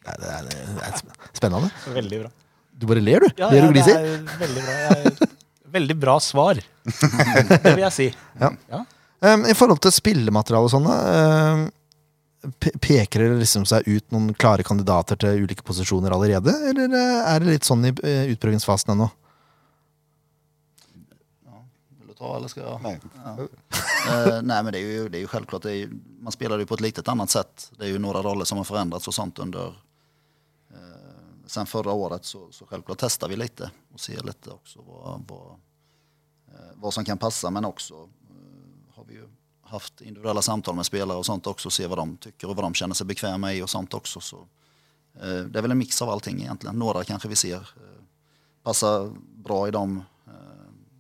Nei, 0.07 0.16
det 0.22 0.33
er, 0.38 0.48
det 0.48 0.88
er 0.88 0.98
spennende. 1.37 1.70
Veldig 1.92 2.20
bra. 2.24 2.31
Du 2.76 2.85
bare 2.88 3.02
ler, 3.02 3.24
du. 3.24 3.40
Ja, 3.40 3.48
ler 3.52 3.62
ja, 3.64 3.68
og 3.68 3.74
gliser. 3.76 3.96
er 4.00 4.40
veldig 4.40 4.62
bra. 4.66 4.74
Jeg, 4.87 5.31
veldig 5.76 5.96
bra 6.00 6.16
svar. 6.22 6.61
Det 7.50 7.72
vil 7.74 7.83
jeg 7.85 7.94
si. 7.96 8.07
Um, 8.40 9.44
I 9.48 9.55
forhold 9.57 9.81
til 9.85 9.92
spillemateriale 9.96 10.68
og 10.68 10.72
sånne. 10.72 10.96
um, 10.96 11.64
peker 12.80 13.22
det 13.22 13.38
liksom 13.42 13.66
seg 13.68 13.87
ut 13.87 14.11
noen 14.14 14.35
klare 14.35 14.64
kandidater 14.66 15.18
til 15.20 15.44
ulike 15.46 15.64
posisjoner 15.66 16.14
allerede? 16.14 16.54
Eller 16.70 16.92
uh, 16.92 17.22
er 17.32 17.44
det 17.44 17.56
litt 17.56 17.68
sånn 17.68 17.85
i 17.88 17.92
uh, 17.92 18.26
utprøvingsfasen 18.35 18.94
ennå? 18.96 19.09
vil 21.98 22.09
du 22.09 22.14
ta 22.14 22.37
eller 22.37 22.52
skal 22.52 22.62
jeg? 22.66 22.82
Nei. 22.85 22.94
Ja. 23.24 23.35
uh, 23.40 24.38
nei, 24.42 24.61
men 24.62 24.72
det 24.72 24.80
er 24.80 24.87
jo, 24.87 25.09
det 25.11 25.18
er 25.20 25.26
jo 25.26 25.32
självklart, 25.32 25.66
det 25.66 25.74
er, 25.74 25.96
man 26.22 26.35
spelar 26.35 26.62
ju 26.62 26.68
på 26.68 26.78
et 26.78 26.87
litet 26.88 27.09
annet 27.09 27.32
sett. 27.32 27.70
Det 27.78 27.88
er 27.88 27.94
jo 27.94 28.02
noen 28.02 28.22
roller 28.24 28.48
som 28.48 28.61
har 28.61 28.68
forandret 28.68 29.04
seg 29.04 29.16
sånt 29.16 29.42
under 29.42 29.74
uh, 30.74 31.06
sen 31.46 31.66
förra 31.66 31.92
året 31.92 32.24
så, 32.24 32.48
så 32.50 32.66
självklart 32.66 32.98
testar 32.98 33.28
vi 33.28 33.37
litt 33.37 33.61
og 33.61 34.00
ser 34.00 34.22
litt 34.26 34.46
också 34.46 34.82
vad, 34.87 35.24
vad, 35.28 35.50
uh, 36.52 36.72
vad 36.74 36.94
som 36.94 37.04
kan 37.04 37.18
passe, 37.18 37.50
men 37.50 37.64
också 37.64 37.94
eh, 37.94 38.96
har 38.96 39.04
vi 39.04 39.14
ju 39.14 39.28
haft 39.68 40.00
individuella 40.00 40.42
samtal 40.42 40.74
med 40.74 40.87
spelare 40.87 41.18
och 41.18 41.26
sånt 41.26 41.46
också 41.46 41.68
och 41.68 41.72
se 41.72 41.87
vad 41.87 41.98
de 41.98 42.16
tycker 42.16 42.50
och 42.50 42.57
vad 42.57 42.64
de 42.64 42.74
känner 42.74 42.94
sig 42.94 43.07
bekväma 43.07 43.52
i 43.52 43.62
och 43.62 43.70
sånt 43.70 43.94
också. 43.94 44.20
Så, 44.20 44.37
eh, 45.14 45.38
det 45.38 45.59
är 45.59 45.62
väl 45.62 45.70
en 45.70 45.79
mix 45.79 46.02
av 46.02 46.11
allting 46.11 46.40
egentligen. 46.40 46.79
Några 46.79 47.05
kanske 47.05 47.29
vi 47.29 47.37
ser 47.37 47.57
eh, 47.57 48.02
passar 48.62 49.12
bra 49.44 49.68
i 49.68 49.70
dem, 49.70 50.02
eh, 50.26 50.33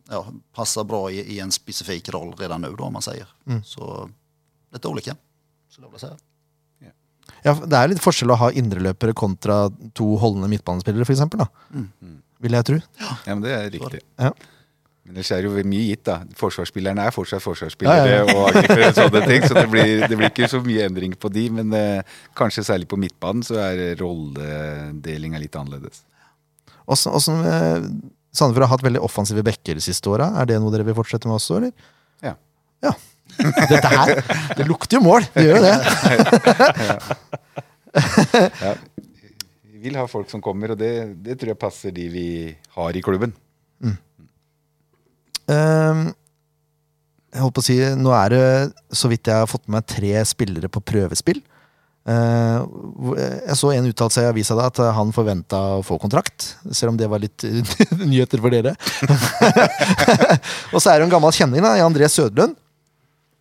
ja, 0.08 0.26
passar 0.52 0.84
bra 0.84 1.10
i, 1.10 1.20
i 1.20 1.40
en 1.40 1.52
specifik 1.52 2.08
roll 2.08 2.34
redan 2.38 2.60
nu 2.60 2.74
då 2.78 2.84
om 2.84 2.92
man 2.92 3.02
säger. 3.02 3.28
Så 3.64 4.10
lite 4.72 4.88
olika, 4.88 5.16
skulle 5.68 5.86
jag 5.86 5.90
vilja 5.90 6.08
säga. 6.08 6.16
Ja, 7.44 7.54
det 7.62 7.78
er 7.78 7.90
litt 7.92 8.02
forskjell 8.02 8.32
å 8.34 8.38
ha 8.40 8.48
indreløpere 8.58 9.14
kontra 9.16 9.66
to 9.94 10.16
holdende 10.18 10.48
midtbanespillere, 10.50 11.06
f.eks. 11.06 11.22
Mm. 11.70 12.16
Vil 12.42 12.56
jeg 12.58 12.66
tro. 12.66 12.78
Ja, 12.98 13.16
men 13.28 13.44
det 13.44 13.52
er 13.54 13.68
riktig. 13.70 14.00
Ja. 14.18 14.32
Men 15.06 15.14
ellers 15.20 15.28
er 15.30 15.44
det 15.44 15.50
jo 15.52 15.62
mye 15.70 15.84
gitt, 15.86 16.02
da. 16.08 16.16
Forsvarsspillerne 16.34 17.04
er 17.06 17.14
fortsatt 17.14 17.44
forsvarsspillere 17.44 18.08
Ja, 18.10 18.16
ja, 18.18 18.34
og 18.34 18.48
angriper 18.50 18.82
og 18.88 18.96
sånne 18.96 19.20
ting, 19.28 19.44
så 19.46 19.54
det 19.54 19.66
blir, 19.70 19.92
det 20.02 20.16
blir 20.18 20.32
ikke 20.32 20.48
så 20.50 20.58
mye 20.64 20.88
endring 20.88 21.12
på 21.22 21.30
de. 21.30 21.44
Men 21.60 21.70
eh, 21.78 22.16
kanskje 22.38 22.64
særlig 22.66 22.88
på 22.90 22.98
midtbanen 22.98 23.44
så 23.46 23.60
er 23.62 23.94
rolledelinga 24.00 25.38
litt 25.42 25.54
annerledes. 25.58 26.02
Åssen 26.90 27.14
åssen, 27.14 27.38
eh, 27.46 27.86
Sandefjord 28.36 28.66
har 28.66 28.72
hatt 28.74 28.84
veldig 28.86 29.04
offensive 29.06 29.46
backer 29.46 29.78
de 29.78 29.84
siste 29.86 30.10
åra. 30.10 30.32
Er 30.42 30.50
det 30.50 30.58
noe 30.60 30.74
dere 30.74 30.88
vil 30.88 30.98
fortsette 30.98 31.30
med 31.30 31.38
også, 31.38 31.60
eller? 31.60 31.72
Ja. 32.26 32.34
Ja. 32.84 32.92
Dette 33.70 33.88
her, 33.90 34.12
det 34.58 34.66
lukter 34.66 34.98
jo 34.98 35.04
mål! 35.06 35.24
Det 35.34 35.46
gjør 35.46 35.60
jo 35.60 35.64
det. 35.68 35.76
Ja. 37.96 38.74
Vi 39.64 39.78
vil 39.92 39.96
ha 39.96 40.02
folk 40.10 40.28
som 40.28 40.42
kommer, 40.44 40.74
og 40.74 40.78
det, 40.80 40.90
det 41.24 41.38
tror 41.38 41.52
jeg 41.54 41.58
passer 41.62 41.92
de 41.94 42.08
vi 42.12 42.26
har 42.74 42.96
i 42.98 43.00
klubben. 43.04 43.32
Ehm, 45.52 46.08
jeg 47.34 47.42
holdt 47.44 47.58
på 47.58 47.62
å 47.62 47.66
si, 47.66 47.76
Nå 48.00 48.14
er 48.16 48.32
det, 48.32 48.46
så 48.94 49.10
vidt 49.12 49.28
jeg 49.28 49.44
har 49.44 49.50
fått 49.50 49.66
med 49.66 49.78
meg, 49.78 49.86
tre 49.90 50.12
spillere 50.28 50.70
på 50.72 50.82
prøvespill. 50.82 51.42
Eh, 52.06 52.58
jeg 53.48 53.56
så 53.58 53.72
en 53.74 53.88
uttalelse 53.90 54.22
i 54.22 54.28
avisa 54.30 54.54
at 54.62 54.78
han 54.94 55.10
forventa 55.14 55.62
å 55.78 55.82
få 55.86 55.98
kontrakt. 56.02 56.52
Selv 56.70 56.94
om 56.94 57.00
det 57.00 57.10
var 57.10 57.22
litt 57.22 57.44
nyheter 58.04 58.42
for 58.42 58.54
dere. 58.54 58.76
og 60.74 60.78
så 60.78 60.92
er 60.92 61.00
det 61.00 61.08
en 61.08 61.16
gammel 61.16 61.34
kjenning, 61.34 61.64
da, 61.66 61.74
André 61.84 62.08
Sødlund. 62.10 62.56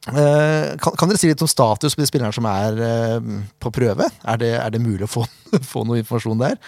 Eh, 0.06 0.76
kan, 0.78 0.94
kan 0.94 1.10
dere 1.10 1.18
si 1.18 1.32
litt 1.32 1.42
om 1.42 1.50
status 1.50 1.96
på 1.98 2.04
de 2.04 2.06
spillerne 2.06 2.36
som 2.36 2.46
er 2.50 2.82
eh, 2.86 3.32
på 3.62 3.72
prøve? 3.74 4.10
Er 4.22 4.42
det, 4.42 4.52
er 4.60 4.76
det 4.76 4.84
mulig 4.84 5.08
å 5.08 5.14
få, 5.16 5.24
få 5.72 5.86
noe 5.88 6.02
informasjon 6.04 6.44
der? 6.44 6.60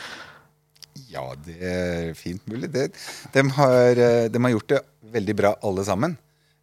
Ja, 1.08 1.24
det 1.46 1.58
er 1.62 2.10
fint 2.18 2.42
mulig. 2.50 2.72
Det, 2.74 2.90
de, 3.34 3.44
har, 3.58 4.02
eh, 4.02 4.26
de 4.34 4.42
har 4.42 4.54
gjort 4.56 4.74
det 4.74 4.82
veldig 5.14 5.36
bra, 5.38 5.54
alle 5.66 5.86
sammen. 5.88 6.18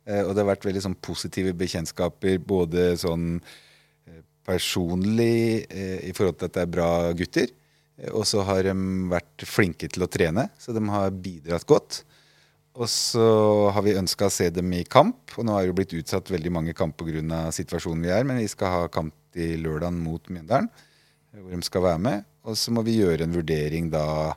Eh, 0.06 0.22
Og 0.24 0.34
det 0.34 0.42
har 0.42 0.52
vært 0.52 0.66
veldig 0.68 0.84
sånn 0.84 0.98
positive 1.00 1.54
bekjentskaper, 1.56 2.38
både 2.38 2.92
sånn 3.00 3.38
eh, 4.06 4.22
personlig 4.46 5.66
eh, 5.70 6.00
i 6.08 6.12
forhold 6.16 6.38
til 6.40 6.50
at 6.50 6.56
det 6.56 6.64
er 6.64 6.74
bra 6.74 6.90
gutter. 7.16 7.52
Og 8.10 8.24
så 8.26 8.42
har 8.42 8.64
de 8.66 8.74
vært 9.12 9.44
flinke 9.46 9.86
til 9.86 10.02
å 10.02 10.10
trene, 10.10 10.48
så 10.58 10.74
de 10.74 10.82
har 10.90 11.14
bidratt 11.14 11.66
godt. 11.70 12.02
Og 12.74 12.88
så 12.90 13.26
har 13.70 13.84
vi 13.86 13.94
ønska 13.94 14.26
å 14.26 14.34
se 14.34 14.48
dem 14.50 14.72
i 14.74 14.82
kamp, 14.82 15.30
og 15.38 15.46
nå 15.46 15.54
har 15.54 15.68
det 15.68 15.76
blitt 15.78 15.94
utsatt 15.94 16.32
veldig 16.32 16.50
mange 16.50 16.74
kamp 16.74 16.96
pga. 16.98 17.52
situasjonen 17.54 18.02
vi 18.02 18.10
er, 18.10 18.24
men 18.26 18.40
vi 18.42 18.48
skal 18.50 18.72
ha 18.72 18.88
kamp 18.90 19.14
i 19.38 19.54
lørdagen 19.54 20.00
mot 20.02 20.26
Mjøndalen, 20.26 20.66
hvor 21.38 21.54
de 21.54 21.62
skal 21.62 21.86
være 21.86 22.02
med. 22.02 22.24
Og 22.42 22.58
så 22.58 22.74
må 22.74 22.82
vi 22.82 22.98
gjøre 22.98 23.24
en 23.24 23.36
vurdering 23.36 23.92
da 23.94 24.34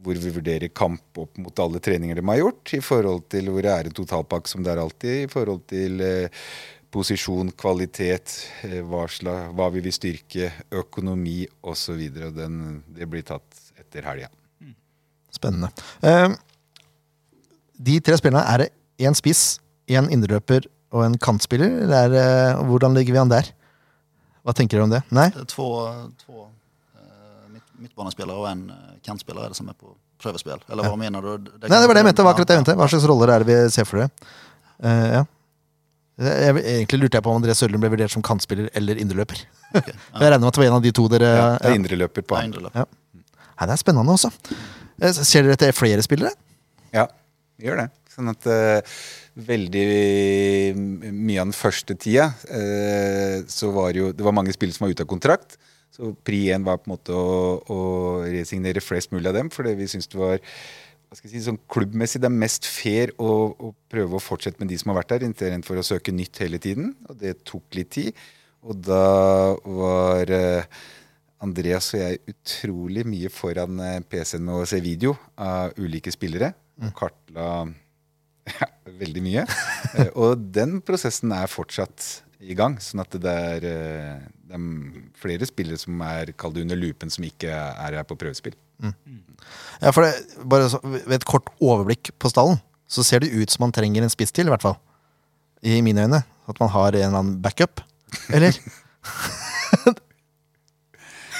hvor 0.00 0.16
vi 0.16 0.32
vurderer 0.32 0.72
kamp 0.72 1.18
opp 1.20 1.38
mot 1.40 1.62
alle 1.62 1.80
treninger 1.82 2.16
de 2.16 2.26
har 2.28 2.40
gjort, 2.40 2.74
i 2.76 2.82
forhold 2.84 3.24
til 3.32 3.50
hvor 3.52 3.64
det 3.64 3.72
er 3.72 3.88
en 3.88 3.96
totalpakke 3.96 4.50
som 4.50 4.64
det 4.64 4.72
er 4.72 4.82
alltid, 4.82 5.24
i 5.24 5.30
forhold 5.30 5.64
til 5.70 6.00
eh, 6.04 6.44
posisjon, 6.90 7.52
kvalitet, 7.58 8.34
eh, 8.66 8.80
hva, 8.86 9.06
slag, 9.10 9.52
hva 9.56 9.68
vi 9.74 9.82
vil 9.84 9.94
styrke, 9.94 10.50
økonomi 10.82 11.44
osv. 11.60 12.00
Det 12.10 13.08
blir 13.10 13.26
tatt 13.26 13.64
etter 13.80 14.08
helga. 14.08 14.30
Spennende. 15.30 15.70
Eh, 16.02 16.32
de 17.80 18.00
tre 18.04 18.18
spillerne, 18.18 18.44
er 18.44 18.64
det 18.64 19.06
én 19.06 19.16
spiss, 19.16 19.60
én 19.90 20.10
indreløper 20.12 20.66
og 20.94 21.04
en 21.06 21.18
kantspiller? 21.22 21.84
Eller 21.86 22.16
er, 22.16 22.62
hvordan 22.66 22.96
ligger 22.96 23.16
vi 23.16 23.22
an 23.22 23.32
der? 23.32 23.52
Hva 24.40 24.56
tenker 24.56 24.78
dere 24.78 24.88
om 24.88 24.94
det? 24.94 25.04
Nei? 25.12 25.28
Det 25.34 25.44
er 25.44 25.52
Två, 25.52 25.68
två 26.24 26.46
eh, 26.96 27.46
mitt, 27.54 27.66
midtbanespillere 27.84 28.40
og 28.40 28.48
en 28.50 28.66
kantspiller 29.06 29.46
er 29.46 29.52
det 29.54 29.58
som 29.58 29.68
er 29.70 29.76
på 29.78 29.92
prøvespill. 30.20 30.60
Eller 30.68 30.88
hva 30.88 30.96
mener 31.00 31.24
du? 31.24 31.50
Nei, 31.62 31.68
det 31.70 31.86
var 31.88 31.96
det 31.96 32.02
jeg 32.02 32.08
mente. 32.10 32.18
det 32.20 32.26
var 32.26 32.34
akkurat 32.34 32.50
det 32.50 32.56
jeg 32.56 32.64
mente. 32.64 32.78
Hva 32.80 32.88
slags 32.92 33.06
roller 33.08 33.32
er 33.34 33.44
det 33.44 33.48
vi 33.50 33.58
ser 33.74 33.88
for 33.88 34.02
dere? 34.02 34.32
Uh, 34.80 35.06
ja. 35.18 35.22
Jeg, 36.20 36.56
egentlig 36.74 36.98
lurte 37.00 37.16
jeg 37.16 37.24
på 37.24 37.32
om 37.32 37.38
André 37.40 37.54
Sørlund 37.56 37.80
ble 37.80 37.88
vurdert 37.94 38.12
som 38.12 38.24
kantspiller 38.24 38.68
eller 38.76 38.98
indreløper. 39.00 39.40
Ok, 39.72 39.88
Jeg 40.20 40.20
regner 40.20 40.42
med 40.42 40.50
at 40.50 40.58
det 40.58 40.62
var 40.62 40.68
en 40.68 40.76
av 40.76 40.84
de 40.84 40.92
to 40.98 41.06
dere 41.12 41.30
Ja, 41.30 41.46
det 41.56 41.70
er 41.70 41.72
ja. 41.72 41.78
indreløper 41.80 42.26
på 42.28 42.36
Ja, 42.36 42.42
han. 42.44 42.68
Ja. 42.82 42.84
Nei, 43.16 43.68
Det 43.70 43.72
er 43.76 43.80
spennende 43.80 44.16
også. 44.18 44.30
Eh, 45.00 45.16
Ser 45.16 45.46
dere 45.46 45.56
etter 45.56 45.72
flere 45.76 46.04
spillere? 46.04 46.34
Ja, 46.92 47.06
vi 47.56 47.70
gjør 47.70 47.80
det. 47.84 47.88
Sånn 48.10 48.28
at 48.32 48.48
uh, 48.50 49.00
veldig 49.48 49.86
mye 50.76 51.40
av 51.40 51.48
den 51.48 51.56
første 51.56 51.94
tida 51.96 52.26
uh, 52.50 53.36
så 53.48 53.70
var 53.72 53.94
jo 53.96 54.10
Det 54.12 54.24
var 54.26 54.34
mange 54.36 54.52
spillere 54.52 54.76
som 54.76 54.84
var 54.88 54.92
ute 54.92 55.06
av 55.06 55.10
kontrakt. 55.12 55.56
Så 56.00 56.14
pri 56.24 56.46
én 56.54 56.64
var 56.64 56.78
på 56.80 56.88
en 56.88 56.94
måte 56.94 57.12
å, 57.12 57.58
å 57.60 57.80
resignere 58.24 58.80
flest 58.80 59.12
mulig 59.12 59.28
av 59.28 59.36
dem, 59.36 59.50
fordi 59.52 59.74
vi 59.76 59.88
syntes 59.90 60.08
det 60.08 60.20
var 60.20 60.38
hva 60.40 61.18
skal 61.18 61.26
jeg 61.26 61.32
si, 61.34 61.42
sånn 61.48 61.58
klubbmessig 61.68 62.20
det 62.22 62.28
er 62.28 62.38
mest 62.38 62.68
fair 62.70 63.10
å, 63.18 63.30
å 63.50 63.72
prøve 63.90 64.14
å 64.16 64.22
fortsette 64.22 64.62
med 64.62 64.70
de 64.70 64.78
som 64.78 64.92
har 64.92 65.00
vært 65.00 65.16
der, 65.16 65.26
enn 65.26 65.66
for 65.66 65.80
å 65.80 65.82
søke 65.82 66.14
nytt 66.14 66.38
hele 66.38 66.60
tiden. 66.62 66.92
Og 67.10 67.18
det 67.18 67.32
tok 67.50 67.66
litt 67.74 67.90
tid. 67.96 68.20
Og 68.62 68.78
da 68.86 69.56
var 69.66 70.30
eh, 70.30 70.78
Andreas 71.42 71.90
og 71.96 72.04
jeg 72.04 72.20
utrolig 72.30 73.02
mye 73.10 73.30
foran 73.34 73.82
eh, 73.82 73.98
PC-en 74.06 74.46
med 74.46 74.62
å 74.62 74.70
se 74.70 74.78
video 74.84 75.16
av 75.34 75.74
ulike 75.82 76.14
spillere. 76.14 76.52
Og 76.78 76.94
kartla 76.96 77.50
ja, 78.60 78.70
veldig 79.02 79.26
mye. 79.26 79.46
Eh, 79.98 80.14
og 80.14 80.46
den 80.54 80.78
prosessen 80.86 81.34
er 81.34 81.50
fortsatt 81.50 82.06
i 82.40 82.54
gang. 82.54 82.78
Sånn 82.78 83.02
at 83.02 83.18
det 83.18 83.34
er, 83.50 83.66
eh, 83.66 84.28
det 84.50 84.58
er 84.58 84.64
flere 85.22 85.46
spillere 85.46 85.78
som 85.78 86.00
er 86.02 86.32
kall 86.38 86.52
det 86.56 86.64
under 86.66 86.78
lupen, 86.78 87.10
som 87.12 87.24
ikke 87.26 87.50
er 87.54 87.96
her 88.00 88.06
på 88.06 88.18
prøvespill. 88.18 88.56
Ja, 88.82 89.92
for 89.94 90.02
det, 90.02 90.12
bare 90.48 90.68
så, 90.72 90.80
Ved 90.82 91.18
et 91.20 91.28
kort 91.28 91.50
overblikk 91.60 92.10
på 92.18 92.30
stallen 92.32 92.58
så 92.90 93.04
ser 93.06 93.22
det 93.22 93.30
ut 93.30 93.52
som 93.52 93.62
man 93.68 93.74
trenger 93.76 94.02
en 94.02 94.10
spiss 94.10 94.32
til, 94.34 94.48
i 94.48 94.52
hvert 94.52 94.64
fall. 94.64 94.74
I 95.62 95.78
mine 95.84 96.02
øyne. 96.02 96.22
At 96.50 96.58
man 96.58 96.72
har 96.74 96.88
en 96.88 96.94
eller 96.98 97.18
annen 97.20 97.42
backup. 97.44 97.80
Eller? 98.34 98.56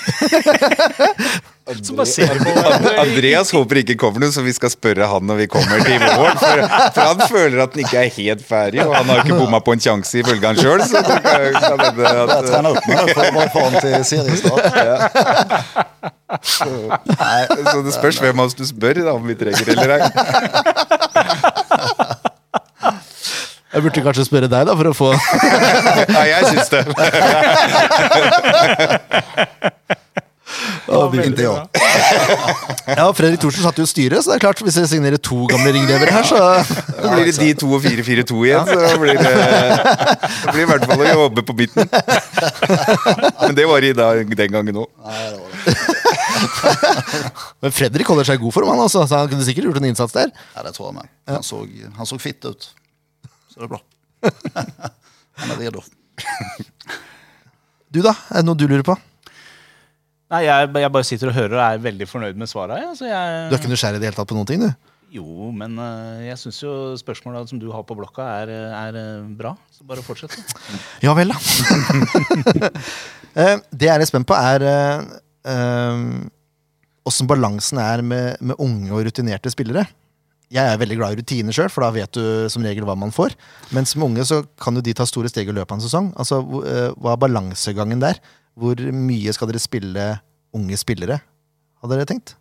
Så 1.71 1.95
bare 1.95 2.07
ser 2.07 2.35
på 2.41 2.51
Andreas 3.05 3.51
håper 3.55 3.81
ikke 3.83 3.95
kommer 4.01 4.25
noe, 4.25 4.33
så 4.35 4.43
vi 4.43 4.53
skal 4.57 4.71
spørre 4.73 5.07
han 5.11 5.23
når 5.29 5.37
vi 5.43 5.47
kommer 5.53 5.79
til 5.87 6.03
våren. 6.03 6.39
For, 6.41 6.63
for 6.97 7.03
han 7.05 7.21
føler 7.31 7.59
at 7.65 7.71
han 7.77 7.83
ikke 7.85 7.99
er 8.01 8.11
helt 8.17 8.43
ferdig, 8.47 8.81
og 8.85 8.95
han 8.97 9.07
har 9.13 9.23
ikke 9.25 9.39
bomma 9.39 9.61
på 9.65 9.73
en 9.77 9.83
sjanse 9.85 10.19
ifølge 10.23 10.47
han 10.47 10.59
sjøl. 10.59 10.81
Så 10.83 10.97
det 10.99 11.21
kan, 11.23 11.23
kan 11.23 11.79
hende 11.87 12.03
Jeg 12.11 12.45
trener 12.49 12.71
opp 12.73 12.85
meg 12.91 12.97
for 13.13 13.23
å 13.23 13.31
bare 13.39 13.51
få 13.55 13.61
han 13.69 13.75
til 13.85 13.93
seriestart. 14.11 14.65
Nei, 17.21 17.41
Så 17.71 17.79
det 17.87 17.93
spørs 17.97 18.19
hvem 18.23 18.37
av 18.43 18.45
oss 18.51 18.59
du 18.59 18.65
spør 18.69 18.95
da, 19.05 19.13
om 19.15 19.25
vi 19.31 19.35
trenger 19.39 19.67
eller 19.77 19.89
ei. 19.97 20.03
Jeg 23.71 23.83
burde 23.85 24.03
kanskje 24.03 24.25
spørre 24.27 24.49
deg, 24.51 24.67
da, 24.67 24.73
for 24.75 24.87
å 24.91 24.95
få 24.99 25.09
Ja, 26.11 26.23
jeg 26.27 26.43
syns 26.51 26.69
det. 26.75 26.83
Inte 30.89 31.43
jag. 31.43 31.69
Ja, 32.91 33.13
Fredrik 33.15 33.41
Thorsen 33.41 33.63
satt 33.63 33.79
jo 33.79 33.85
i 33.87 33.89
styret, 33.91 34.25
så 34.25 34.33
det 34.33 34.37
er 34.39 34.43
klart 34.43 34.61
hvis 34.65 34.77
jeg 34.81 34.89
signerer 34.91 35.21
to 35.23 35.45
gamle 35.51 35.71
ringlevere 35.75 36.11
her, 36.11 36.25
så 36.27 36.39
Da 36.41 37.13
blir 37.15 37.29
det 37.29 37.35
de 37.39 37.51
to 37.61 37.69
og 37.77 37.83
4-4-2 37.85 38.39
igjen, 38.49 38.67
så 38.67 38.99
blir 38.99 39.19
det, 39.19 39.35
det 40.45 40.55
blir 40.55 40.65
i 40.65 40.69
hvert 40.71 40.87
fall 40.91 41.05
å 41.05 41.11
jobbe 41.11 41.45
på 41.47 41.57
midten. 41.61 41.91
Men 43.45 43.55
det 43.59 43.67
var 43.71 43.87
i 43.87 43.93
dag, 43.97 44.33
den 44.43 44.55
gangen 44.57 44.81
òg. 44.83 44.89
Nei, 45.07 45.21
det 45.31 45.39
var 45.39 45.49
det. 45.55 45.75
Men 47.61 47.75
Fredrik 47.77 48.11
holder 48.11 48.31
seg 48.31 48.41
i 48.41 48.43
god 48.43 48.57
form, 48.57 48.73
han 48.73 48.83
altså, 48.87 49.05
så 49.07 49.23
han 49.23 49.31
kunne 49.31 49.47
sikkert 49.47 49.69
gjort 49.71 49.81
en 49.83 49.91
innsats 49.91 50.17
der. 50.17 50.33
Ja, 50.57 50.65
det 50.67 50.75
tror 50.77 50.91
jeg 50.91 50.99
med. 50.99 51.13
Han 51.31 51.47
så, 51.47 51.63
han 52.01 52.11
så 52.11 52.19
fitt 52.23 52.49
ut. 52.49 52.71
Så 53.51 53.61
det 53.61 53.69
er 53.69 53.75
bra. 53.77 53.83
Han 55.43 55.55
er 55.55 55.63
redo. 55.67 55.85
Du, 57.91 58.01
da? 58.07 58.15
Er 58.31 58.43
det 58.43 58.47
noe 58.49 58.59
du 58.59 58.67
lurer 58.71 58.87
på? 58.87 58.97
Nei, 60.31 60.45
jeg, 60.47 60.71
jeg 60.85 60.93
bare 60.95 61.07
sitter 61.09 61.33
og 61.33 61.35
hører 61.35 61.57
og 61.57 61.65
er 61.65 61.83
veldig 61.83 62.07
fornøyd 62.07 62.39
med 62.39 62.51
svara. 62.51 62.79
Ja. 62.79 62.95
Så 62.95 63.09
Du 63.09 63.11
er 63.11 63.59
ikke 63.59 63.73
nysgjerrig 63.73 63.99
i 63.99 64.03
det 64.05 64.11
hele 64.13 64.19
tatt 64.19 64.31
på 64.31 64.39
noen 64.39 64.49
ting, 64.49 64.63
du? 64.63 64.91
jo, 65.11 65.51
men 65.55 65.75
uh, 65.81 66.21
jeg 66.23 66.39
syns 66.39 66.61
jo 66.63 66.73
spørsmåla 66.99 67.43
som 67.51 67.61
du 67.61 67.69
har 67.75 67.85
på 67.87 67.97
blokka, 67.99 68.27
er, 68.45 68.53
er 68.71 68.99
eh, 69.01 69.31
bra. 69.37 69.57
Så 69.75 69.87
bare 69.87 70.05
fortsett. 70.07 70.37
Ja 71.05 71.17
vel, 71.19 71.35
da. 71.35 71.39
Eh, 73.31 73.61
det 73.71 73.87
jeg 73.87 73.93
er 73.95 74.01
litt 74.03 74.11
spent 74.11 74.27
på, 74.27 74.35
er 74.35 74.65
åssen 77.07 77.29
balansen 77.31 77.79
er 77.79 78.01
med, 78.03 78.41
med 78.43 78.59
unge 78.59 78.91
og 78.91 79.05
rutinerte 79.07 79.53
spillere. 79.55 79.85
Jeg 80.51 80.67
er 80.67 80.81
veldig 80.81 80.97
glad 80.99 81.15
i 81.15 81.21
rutiner 81.21 81.55
sjøl, 81.55 81.71
for 81.71 81.87
da 81.87 81.93
vet 81.95 82.11
du 82.19 82.51
som 82.51 82.67
regel 82.67 82.83
hva 82.89 82.97
man 82.99 83.15
får. 83.15 83.37
Mens 83.71 83.95
med 83.95 84.09
unge 84.09 84.27
så 84.27 84.41
kan 84.59 84.75
jo 84.75 84.83
de 84.83 84.97
ta 84.99 85.07
store 85.07 85.31
steg 85.31 85.47
i 85.47 85.55
løpet 85.55 85.71
av 85.71 85.79
en 85.79 85.85
sesong. 85.87 86.11
Altså, 86.19 86.41
Hva 86.43 87.15
er 87.15 87.23
balansegangen 87.23 88.03
der? 88.03 88.19
Hvor 88.59 88.81
mye 88.93 89.33
skal 89.37 89.51
dere 89.51 89.63
spille 89.63 90.07
unge 90.57 90.77
spillere, 90.81 91.21
hadde 91.83 91.97
dere 91.97 92.09
tenkt? 92.11 92.35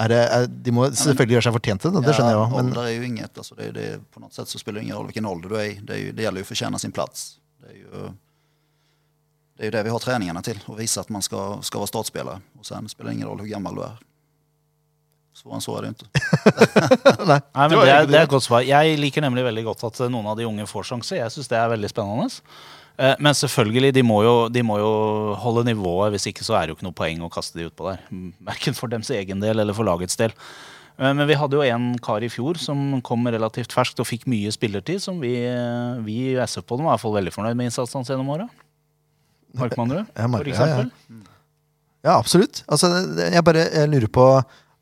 Er 0.00 0.08
det, 0.08 0.18
er, 0.32 0.46
de 0.48 0.72
må 0.72 0.86
selvfølgelig 0.96 1.36
gjøre 1.36 1.44
seg 1.44 1.54
fortjent 1.58 1.82
til 1.84 1.92
det, 1.92 2.00
det 2.06 2.14
skjønner 2.16 2.32
jeg 2.32 2.40
også 2.40 2.50
òg. 2.50 2.56
Men 2.56 2.70
ålder 2.72 2.86
er 2.88 2.94
jo 2.94 3.02
inget, 3.04 3.36
altså, 3.36 3.56
det, 3.58 3.66
är- 3.68 3.74
det, 3.76 3.86
på 4.14 4.22
noe 4.22 4.32
sett 4.32 4.48
så 4.48 4.60
spiller 4.60 4.80
det 4.80 4.86
ingen 4.86 4.96
rolle 4.96 5.10
hvilken 5.10 5.28
ålder 5.28 5.52
du 5.52 5.56
er 5.60 5.66
i. 5.68 5.74
Det, 5.76 5.96
er 5.96 6.00
jo, 6.06 6.12
det 6.16 6.24
gjelder 6.24 6.40
jo 6.40 6.46
å 6.46 6.50
fortjene 6.50 6.80
sin 6.80 6.94
plass. 6.96 7.24
Det 7.60 7.74
er 7.74 7.80
jo 7.82 8.04
det, 9.60 9.60
er 9.60 9.68
jo 9.68 9.74
det 9.76 9.82
vi 9.84 9.92
har 9.92 10.00
treningene 10.06 10.42
til. 10.46 10.62
Å 10.72 10.76
vise 10.78 11.02
at 11.04 11.10
man 11.12 11.24
skal, 11.26 11.58
skal 11.68 11.82
være 11.84 11.92
startspiller. 11.92 12.40
Og 12.56 12.64
så 12.64 12.80
spiller 12.88 13.10
det 13.12 13.18
ingen 13.18 13.28
rolle 13.28 13.44
hvor 13.44 13.52
gammel 13.52 13.76
du 13.76 13.82
er. 13.84 13.98
Svårare 15.36 15.60
enn 15.60 15.64
så 15.64 15.76
er 15.76 15.84
det 15.84 15.92
ikke. 15.92 16.24
nei. 17.30 17.36
Nei, 17.36 17.66
men 17.68 17.76
det, 17.76 17.92
er, 17.92 18.08
det 18.08 18.16
er 18.18 18.24
et 18.24 18.32
godt 18.32 18.46
svar. 18.48 18.64
Jeg 18.66 18.96
liker 19.04 19.24
nemlig 19.24 19.44
veldig 19.46 19.66
godt 19.68 19.84
at 19.90 20.00
noen 20.08 20.32
av 20.32 20.40
de 20.40 20.48
unge 20.48 20.64
får 20.68 20.88
sjanse. 20.94 21.18
Jeg 21.20 21.32
syns 21.36 21.52
det 21.52 21.60
er 21.60 21.68
veldig 21.76 21.92
spennende. 21.92 22.40
Eh, 23.00 23.14
Men 23.22 23.32
selvfølgelig, 23.36 23.94
de 23.96 24.02
må, 24.04 24.18
jo, 24.26 24.34
de 24.52 24.62
må 24.66 24.76
jo 24.82 24.90
holde 25.40 25.64
nivået. 25.70 26.12
Hvis 26.14 26.28
ikke 26.30 26.44
så 26.44 26.58
er 26.58 26.66
det 26.66 26.74
jo 26.74 26.78
ikke 26.78 26.88
noe 26.90 26.98
poeng 26.98 27.22
å 27.24 27.30
kaste 27.32 27.56
de 27.58 27.68
utpå 27.70 27.88
der. 27.88 28.02
Verken 28.50 28.76
for 28.76 28.92
dems 28.92 29.10
egen 29.16 29.40
del 29.40 29.62
eller 29.62 29.76
for 29.76 29.88
lagets 29.88 30.18
del. 30.20 30.34
Eh, 31.00 31.12
Men 31.14 31.24
vi 31.30 31.38
hadde 31.40 31.56
jo 31.56 31.64
en 31.64 31.94
kar 32.04 32.20
i 32.26 32.28
fjor 32.32 32.60
som 32.60 33.00
kom 33.06 33.24
relativt 33.32 33.72
ferskt 33.72 34.02
og 34.04 34.08
fikk 34.10 34.26
mye 34.28 34.52
spillertid, 34.52 35.00
som 35.00 35.20
vi, 35.22 35.32
eh, 35.48 36.00
vi 36.04 36.18
i 36.34 36.36
SF 36.44 36.66
på 36.68 36.76
dem 36.76 36.84
var 36.84 36.92
i 36.92 36.98
hvert 36.98 37.06
fall 37.06 37.16
veldig 37.16 37.32
fornøyd 37.38 37.56
med 37.56 37.70
innsatsen 37.70 38.00
hans 38.02 38.12
gjennom 38.12 38.28
åra. 38.36 38.48
Markmannrud, 39.58 40.06
for 40.14 40.20
eksempel. 40.20 40.38
for 40.38 40.48
ja, 40.50 40.66
ja. 40.66 40.80
eksempel. 40.84 41.26
Ja, 42.04 42.12
absolutt. 42.18 42.62
Altså, 42.70 42.88
jeg 43.18 43.44
bare 43.44 43.64
jeg 43.68 43.88
lurer 43.90 44.08
på 44.08 44.26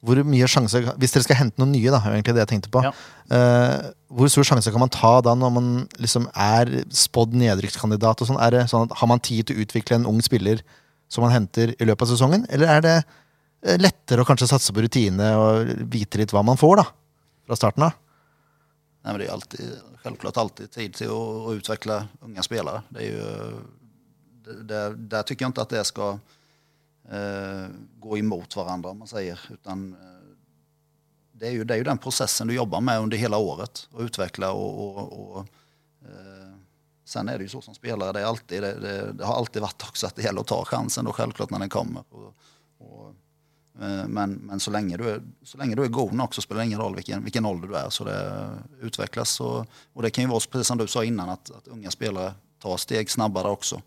hvor 0.05 0.21
mye 0.23 0.47
sjanse 0.51 0.81
Hvis 1.01 1.15
dere 1.15 1.27
skal 1.27 1.41
hente 1.41 1.59
noen 1.61 1.73
nye, 1.75 1.91
da, 1.91 2.01
er 2.05 2.17
egentlig 2.17 2.37
det 2.37 2.45
jeg 2.45 2.53
tenkte 2.53 2.73
på. 2.75 2.83
Ja. 2.87 2.93
Uh, 3.33 3.89
hvor 4.19 4.31
stor 4.33 4.47
sjanse 4.47 4.73
kan 4.73 4.83
man 4.83 4.93
ta 4.95 5.19
da 5.25 5.35
når 5.37 5.55
man 5.57 5.71
liksom 5.99 6.29
er 6.33 6.71
spådd 6.95 7.35
nedrykkskandidat? 7.39 8.23
og 8.23 8.31
sånn? 8.31 8.41
Er 8.43 8.55
det 8.55 8.67
sånn 8.71 8.87
at 8.87 8.99
Har 9.01 9.11
man 9.11 9.23
tid 9.25 9.49
til 9.49 9.59
å 9.59 9.67
utvikle 9.67 9.99
en 9.99 10.07
ung 10.09 10.21
spiller 10.25 10.63
som 11.11 11.25
man 11.25 11.35
henter 11.35 11.75
i 11.75 11.89
løpet 11.89 12.07
av 12.07 12.13
sesongen? 12.13 12.47
Eller 12.53 12.71
er 12.77 12.85
det 12.85 12.97
eh, 13.01 13.79
lettere 13.81 14.23
å 14.23 14.29
kanskje 14.29 14.51
satse 14.53 14.75
på 14.75 14.85
rutine 14.85 15.33
og 15.41 15.75
vite 15.91 16.21
litt 16.21 16.35
hva 16.37 16.45
man 16.47 16.61
får 16.61 16.83
da, 16.83 16.87
fra 17.49 17.59
starten 17.59 17.89
av? 17.89 17.99
Nei, 19.03 19.13
men 19.13 19.21
det 19.23 19.29
er 19.29 19.35
alltid, 19.35 19.77
selvklart 20.05 20.41
alltid 20.45 20.73
tid 20.75 20.97
til 20.99 21.13
å, 21.15 21.21
å 21.49 21.55
utvikle 21.59 22.03
unge 22.27 22.45
spillere. 22.47 22.83
Det 22.93 23.05
er 23.05 23.13
jo, 23.13 23.63
det, 24.47 24.59
det, 24.69 24.83
der 25.11 25.27
tycker 25.27 25.47
jeg 25.47 25.55
ikke 25.55 25.67
at 25.67 25.75
det 25.75 25.87
ska 25.89 26.11
eh, 26.15 26.37
gå 28.01 28.19
imot 28.19 28.55
hverandre, 28.57 28.95
man 28.95 29.09
sier. 29.09 29.41
Utan 29.51 29.93
eh, 29.93 30.19
det 31.33 31.47
är, 31.47 31.51
ju, 31.51 31.65
det 31.65 31.75
är 31.75 31.79
ju 31.79 31.85
den 31.85 31.99
processen 31.99 32.47
du 32.47 32.55
jobber 32.55 32.81
med 32.81 33.01
under 33.01 33.17
hele 33.17 33.37
året 33.37 33.89
Å 33.93 34.03
utvikle 34.03 34.51
og, 34.51 34.81
og, 34.81 35.13
og 35.13 35.39
eh, 36.05 36.53
sen 37.05 37.29
är 37.29 37.39
det 37.39 37.45
ju 37.45 37.49
så 37.49 37.61
som 37.61 37.75
spelare, 37.75 38.13
det, 38.13 38.27
alltid, 38.27 38.63
det, 38.63 38.75
det, 38.81 39.13
det 39.13 39.25
har 39.25 39.35
alltid 39.35 39.63
vært 39.63 39.89
också 39.89 40.07
att 40.07 40.17
det 40.17 40.23
gäller 40.23 40.41
å 40.41 40.45
ta 40.45 40.65
chansen 40.65 41.05
då 41.05 41.13
självklart 41.13 41.51
när 41.51 41.59
den 41.59 41.69
kommer. 41.69 42.05
Og, 42.11 42.35
og, 42.79 43.15
eh, 43.81 44.07
men, 44.07 44.33
men 44.33 44.61
så, 44.61 44.71
lenge 44.71 44.97
du 44.97 45.11
är, 45.11 45.23
så 45.43 45.59
lenge 45.59 45.75
du 45.75 45.85
är 45.85 45.89
god 45.89 46.35
så 46.35 46.43
spelar 46.43 46.61
det 46.61 46.67
ingen 46.67 46.81
roll 46.81 46.95
vilken, 46.95 47.25
vilken 47.25 47.47
ålder 47.47 47.69
du 47.69 47.75
er, 47.75 47.91
Så 47.91 48.05
det 48.05 48.53
utvecklas 48.81 49.41
och, 49.41 49.67
och 49.93 50.03
det 50.03 50.11
kan 50.11 50.29
vara 50.29 50.41
precis 50.51 50.67
som 50.67 50.79
du 50.79 50.87
sa 50.87 51.05
innan 51.05 51.29
at, 51.29 51.51
at 51.51 51.69
unga 51.69 51.91
spelare 51.91 52.35
tar 52.59 52.77
steg 52.77 53.11
snabbare 53.11 53.49
også. 53.49 53.83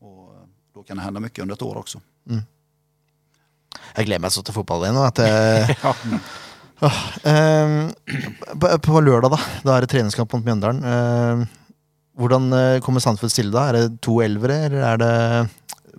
Og 0.00 0.34
da 0.74 0.82
kan 0.82 0.96
det 0.96 1.02
hända 1.02 1.20
mycket 1.20 1.42
under 1.42 1.54
ett 1.54 1.62
år 1.62 1.76
också. 2.26 2.42
Jeg 3.96 4.06
gleder 4.06 4.22
meg 4.22 4.34
så 4.34 4.42
til 4.46 4.54
fotball 4.54 4.86
igjen. 4.86 5.00
At 5.02 5.20
jeg, 5.24 6.20
Åh, 6.80 7.00
ehm, 7.28 7.90
på, 8.56 8.68
på 8.86 9.00
lørdag, 9.04 9.34
da. 9.34 9.40
Da 9.66 9.74
er 9.74 9.84
det 9.84 9.90
treningskamp 9.92 10.32
mot 10.32 10.46
Mjøndalen. 10.46 10.84
Ehm, 10.88 11.42
hvordan 12.20 12.46
eh, 12.56 12.78
kommer 12.84 13.04
Sandefjord 13.04 13.34
stille 13.34 13.52
da? 13.52 13.66
Er 13.68 13.76
det 13.76 14.00
to 14.04 14.20
elvere, 14.24 14.62
eller 14.68 14.86
er 14.92 15.02
det 15.02 15.16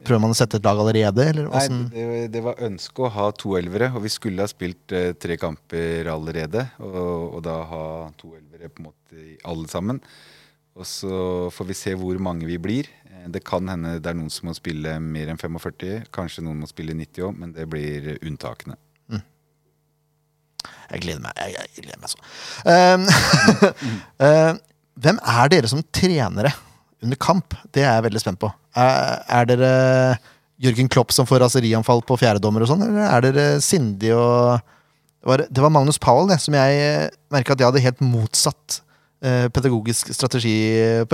Prøver 0.01 0.21
man 0.23 0.31
å 0.33 0.35
sette 0.37 0.57
et 0.57 0.65
lag 0.65 0.79
allerede, 0.81 1.25
eller 1.29 1.45
Nei, 1.51 1.89
det, 1.93 2.05
det 2.33 2.39
var 2.41 2.63
ønske 2.65 3.03
å 3.05 3.09
ha 3.13 3.27
to 3.37 3.51
elvere, 3.59 3.91
og 3.93 4.01
vi 4.01 4.09
skulle 4.09 4.41
ha 4.41 4.49
spilt 4.49 4.95
eh, 4.97 5.11
tre 5.13 5.35
kamper 5.37 6.09
allerede. 6.09 6.63
Og, 6.81 7.35
og 7.37 7.43
da 7.45 7.59
ha 7.69 7.83
to 8.17 8.31
elvere 8.33 8.71
på 8.71 8.81
en 8.81 8.87
måte 8.87 9.27
alle 9.45 9.69
sammen. 9.69 10.01
Og 10.73 10.87
så 10.89 11.19
får 11.53 11.69
vi 11.69 11.77
se 11.77 11.93
hvor 12.01 12.17
mange 12.23 12.49
vi 12.49 12.57
blir. 12.63 12.89
Eh, 13.21 13.29
Det 13.31 13.43
kan 13.45 13.69
hende 13.69 13.99
det 14.01 14.09
er 14.09 14.17
noen 14.17 14.31
som 14.33 14.49
må 14.49 14.55
spille 14.57 14.97
mer 14.99 15.31
enn 15.31 15.39
45. 15.39 16.07
Kanskje 16.13 16.43
noen 16.45 16.63
må 16.63 16.69
spille 16.69 16.95
90 16.97 17.27
òg, 17.27 17.37
men 17.37 17.53
det 17.55 17.67
blir 17.69 18.15
unntakene. 18.19 18.77
Jeg 20.91 21.05
gleder 21.05 21.21
meg. 21.23 21.37
Jeg, 21.39 21.55
jeg 21.55 21.85
gleder 21.85 22.01
meg 22.01 22.11
sånn. 22.11 22.25
Uh, 22.67 23.69
uh, 24.19 24.51
hvem 25.01 25.21
er 25.33 25.53
dere 25.53 25.69
som 25.71 25.83
trenere 25.95 26.51
under 27.01 27.17
kamp? 27.21 27.55
Det 27.71 27.85
er 27.85 27.95
jeg 27.95 28.05
veldig 28.09 28.21
spent 28.21 28.41
på. 28.41 28.49
Er, 28.75 29.23
er 29.39 29.47
dere 29.49 29.71
Jørgen 30.61 30.91
Klopp 30.91 31.15
som 31.15 31.25
får 31.29 31.41
raserianfall 31.45 32.03
på 32.05 32.19
fjerdedommer 32.21 32.65
og 32.65 32.69
sånn, 32.69 32.83
eller 32.85 33.07
er 33.07 33.25
dere 33.25 33.45
sindige 33.63 34.19
og 34.19 34.59
det 35.21 35.29
var, 35.29 35.43
det 35.53 35.61
var 35.61 35.73
Magnus 35.73 35.99
Powell 36.01 36.29
det, 36.31 36.39
som 36.41 36.55
jeg 36.57 37.09
merka 37.33 37.53
at 37.53 37.61
jeg 37.61 37.69
hadde 37.69 37.83
helt 37.83 37.99
motsatt 38.01 38.79
eh, 38.79 38.85
pedagogisk 39.21 40.09
strategi 40.15 40.53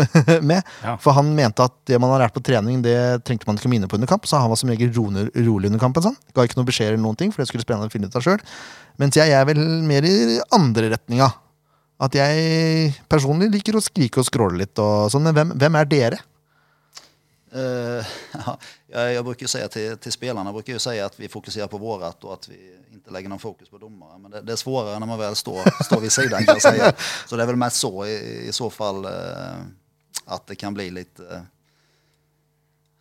med. 0.49 0.61
Ja. 0.83 0.93
For 1.03 1.17
han 1.17 1.33
mente 1.35 1.65
at 1.67 1.75
det 1.89 1.99
man 1.99 2.13
har 2.13 2.23
lært 2.23 2.35
på 2.37 2.43
trening, 2.45 2.79
det 2.85 2.95
trengte 3.27 3.49
man 3.49 3.59
ikke 3.59 3.67
å 3.67 3.73
minne 3.73 3.89
på 3.91 3.99
under 3.99 4.09
kamp. 4.09 4.27
Så 4.29 4.39
han 4.39 4.51
var 4.51 4.59
som 4.59 4.71
regel 4.71 4.93
rolig, 4.95 5.27
rolig 5.35 5.71
under 5.71 5.81
kampen. 5.81 6.05
Sånn. 6.05 6.15
Ga 6.35 6.47
ikke 6.47 6.59
noe 6.59 6.69
beskjed 6.69 6.93
eller 6.93 7.03
noen 7.03 7.19
ting, 7.19 7.33
for 7.35 7.43
det 7.43 7.49
skulle 7.51 7.65
spillerne 7.65 7.91
finne 7.93 8.07
ut 8.07 8.15
av 8.15 8.23
sjøl. 8.23 8.39
Mens 9.01 9.19
jeg 9.19 9.35
er 9.35 9.43
vel 9.49 9.61
mer 9.87 10.07
i 10.07 10.39
andre 10.55 10.93
retninga. 10.95 11.29
At 11.97 12.13
jeg 12.13 12.91
personlig 13.09 13.49
liker 13.55 13.77
å 13.77 13.83
skrike 13.83 14.21
og 14.21 14.27
skråle 14.27 14.61
litt. 14.61 14.77
Og 14.79 15.11
sånn. 15.13 15.25
Men 15.27 15.37
hvem, 15.37 15.53
hvem 15.57 15.79
er 15.79 15.91
dere? 15.91 16.23
Uh, 17.55 18.03
ja, 18.37 18.57
jeg, 18.91 19.13
jag 19.13 19.25
brukar 19.25 19.43
ju 19.43 19.47
säga 19.47 19.67
til, 19.67 19.97
till 19.97 20.11
spelarna 20.11 20.53
brukar 20.53 20.73
jag 20.73 20.81
säga 20.81 21.05
att 21.05 21.19
vi 21.19 21.29
fokuserer 21.29 21.67
på 21.67 21.77
vårt, 21.77 22.23
og 22.23 22.33
at 22.33 22.49
vi 22.49 22.59
inte 23.07 23.13
lägger 23.13 23.29
någon 23.29 23.39
fokus 23.39 23.69
på 23.69 23.77
domare. 23.77 24.17
Men 24.17 24.31
det, 24.31 24.41
det 24.41 24.51
är 24.51 24.55
svårare 24.55 24.99
när 24.99 25.07
man 25.07 25.19
väl 25.19 25.35
står, 25.35 25.83
står 25.83 25.99
vid 26.01 26.11
sidan 26.11 26.45
kan 26.45 26.53
jag 26.53 26.61
säga. 26.61 26.93
Så 27.27 27.35
det 27.35 27.43
är 27.43 27.47
väl 27.47 27.55
mest 27.55 27.75
så 27.75 28.05
i, 28.05 28.47
i 28.47 28.51
så 28.51 28.69
fall 28.69 29.05
eh, 29.05 29.61
att 30.25 30.47
det 30.47 30.55
kan 30.55 30.73
bli 30.73 30.89
lite, 30.89 31.35
eh, 31.35 31.41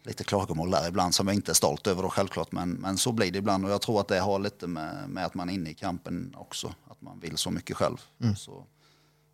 lite 0.02 0.24
klagomål 0.24 0.70
där 0.70 0.88
ibland 0.88 1.14
som 1.14 1.26
jag 1.26 1.34
inte 1.34 1.52
är 1.52 1.54
stolt 1.54 1.86
över 1.86 2.02
då 2.02 2.08
självklart. 2.08 2.52
Men, 2.52 2.70
men 2.70 2.98
så 2.98 3.12
blir 3.12 3.32
det 3.32 3.38
ibland 3.38 3.64
och 3.64 3.70
jag 3.70 3.82
tror 3.82 4.00
att 4.00 4.08
det 4.08 4.18
har 4.20 4.38
lite 4.38 4.66
med, 4.66 5.08
med 5.08 5.26
att 5.26 5.34
man 5.34 5.48
är 5.48 5.54
inne 5.54 5.70
i 5.70 5.74
kampen 5.74 6.34
också. 6.38 6.74
Att 6.90 7.02
man 7.02 7.20
vill 7.20 7.36
så 7.36 7.50
mycket 7.50 7.76
själv. 7.76 7.96
Så, 8.36 8.66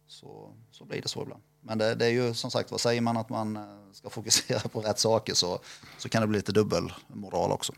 så, 0.07 0.51
så 0.71 0.85
blir 0.85 1.03
det 1.03 1.09
så 1.09 1.23
ibland. 1.23 1.43
Men 1.61 1.79
det, 1.79 1.95
det 1.95 2.07
är 2.07 2.11
ju 2.11 2.35
som 2.35 2.51
sagt 2.51 2.71
vad 2.71 2.81
säger 2.81 3.01
man 3.01 3.17
att 3.17 3.29
man 3.29 3.57
eh, 3.57 3.63
ska 3.93 4.11
fokusera 4.11 4.69
på 4.69 4.81
rätt 4.81 4.99
saker 4.99 5.35
så, 5.35 5.59
så 5.99 6.09
kan 6.09 6.23
det 6.23 6.29
bli 6.29 6.39
lite 6.39 6.53
dubbelmoral 6.53 7.53
också. 7.53 7.73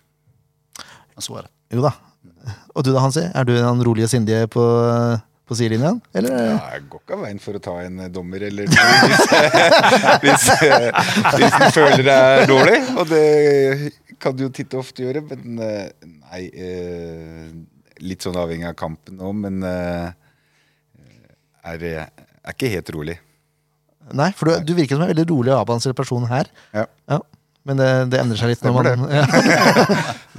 Men 1.15 1.23
så 1.23 1.37
är 1.37 1.43
det. 1.43 1.49
Jo 1.69 1.83
da. 1.83 1.95
Og 2.75 2.85
du 2.85 2.91
da, 2.93 3.01
Hansi? 3.05 3.23
Er 3.31 3.47
du 3.47 3.55
den 3.57 3.83
rolige 3.87 4.09
sindige 4.11 4.47
på, 4.53 4.65
på 5.49 5.57
sidelinjen? 5.59 6.01
Eller? 6.17 6.35
Ja, 6.35 6.57
jeg 6.75 6.87
går 6.93 7.03
ikke 7.03 7.17
av 7.17 7.23
veien 7.25 7.41
for 7.43 7.59
å 7.59 7.63
ta 7.63 7.75
en 7.85 8.01
eh, 8.05 8.11
dommer 8.13 8.45
eller 8.49 8.69
hvis, 8.71 9.29
hvis, 10.25 10.49
eh, 10.67 10.89
hvis 11.39 11.59
føler 11.77 12.03
det 12.07 12.17
er 12.17 12.49
dårlig. 12.51 12.81
Og 12.99 13.13
det 13.13 13.25
kan 14.21 14.37
du 14.37 14.47
jo 14.47 14.51
titt 14.55 14.75
og 14.77 14.83
ofte 14.85 15.07
gjøre, 15.07 15.25
men 15.31 15.63
eh, 15.65 16.11
nei 16.33 16.43
eh, 16.51 17.47
Litt 18.05 18.25
sånn 18.27 18.35
avhengig 18.37 18.67
av 18.67 18.75
kampen 18.75 19.15
nå, 19.21 19.29
men 19.39 19.61
eh, 19.63 20.09
er, 21.71 21.85
er 21.87 22.51
ikke 22.51 22.73
helt 22.73 22.91
rolig. 22.93 23.15
Nei, 24.13 24.27
for 24.37 24.51
du, 24.51 24.67
du 24.67 24.73
virker 24.77 24.99
som 24.99 25.05
en 25.07 25.13
veldig 25.13 25.25
rolig 25.31 25.53
og 25.55 25.61
avbalansert 25.63 25.97
person 25.97 26.27
her. 26.29 26.51
Ja. 26.75 26.85
Men 27.65 27.81
det, 27.81 27.91
det 28.13 28.21
endrer 28.21 28.37
seg 28.37 28.51
litt 28.53 28.65
når 28.65 28.75
man 28.77 28.89
ja. 29.19 29.25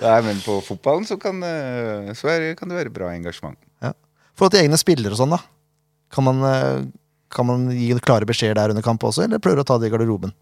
Nei, 0.03 0.17
men 0.27 0.41
på 0.45 0.59
fotballen 0.65 1.07
så 1.09 1.17
kan, 1.21 1.39
eh, 1.41 2.11
så 2.17 2.29
er, 2.29 2.51
kan 2.59 2.69
det 2.69 2.77
være 2.77 2.93
bra 2.93 3.09
engasjement. 3.15 3.57
forhold 4.37 4.53
til 4.53 4.61
egne 4.61 4.77
spillere 4.77 5.15
og 5.15 5.21
sånn, 5.23 5.33
da. 5.33 5.41
Kan 6.13 6.27
man, 6.27 6.43
eh, 6.45 6.83
kan 7.33 7.49
man 7.49 7.69
gi 7.73 7.89
klare 8.05 8.27
beskjeder 8.29 8.59
der 8.59 8.75
under 8.75 8.85
kamp 8.85 9.03
også, 9.03 9.25
eller 9.25 9.41
prøver 9.41 9.61
du 9.61 9.65
å 9.65 9.69
ta 9.71 9.79
det 9.81 9.89
i 9.89 9.95
garderoben? 9.95 10.35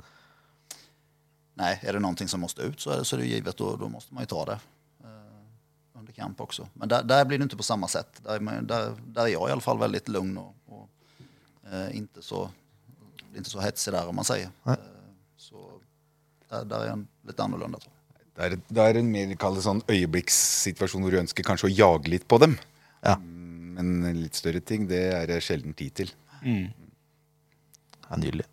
Nei, 1.61 1.75
er 1.85 1.95
det 1.95 2.01
noe 2.03 2.27
som 2.27 2.41
måste 2.41 2.65
ut 2.65 2.81
så 2.81 2.95
er 2.95 3.01
det, 3.01 3.07
så 3.07 3.15
er 3.15 3.23
det 3.23 3.29
givet 3.29 3.61
og 3.61 3.77
da 3.79 3.89
må 3.89 4.01
man 4.11 4.25
jo 4.25 4.31
ta 4.35 4.45
det 4.53 4.61
Uh, 5.03 5.99
under 5.99 6.13
kamp 6.15 6.39
også. 6.39 6.63
Men 6.79 6.89
der, 6.89 7.03
der, 7.03 7.25
blir 7.27 7.37
det 7.37 7.49
ikke 7.49 7.59
på 7.59 7.65
samme 7.67 7.89
sett. 7.91 8.21
Der, 8.23 8.39
der, 8.39 8.93
der 8.95 9.25
er 9.25 9.33
jeg 9.33 9.35
iallfall 9.35 9.49
veldig 9.49 9.49
i 9.49 9.53
alla 9.53 9.65
fall 9.65 9.81
väldigt 9.81 10.11
lugn 10.15 10.37
og, 10.39 10.53
og 10.71 10.85
uh, 11.67 11.89
ikke 11.91 12.23
så, 12.23 12.45
så 13.49 13.59
hetsig 13.59 13.91
der, 13.91 14.07
om 14.07 14.15
man 14.15 14.27
sier. 14.27 14.47
Eh, 14.71 14.85
så 15.35 15.72
där, 16.53 16.69
der 16.69 16.85
er 16.85 16.93
han 16.93 17.03
litt 17.27 17.41
annerledes. 17.43 17.89
Det 18.33 18.45
er, 18.47 18.55
det 18.73 18.85
er 18.89 18.97
en 19.01 19.11
mer 19.13 19.33
sånn 19.61 19.83
øyeblikkssituasjon 19.89 21.03
hvor 21.05 21.13
du 21.13 21.19
ønsker 21.21 21.45
kanskje 21.45 21.69
å 21.69 21.73
jage 21.73 22.09
litt 22.13 22.25
på 22.29 22.39
dem. 22.41 22.55
Ja. 23.05 23.17
Mm, 23.19 23.75
Men 23.77 24.21
litt 24.23 24.37
større 24.37 24.61
ting, 24.61 24.87
det 24.89 25.03
er 25.13 25.27
det 25.29 25.41
sjelden 25.45 25.73
tid 25.77 25.93
til. 26.01 26.11
Ja, 26.43 28.17
nydelig. 28.17 28.45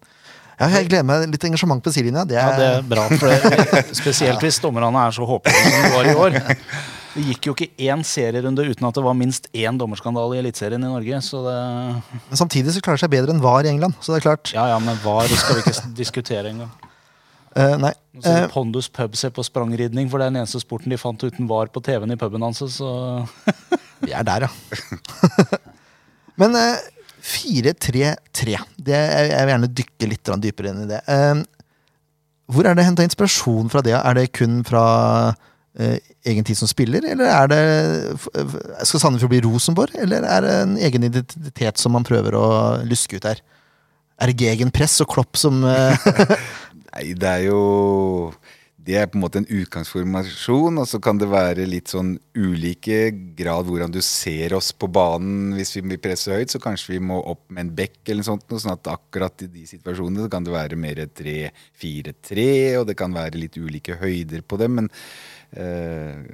Ja, 0.61 0.69
jeg 0.75 0.91
gleder 0.91 1.07
meg 1.09 1.25
litt 1.33 1.45
engasjement 1.49 1.81
på 1.81 1.93
sidelinja. 1.93 2.27
Det 2.29 2.37
Ja, 2.37 2.51
er, 2.53 2.59
det 2.61 2.71
er 2.79 2.89
bra. 2.89 3.07
For 3.17 3.33
det, 3.33 3.85
spesielt 4.03 4.43
hvis 4.45 4.61
dommerne 4.61 4.93
er 5.07 5.15
så 5.17 5.25
håpløse 5.29 5.63
som 5.65 5.87
de 5.87 5.93
var 5.95 6.09
i 6.11 6.17
år. 6.27 6.37
Det 7.11 7.25
gikk 7.27 7.49
jo 7.49 7.55
ikke 7.57 7.71
én 7.89 8.05
serierunde 8.07 8.63
uten 8.69 8.87
at 8.87 8.95
det 8.95 9.03
var 9.03 9.17
minst 9.19 9.49
én 9.57 9.81
dommerskandale 9.81 10.37
i 10.37 10.43
Eliteserien 10.45 10.85
i 10.85 10.91
Norge. 10.93 11.23
Så 11.27 11.41
det 11.49 11.57
Men 12.29 12.39
samtidig 12.39 12.77
så 12.77 12.85
klarer 12.85 13.01
det 13.01 13.07
seg 13.07 13.15
bedre 13.17 13.35
enn 13.35 13.41
VAR 13.43 13.65
i 13.67 13.73
England. 13.73 13.97
Så 14.05 14.13
det 14.13 14.21
er 14.21 14.29
klart. 14.29 14.53
Ja 14.55 14.69
ja, 14.75 14.79
men 14.85 15.01
VAR 15.03 15.33
skal 15.33 15.59
vi 15.59 15.65
ikke 15.65 15.91
diskutere 15.97 16.53
engang. 16.53 16.71
Eh, 17.57 17.77
nei. 17.83 17.91
Eh, 18.21 18.43
du 18.47 18.53
Pondus 18.53 18.89
pub 18.95 19.17
ser 19.19 19.33
på 19.35 19.43
sprangridning, 19.47 20.07
for 20.11 20.19
det 20.21 20.29
er 20.29 20.35
den 20.35 20.43
eneste 20.45 20.61
sporten 20.63 20.93
de 20.93 20.99
fant 21.01 21.23
uten 21.25 21.49
VAR 21.51 21.71
på 21.75 21.83
TV-en 21.83 22.13
i 22.15 22.19
puben 22.21 22.43
hans. 22.47 22.63
Så 22.77 22.91
vi 24.05 24.13
er 24.15 24.27
der, 24.27 24.47
ja. 24.47 25.59
Men 26.41 26.55
uh, 26.57 26.79
4-3-3. 27.21 28.57
Det- 28.79 28.95
Jeg 28.95 29.31
jeg 29.31 29.47
vil 29.47 29.53
gjerne 29.55 29.75
dykke 29.83 30.09
litt 30.09 30.31
dypere 30.47 30.71
inn 30.73 30.85
i 30.85 30.91
det. 30.95 31.01
Eh, 31.09 31.43
hvor 32.51 32.67
er 32.67 32.75
det 32.75 32.85
henta 32.87 33.05
inspirasjon 33.07 33.69
fra 33.71 33.83
det? 33.83 33.95
Er 33.95 34.15
det 34.15 34.33
kun 34.35 34.63
fra 34.67 35.35
eh, 35.79 35.99
egen 36.27 36.45
tid 36.45 36.57
som 36.59 36.67
spiller, 36.71 37.05
eller 37.07 37.29
er 37.31 37.47
det 37.53 37.61
Skal 38.89 39.01
Sandefjord 39.05 39.31
bli 39.31 39.43
Rosenborg, 39.45 39.95
eller 39.95 40.25
er 40.27 40.41
det 40.47 40.55
en 40.65 40.77
egen 40.79 41.05
identitet 41.07 41.79
som 41.79 41.93
man 41.95 42.07
prøver 42.07 42.35
å 42.35 42.47
luske 42.89 43.17
ut 43.21 43.25
her? 43.29 43.43
Er 44.21 44.31
det 44.31 44.45
gegenpress 44.45 45.01
og 45.03 45.11
Klopp 45.15 45.39
som 45.41 45.63
eh, 45.65 46.09
Nei, 46.91 47.13
det 47.17 47.29
er 47.29 47.45
jo 47.47 47.61
Det 48.77 48.99
er 48.99 49.09
på 49.09 49.17
en 49.17 49.23
måte 49.23 49.41
en 49.41 49.49
utgangsformasjon, 49.49 50.81
og 50.83 50.89
så 50.89 51.01
kan 51.05 51.21
det 51.21 51.29
være 51.31 51.67
litt 51.69 51.93
sånn 51.93 52.15
ulike 52.35 53.13
grad 53.39 53.69
hvordan 53.69 53.93
du 53.93 54.01
ser 54.05 54.55
oss 54.57 54.71
på 54.73 54.89
banen. 54.91 55.53
Hvis 55.55 55.77
vi 55.77 55.85
blir 55.85 56.01
presset 56.03 56.35
høyt, 56.35 56.53
så 56.53 56.61
kanskje 56.63 56.97
vi 56.97 57.03
må 57.11 57.21
opp 57.21 57.45
med 57.53 57.67
en 57.67 57.75
bekk 57.77 58.01
eller 58.09 58.25
noe 58.25 58.31
sånt. 58.31 58.57
Sånn 58.57 58.73
at 58.73 58.91
akkurat 58.91 59.45
i 59.47 59.51
de 59.53 59.67
situasjonene 59.69 60.25
så 60.25 60.33
kan 60.33 60.49
det 60.49 60.57
være 60.57 60.81
mer 60.81 61.05
3-4-3, 61.07 62.49
og 62.81 62.89
det 62.89 62.97
kan 62.99 63.15
være 63.15 63.45
litt 63.45 63.61
ulike 63.61 64.01
høyder 64.01 64.43
på 64.49 64.59
dem. 64.65 64.81
Men 64.81 64.91
eh, 65.53 66.25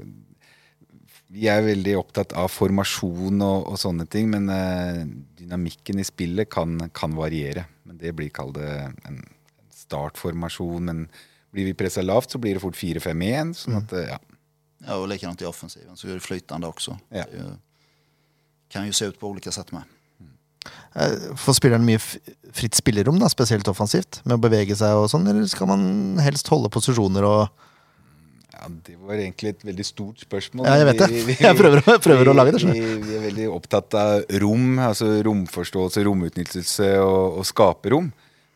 vi 1.37 1.49
er 1.53 1.65
veldig 1.67 1.97
opptatt 2.01 2.33
av 2.39 2.49
formasjon 2.53 3.43
og, 3.45 3.67
og 3.73 3.81
sånne 3.81 4.07
ting, 4.09 4.31
men 4.33 4.49
eh, 4.53 5.03
dynamikken 5.41 6.01
i 6.01 6.07
spillet 6.07 6.49
kan, 6.53 6.79
kan 6.97 7.17
variere. 7.17 7.67
Men 7.87 7.99
det 8.01 8.15
blir 8.17 8.33
kalt 8.35 8.57
en 8.59 9.21
startformasjon. 9.77 10.89
Men 10.89 11.05
blir 11.53 11.69
vi 11.69 11.77
pressa 11.77 12.05
lavt, 12.05 12.33
så 12.33 12.41
blir 12.43 12.57
det 12.57 12.65
fort 12.65 12.79
4-5-1. 12.79 13.53
Sånn 13.61 13.79
at, 13.83 13.93
eh, 13.97 14.09
ja. 14.15 14.23
Ja, 14.87 14.97
og 15.01 15.09
likadant 15.11 15.41
i 15.43 15.49
offensiven 15.49 15.97
så 15.99 16.09
gjør 16.09 16.21
det 16.21 16.27
flytende 16.27 16.69
også. 16.71 16.97
Ja. 17.15 17.25
Det 17.27 18.73
kan 18.73 18.87
jo 18.87 18.97
se 18.97 19.09
ut 19.11 19.21
på 19.21 19.31
ulike 19.33 19.53
sett 19.55 19.73
med. 19.75 19.89
Eh, 20.97 21.31
Får 21.41 21.59
spilleren 21.59 21.87
mye 21.87 22.01
fritt 22.01 22.77
spillerom, 22.79 23.19
da, 23.21 23.29
spesielt 23.33 23.69
offensivt, 23.73 24.21
med 24.25 24.39
å 24.39 24.43
bevege 24.43 24.77
seg 24.79 24.97
og 24.99 25.09
sånn, 25.13 25.27
eller 25.29 25.49
skal 25.51 25.71
man 25.71 25.87
helst 26.23 26.49
holde 26.53 26.73
posisjoner 26.73 27.27
og 27.29 27.67
Ja, 28.57 28.69
Det 28.87 28.95
var 28.99 29.15
egentlig 29.21 29.51
et 29.53 29.65
veldig 29.69 29.85
stort 29.85 30.23
spørsmål. 30.25 30.67
Ja, 30.67 30.77
jeg 30.81 30.87
vet 30.89 30.99
det. 31.03 31.09
Vi- 31.13 31.25
vi- 31.29 31.37
Jeg 31.47 31.57
prøver 31.59 31.83
prøver 32.03 32.31
å 32.33 32.35
lage 32.37 32.53
det, 32.57 32.63
Vi, 32.65 32.81
vi 33.05 33.17
er 33.19 33.25
veldig 33.29 33.49
opptatt 33.53 33.95
av 34.01 34.25
rom, 34.43 34.79
altså 34.81 35.11
romforståelse, 35.27 36.05
romutnyttelse 36.09 36.89
og, 37.03 37.39
og 37.43 37.45
skape 37.49 37.93
rom. 37.93 38.09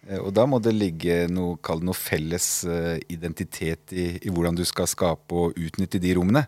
Eh, 0.08 0.18
Og 0.18 0.32
da 0.34 0.46
må 0.48 0.58
det 0.64 0.72
ligge 0.74 1.26
noe, 1.30 1.58
kall 1.62 1.82
noe 1.84 1.94
felles 1.94 2.64
eh, 2.64 2.96
identitet 3.12 3.92
i, 3.92 4.06
i 4.24 4.30
hvordan 4.32 4.56
du 4.56 4.64
skal 4.64 4.88
skape 4.88 5.30
og 5.36 5.54
utnytte 5.60 6.00
de 6.00 6.14
rommene. 6.16 6.46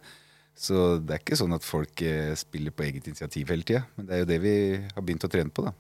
Så 0.57 0.99
det 1.01 1.15
er 1.17 1.21
ikke 1.23 1.37
sånn 1.37 1.55
at 1.57 1.65
folk 1.65 2.03
eh, 2.05 2.33
spiller 2.37 2.71
på 2.77 2.85
eget 2.89 3.07
initiativ 3.09 3.49
hele 3.53 3.65
tida. 3.69 3.85
Men 3.97 4.07
det 4.09 4.15
er 4.17 4.21
jo 4.25 4.31
det 4.33 4.41
vi 4.43 4.57
har 4.95 5.03
begynt 5.05 5.25
å 5.25 5.31
trene 5.33 5.51
på, 5.53 5.65
da. 5.69 5.73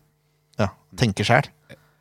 ja, 0.61 0.68
tenke 0.97 1.25
sjæl? 1.25 1.49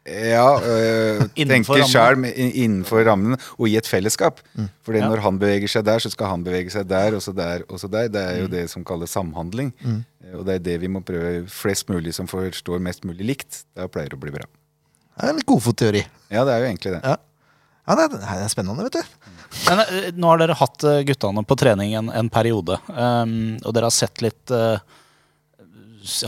Ja, 0.07 0.47
øh, 0.65 1.19
tenker 1.37 1.83
sjøl 1.91 2.23
innenfor 2.25 3.03
rammene 3.05 3.37
og 3.59 3.67
i 3.69 3.75
et 3.77 3.85
fellesskap. 3.85 4.39
Fordi 4.85 4.97
Ja. 5.03 5.09
når 5.11 5.21
han 5.21 5.37
beveger 5.41 5.69
seg 5.69 5.85
der, 5.85 5.99
så 6.01 6.09
skal 6.09 6.31
han 6.31 6.43
bevege 6.43 6.71
seg 6.73 6.87
der, 6.89 7.13
og 7.15 7.21
så 7.21 7.33
der, 7.37 7.61
og 7.69 7.77
så 7.79 7.89
der. 7.91 8.07
Det 8.09 8.21
er 8.21 8.39
jo 8.41 8.47
Mm. 8.47 8.51
det 8.55 8.63
som 8.71 8.83
kalles 8.83 9.13
samhandling. 9.13 9.73
Mm. 9.85 9.99
Og 10.39 10.45
det 10.45 10.55
er 10.55 10.59
det 10.71 10.79
vi 10.81 10.87
må 10.87 11.03
prøve 11.05 11.45
flest 11.49 11.87
mulig 11.89 12.13
som 12.17 12.25
forstår 12.27 12.79
mest 12.81 13.03
mulig 13.05 13.25
likt. 13.25 13.63
Da 13.75 13.85
pleier 13.87 14.09
det 14.09 14.17
å 14.17 14.23
bli 14.23 14.31
bra. 14.31 14.45
Det 15.17 15.27
er 15.27 15.33
en 15.35 15.41
godfotteori. 15.45 16.05
Ja, 16.31 16.45
det 16.45 16.53
er 16.55 16.59
jo 16.65 16.69
egentlig 16.71 16.93
det. 16.97 17.03
Ja. 17.03 17.17
Ja, 17.87 17.95
det 17.97 18.03
er, 18.05 18.17
det 18.17 18.43
er 18.45 18.49
spennende, 18.49 18.83
vet 18.85 18.93
du. 18.93 19.03
Men 19.67 19.79
eh, 19.81 20.11
nå 20.15 20.27
har 20.31 20.37
dere 20.39 20.55
hatt 20.55 20.83
eh, 20.87 21.01
guttene 21.03 21.43
på 21.45 21.57
trening 21.57 21.93
en, 21.97 22.09
en 22.09 22.29
periode, 22.29 22.77
um, 22.89 23.57
og 23.65 23.73
dere 23.73 23.89
har 23.89 23.91
sett 23.91 24.21
litt 24.21 24.49
eh, 24.53 24.77
s- 24.77 24.81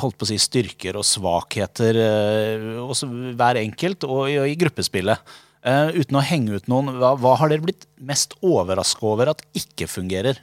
holdt 0.01 0.17
på 0.19 0.27
å 0.27 0.29
si 0.29 0.39
styrker 0.41 0.97
og 0.99 1.05
svakheter 1.07 1.99
eh, 1.99 2.65
hos 2.83 3.03
hver 3.07 3.59
enkelt 3.61 4.05
og 4.07 4.27
i, 4.29 4.37
og 4.41 4.49
i 4.49 4.57
gruppespillet. 4.59 5.35
Eh, 5.63 5.93
uten 5.99 6.19
å 6.19 6.25
henge 6.25 6.59
ut 6.59 6.69
noen, 6.71 6.91
hva, 6.99 7.13
hva 7.19 7.37
har 7.39 7.51
dere 7.51 7.65
blitt 7.65 7.87
mest 8.03 8.35
overraska 8.43 9.07
over 9.07 9.31
at 9.33 9.45
ikke 9.57 9.87
fungerer? 9.89 10.41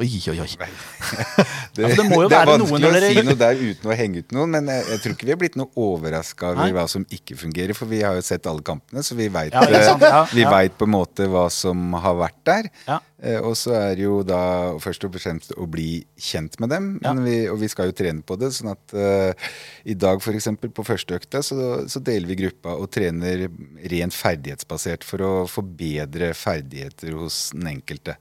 Oi, 0.00 0.08
oi, 0.32 0.38
oi. 0.40 0.48
Det, 1.76 1.84
Ja, 1.84 1.88
det 1.94 2.04
må 2.08 2.22
jo 2.24 2.28
det 2.30 2.34
være 2.34 2.54
er 2.56 2.62
vanskelig 2.62 2.88
å 2.88 3.00
si 3.04 3.22
noe 3.26 3.38
der 3.38 3.60
uten 3.60 3.90
å 3.90 3.96
henge 3.96 4.22
ut 4.24 4.32
noen, 4.34 4.54
men 4.56 4.70
jeg, 4.72 4.86
jeg 4.88 5.02
tror 5.02 5.14
ikke 5.14 5.28
vi 5.28 5.34
er 5.34 5.38
blitt 5.42 5.58
noe 5.60 5.70
overraska 5.78 6.54
over 6.54 6.72
hva 6.74 6.84
som 6.90 7.04
ikke 7.14 7.36
fungerer, 7.38 7.76
for 7.78 7.90
vi 7.90 8.00
har 8.02 8.16
jo 8.18 8.24
sett 8.24 8.48
alle 8.50 8.64
kampene, 8.66 9.04
så 9.06 9.16
vi 9.18 9.28
veit 9.32 9.54
Ja. 9.54 9.62
Ja, 9.70 10.24
ja. 10.34 10.50
vet 10.56 10.76
på 10.80 10.88
en 10.88 10.94
måte 10.94 11.28
hva 11.30 11.44
som 11.52 11.94
har 12.00 12.16
vært 12.18 12.40
der. 12.48 12.70
Ja. 12.88 12.98
Eh, 13.20 13.38
og 13.44 13.52
så 13.60 13.74
er 13.76 13.94
det 13.98 14.06
jo 14.06 14.22
da 14.24 14.40
først 14.80 15.04
og 15.04 15.14
fremst 15.20 15.52
å 15.52 15.68
bli 15.70 16.00
kjent 16.16 16.56
med 16.62 16.72
dem, 16.72 16.90
men 17.04 17.22
vi, 17.26 17.36
og 17.52 17.60
vi 17.60 17.68
skal 17.70 17.90
jo 17.90 17.96
trene 18.00 18.24
på 18.24 18.38
det. 18.40 18.50
sånn 18.56 18.72
at 18.72 18.96
eh, 18.96 19.52
i 19.92 19.96
dag 20.00 20.22
f.eks. 20.24 20.48
på 20.80 20.86
første 20.86 21.20
økta 21.20 21.44
så, 21.44 21.60
så 21.90 22.02
deler 22.04 22.30
vi 22.30 22.40
gruppa 22.40 22.74
og 22.80 22.88
trener 22.94 23.46
rent 23.92 24.16
ferdighetsbasert 24.16 25.04
for 25.06 25.26
å 25.26 25.32
forbedre 25.50 26.32
ferdigheter 26.34 27.18
hos 27.20 27.50
den 27.52 27.74
enkelte. 27.76 28.16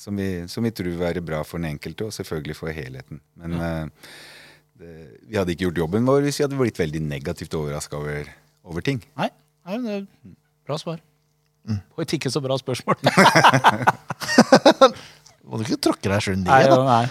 Som 0.00 0.16
vi, 0.16 0.48
som 0.48 0.64
vi 0.64 0.70
tror 0.72 0.88
vil 0.88 0.96
være 1.00 1.20
bra 1.24 1.42
for 1.44 1.60
den 1.60 1.68
enkelte, 1.74 2.04
og 2.08 2.14
selvfølgelig 2.16 2.54
for 2.56 2.72
helheten. 2.72 3.20
Men 3.36 3.50
eh, 3.60 3.84
det, 4.80 4.92
vi 5.28 5.36
hadde 5.36 5.52
ikke 5.52 5.66
gjort 5.66 5.80
jobben 5.82 6.08
vår 6.08 6.20
hvis 6.24 6.38
vi 6.40 6.44
hadde 6.46 6.56
blitt 6.56 6.80
veldig 6.80 7.02
negativt 7.04 7.52
overraska 7.58 8.00
over, 8.00 8.24
over 8.64 8.80
ting. 8.86 9.02
Nei, 9.20 9.28
nei 9.68 9.76
det 9.84 9.92
er 9.98 10.04
bra 10.64 10.76
svar. 10.80 10.98
Og 11.68 12.00
et 12.02 12.12
ikke 12.16 12.30
så 12.32 12.40
bra 12.42 12.56
spørsmål. 12.58 12.96
Må 15.50 15.58
du 15.58 15.62
ikke 15.66 15.82
tråkke 15.82 16.08
deg 16.08 16.20
sjøl 16.24 16.38
Nei, 16.40 16.62
ned, 16.64 16.72
da. 16.72 16.76
nei. 16.88 17.06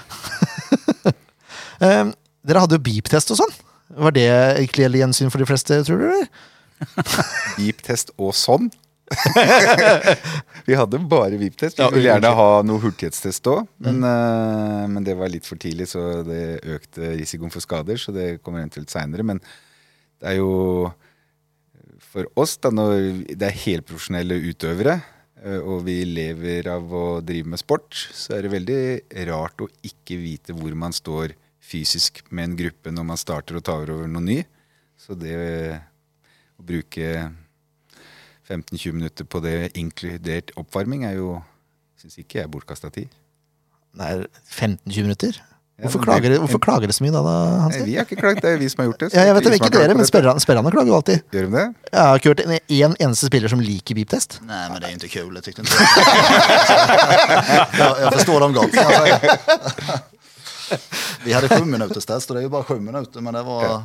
um, 2.01 2.13
dere 2.47 2.61
hadde 2.63 2.77
jo 2.79 2.85
beep-test 2.89 3.33
og 3.35 3.39
sånn. 3.41 3.53
Var 3.99 4.11
det 4.15 4.27
egentlig 4.31 5.01
gjensyn 5.01 5.31
for 5.33 5.39
de 5.41 5.47
fleste, 5.49 5.73
tror 5.87 5.99
du? 6.01 6.07
Beep-test 7.59 8.07
og 8.17 8.31
sånn. 8.37 8.65
vi 10.67 10.75
hadde 10.77 10.99
bare 11.09 11.37
VIP-test. 11.39 11.79
Vi 11.79 11.83
Ja, 11.83 11.89
ville 11.93 12.09
gjerne 12.11 12.31
ha 12.37 12.47
noe 12.65 12.81
hurtighetstest 12.83 13.47
òg, 13.51 13.67
men, 13.81 14.03
eh, 14.05 14.85
men 14.91 15.05
det 15.07 15.15
var 15.17 15.31
litt 15.33 15.47
for 15.49 15.59
tidlig, 15.61 15.89
så 15.91 16.21
det 16.27 16.61
økte 16.77 17.13
risikoen 17.17 17.53
for 17.53 17.63
skader. 17.65 17.97
Så 18.01 18.13
det 18.15 18.39
kommer 18.43 18.61
eventuelt 18.63 18.91
seinere. 18.93 19.25
Men 19.25 19.41
det 20.21 20.33
er 20.33 20.39
jo 20.39 20.91
for 22.09 22.25
oss, 22.41 22.57
da, 22.61 22.71
når 22.73 23.25
det 23.37 23.49
er 23.49 23.59
helprofesjonelle 23.65 24.39
utøvere, 24.49 24.95
eh, 25.43 25.59
og 25.59 25.83
vi 25.85 25.99
lever 26.09 26.69
av 26.73 26.89
å 26.89 27.05
drive 27.25 27.51
med 27.53 27.61
sport, 27.61 27.93
så 27.93 28.37
er 28.37 28.45
det 28.47 28.55
veldig 28.55 28.81
rart 29.29 29.61
å 29.61 29.69
ikke 29.85 30.17
vite 30.21 30.55
hvor 30.57 30.73
man 30.77 30.95
står 30.95 31.35
fysisk 31.69 32.23
med 32.33 32.47
en 32.47 32.57
gruppe 32.57 32.89
når 32.93 33.05
man 33.11 33.19
starter 33.19 33.59
og 33.59 33.65
tar 33.67 33.91
over 33.93 34.09
noe 34.09 34.25
ny. 34.25 34.39
Så 34.99 35.13
det 35.17 35.35
å 36.59 36.65
bruke 36.65 37.29
15-20 38.49 38.97
minutter 38.97 39.27
på 39.29 39.41
det 39.45 39.71
inkludert 39.77 40.51
oppvarming 40.57 41.05
er 41.05 41.19
jo 41.19 41.37
Syns 41.99 42.15
ikke 42.21 42.37
jeg 42.37 42.45
er 42.45 42.51
bortkasta 42.53 42.87
tid. 42.95 43.09
Nei, 43.99 44.13
15-20 44.55 45.03
minutter? 45.03 45.39
Hvorfor, 45.79 45.99
klager, 46.03 46.37
hvorfor 46.39 46.59
klager 46.63 46.87
det 46.87 46.95
så 46.95 47.03
mye 47.05 47.11
da, 47.11 47.19
da 47.23 47.33
Nei, 47.71 47.81
vi 47.87 47.95
har 47.95 48.07
ikke 48.07 48.17
klagd, 48.19 48.41
det 48.43 48.51
er 48.51 48.57
vi 48.59 48.67
som 48.71 48.81
har 48.81 48.89
gjort 48.89 49.03
det. 49.03 49.09
så 49.11 49.17
Ja, 49.19 49.25
jeg 49.27 49.35
vet 49.35 49.45
det, 49.47 49.53
ikke 49.59 49.71
dere, 49.73 49.95
men 49.95 50.07
sperrerne 50.07 50.71
klager 50.71 50.91
jo 50.91 50.95
alltid. 50.95 51.25
Gjør 51.35 51.47
de 51.47 51.51
det? 51.55 51.65
Jeg 51.91 51.99
har 52.07 52.19
ikke 52.19 52.31
hørt 52.33 52.43
en, 52.43 52.53
en 52.55 52.95
eneste 53.07 53.29
spiller 53.29 53.51
som 53.51 53.63
liker 53.63 53.99
beep-test. 53.99 54.39
Nei, 54.47 54.61
men 54.71 54.79
det 54.79 54.89
er 54.89 54.95
jo 54.95 54.99
ikke 55.07 55.23
kul. 55.23 55.39
jeg 55.39 55.43
tyckte 55.47 55.63
jeg. 55.63 55.69
Jeg 57.49 57.83
jag. 57.83 58.01
Jag 58.03 58.43
dem 58.45 58.57
godt. 58.59 58.79
Altså. 58.83 60.01
Vi 61.23 61.35
hadde 61.35 61.51
sju 61.51 61.63
minutters-test, 61.65 62.31
og 62.31 62.35
det 62.35 62.43
er 62.43 62.47
jo 62.47 62.53
bare 62.53 62.67
sju 62.67 62.79
minutter, 62.79 63.21
Men 63.21 63.39
det 63.39 63.43
var 63.47 63.83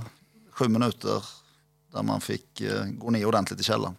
sju 0.58 0.68
minutter 0.68 1.18
der 1.94 2.02
man 2.02 2.20
fick 2.20 2.60
eh, 2.60 2.90
gå 2.98 3.10
ned 3.10 3.24
ordentlig 3.24 3.56
til 3.58 3.70
källaren. 3.70 3.94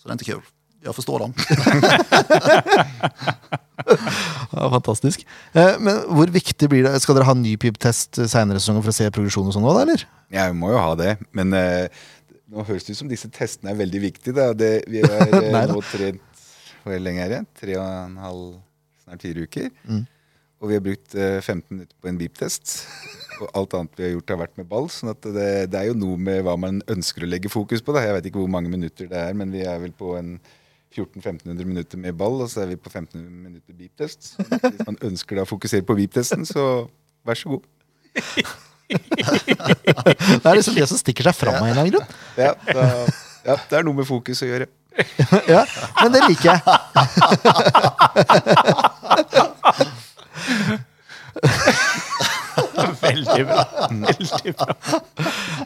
Så 0.00 0.08
det 0.08 0.10
är 0.10 0.18
inte 0.18 0.24
kul. 0.24 0.40
Jag 0.82 0.96
förstår 0.96 1.18
dem. 1.18 1.34
Ja, 4.50 4.70
fantastisk. 4.70 5.26
Eh, 5.52 5.78
men 5.80 5.96
hvor 6.08 6.26
viktig 6.26 6.68
blir 6.68 6.84
det? 6.84 7.00
Skal 7.00 7.16
dere 7.16 7.28
ha 7.28 7.34
ny 7.38 7.54
pip-test 7.60 8.18
seinere 8.30 8.60
sånn 8.62 8.80
for 8.82 8.92
å 8.92 8.94
se 8.94 9.06
progresjon 9.14 9.48
og 9.48 9.54
sånn 9.56 9.66
òg, 9.66 9.78
eller? 9.84 10.04
Ja, 10.32 10.48
vi 10.50 10.58
må 10.58 10.72
jo 10.74 10.80
ha 10.82 10.94
det, 10.98 11.14
men 11.36 11.54
eh, 11.56 12.02
nå 12.50 12.64
høres 12.66 12.86
det 12.86 12.94
ut 12.94 13.00
som 13.00 13.10
disse 13.10 13.30
testene 13.32 13.72
er 13.72 13.78
veldig 13.80 14.02
viktige. 14.02 14.34
Da. 14.36 14.50
Det, 14.56 14.70
vi 14.90 15.02
er 15.06 15.36
eh, 15.40 15.60
nå 15.70 15.80
trent 15.90 16.44
Hvor 16.84 16.96
lenge 17.02 17.24
er 17.24 17.34
det? 17.36 17.40
Tre 17.60 17.76
og 17.78 17.86
en 17.86 18.16
halv, 18.24 18.44
snart 19.04 19.24
fire 19.26 19.46
uker. 19.46 19.70
Mm. 19.88 20.04
Og 20.60 20.68
vi 20.68 20.76
har 20.76 20.82
brukt 20.84 21.14
eh, 21.16 21.40
15 21.40 21.62
minutter 21.72 21.96
på 21.96 22.10
en 22.10 22.18
beep-test. 22.20 22.74
Og 23.40 23.48
alt 23.56 23.74
annet 23.78 23.96
vi 23.96 24.04
har 24.04 24.10
gjort, 24.12 24.32
har 24.34 24.40
vært 24.42 24.58
med 24.60 24.68
ball. 24.68 24.88
sånn 24.92 25.12
at 25.14 25.24
det, 25.24 25.48
det 25.72 25.78
er 25.80 25.86
jo 25.88 25.96
noe 25.96 26.18
med 26.20 26.42
hva 26.44 26.56
man 26.60 26.82
ønsker 26.92 27.24
å 27.24 27.30
legge 27.30 27.48
fokus 27.52 27.80
på. 27.84 27.94
Da. 27.96 28.02
Jeg 28.04 28.16
vet 28.18 28.26
ikke 28.28 28.42
hvor 28.42 28.52
mange 28.52 28.72
minutter 28.72 29.08
det 29.08 29.20
er, 29.22 29.32
men 29.36 29.48
vi 29.54 29.62
er 29.64 29.80
vel 29.80 29.94
på 29.96 30.08
en 30.18 30.34
1400-1500 30.90 31.64
minutter 31.64 32.00
med 32.02 32.16
ball, 32.18 32.40
og 32.44 32.50
så 32.50 32.64
er 32.64 32.72
vi 32.72 32.76
på 32.82 32.90
15 32.92 33.22
minutter 33.22 33.72
beep-test. 33.78 34.34
Hvis 34.42 34.84
man 34.84 34.98
ønsker 35.10 35.38
da 35.38 35.46
å 35.46 35.48
fokusere 35.48 35.86
på 35.86 35.96
beep-testen, 36.02 36.44
så 36.48 36.64
vær 37.24 37.38
så 37.38 37.54
god. 37.54 37.64
Det 38.90 40.44
er 40.50 40.58
liksom 40.58 40.74
det 40.76 40.88
som 40.90 40.98
stikker 40.98 41.24
seg 41.30 41.36
fram 41.38 41.56
av 41.60 41.62
en 41.62 41.70
eller 41.70 41.82
annen 41.86 41.94
grunn. 41.94 42.08
Ja, 42.36 42.52
da, 42.66 42.82
ja, 43.46 43.54
det 43.70 43.76
er 43.78 43.86
noe 43.86 43.96
med 44.02 44.08
fokus 44.08 44.42
å 44.44 44.50
gjøre. 44.50 44.66
Ja, 45.48 45.62
men 46.02 46.12
det 46.12 46.20
liker 46.26 46.46
jeg. 46.50 46.60
Veldig 53.00 53.44
bra. 53.46 53.64
Veldig 53.90 54.52
bra. 54.56 54.66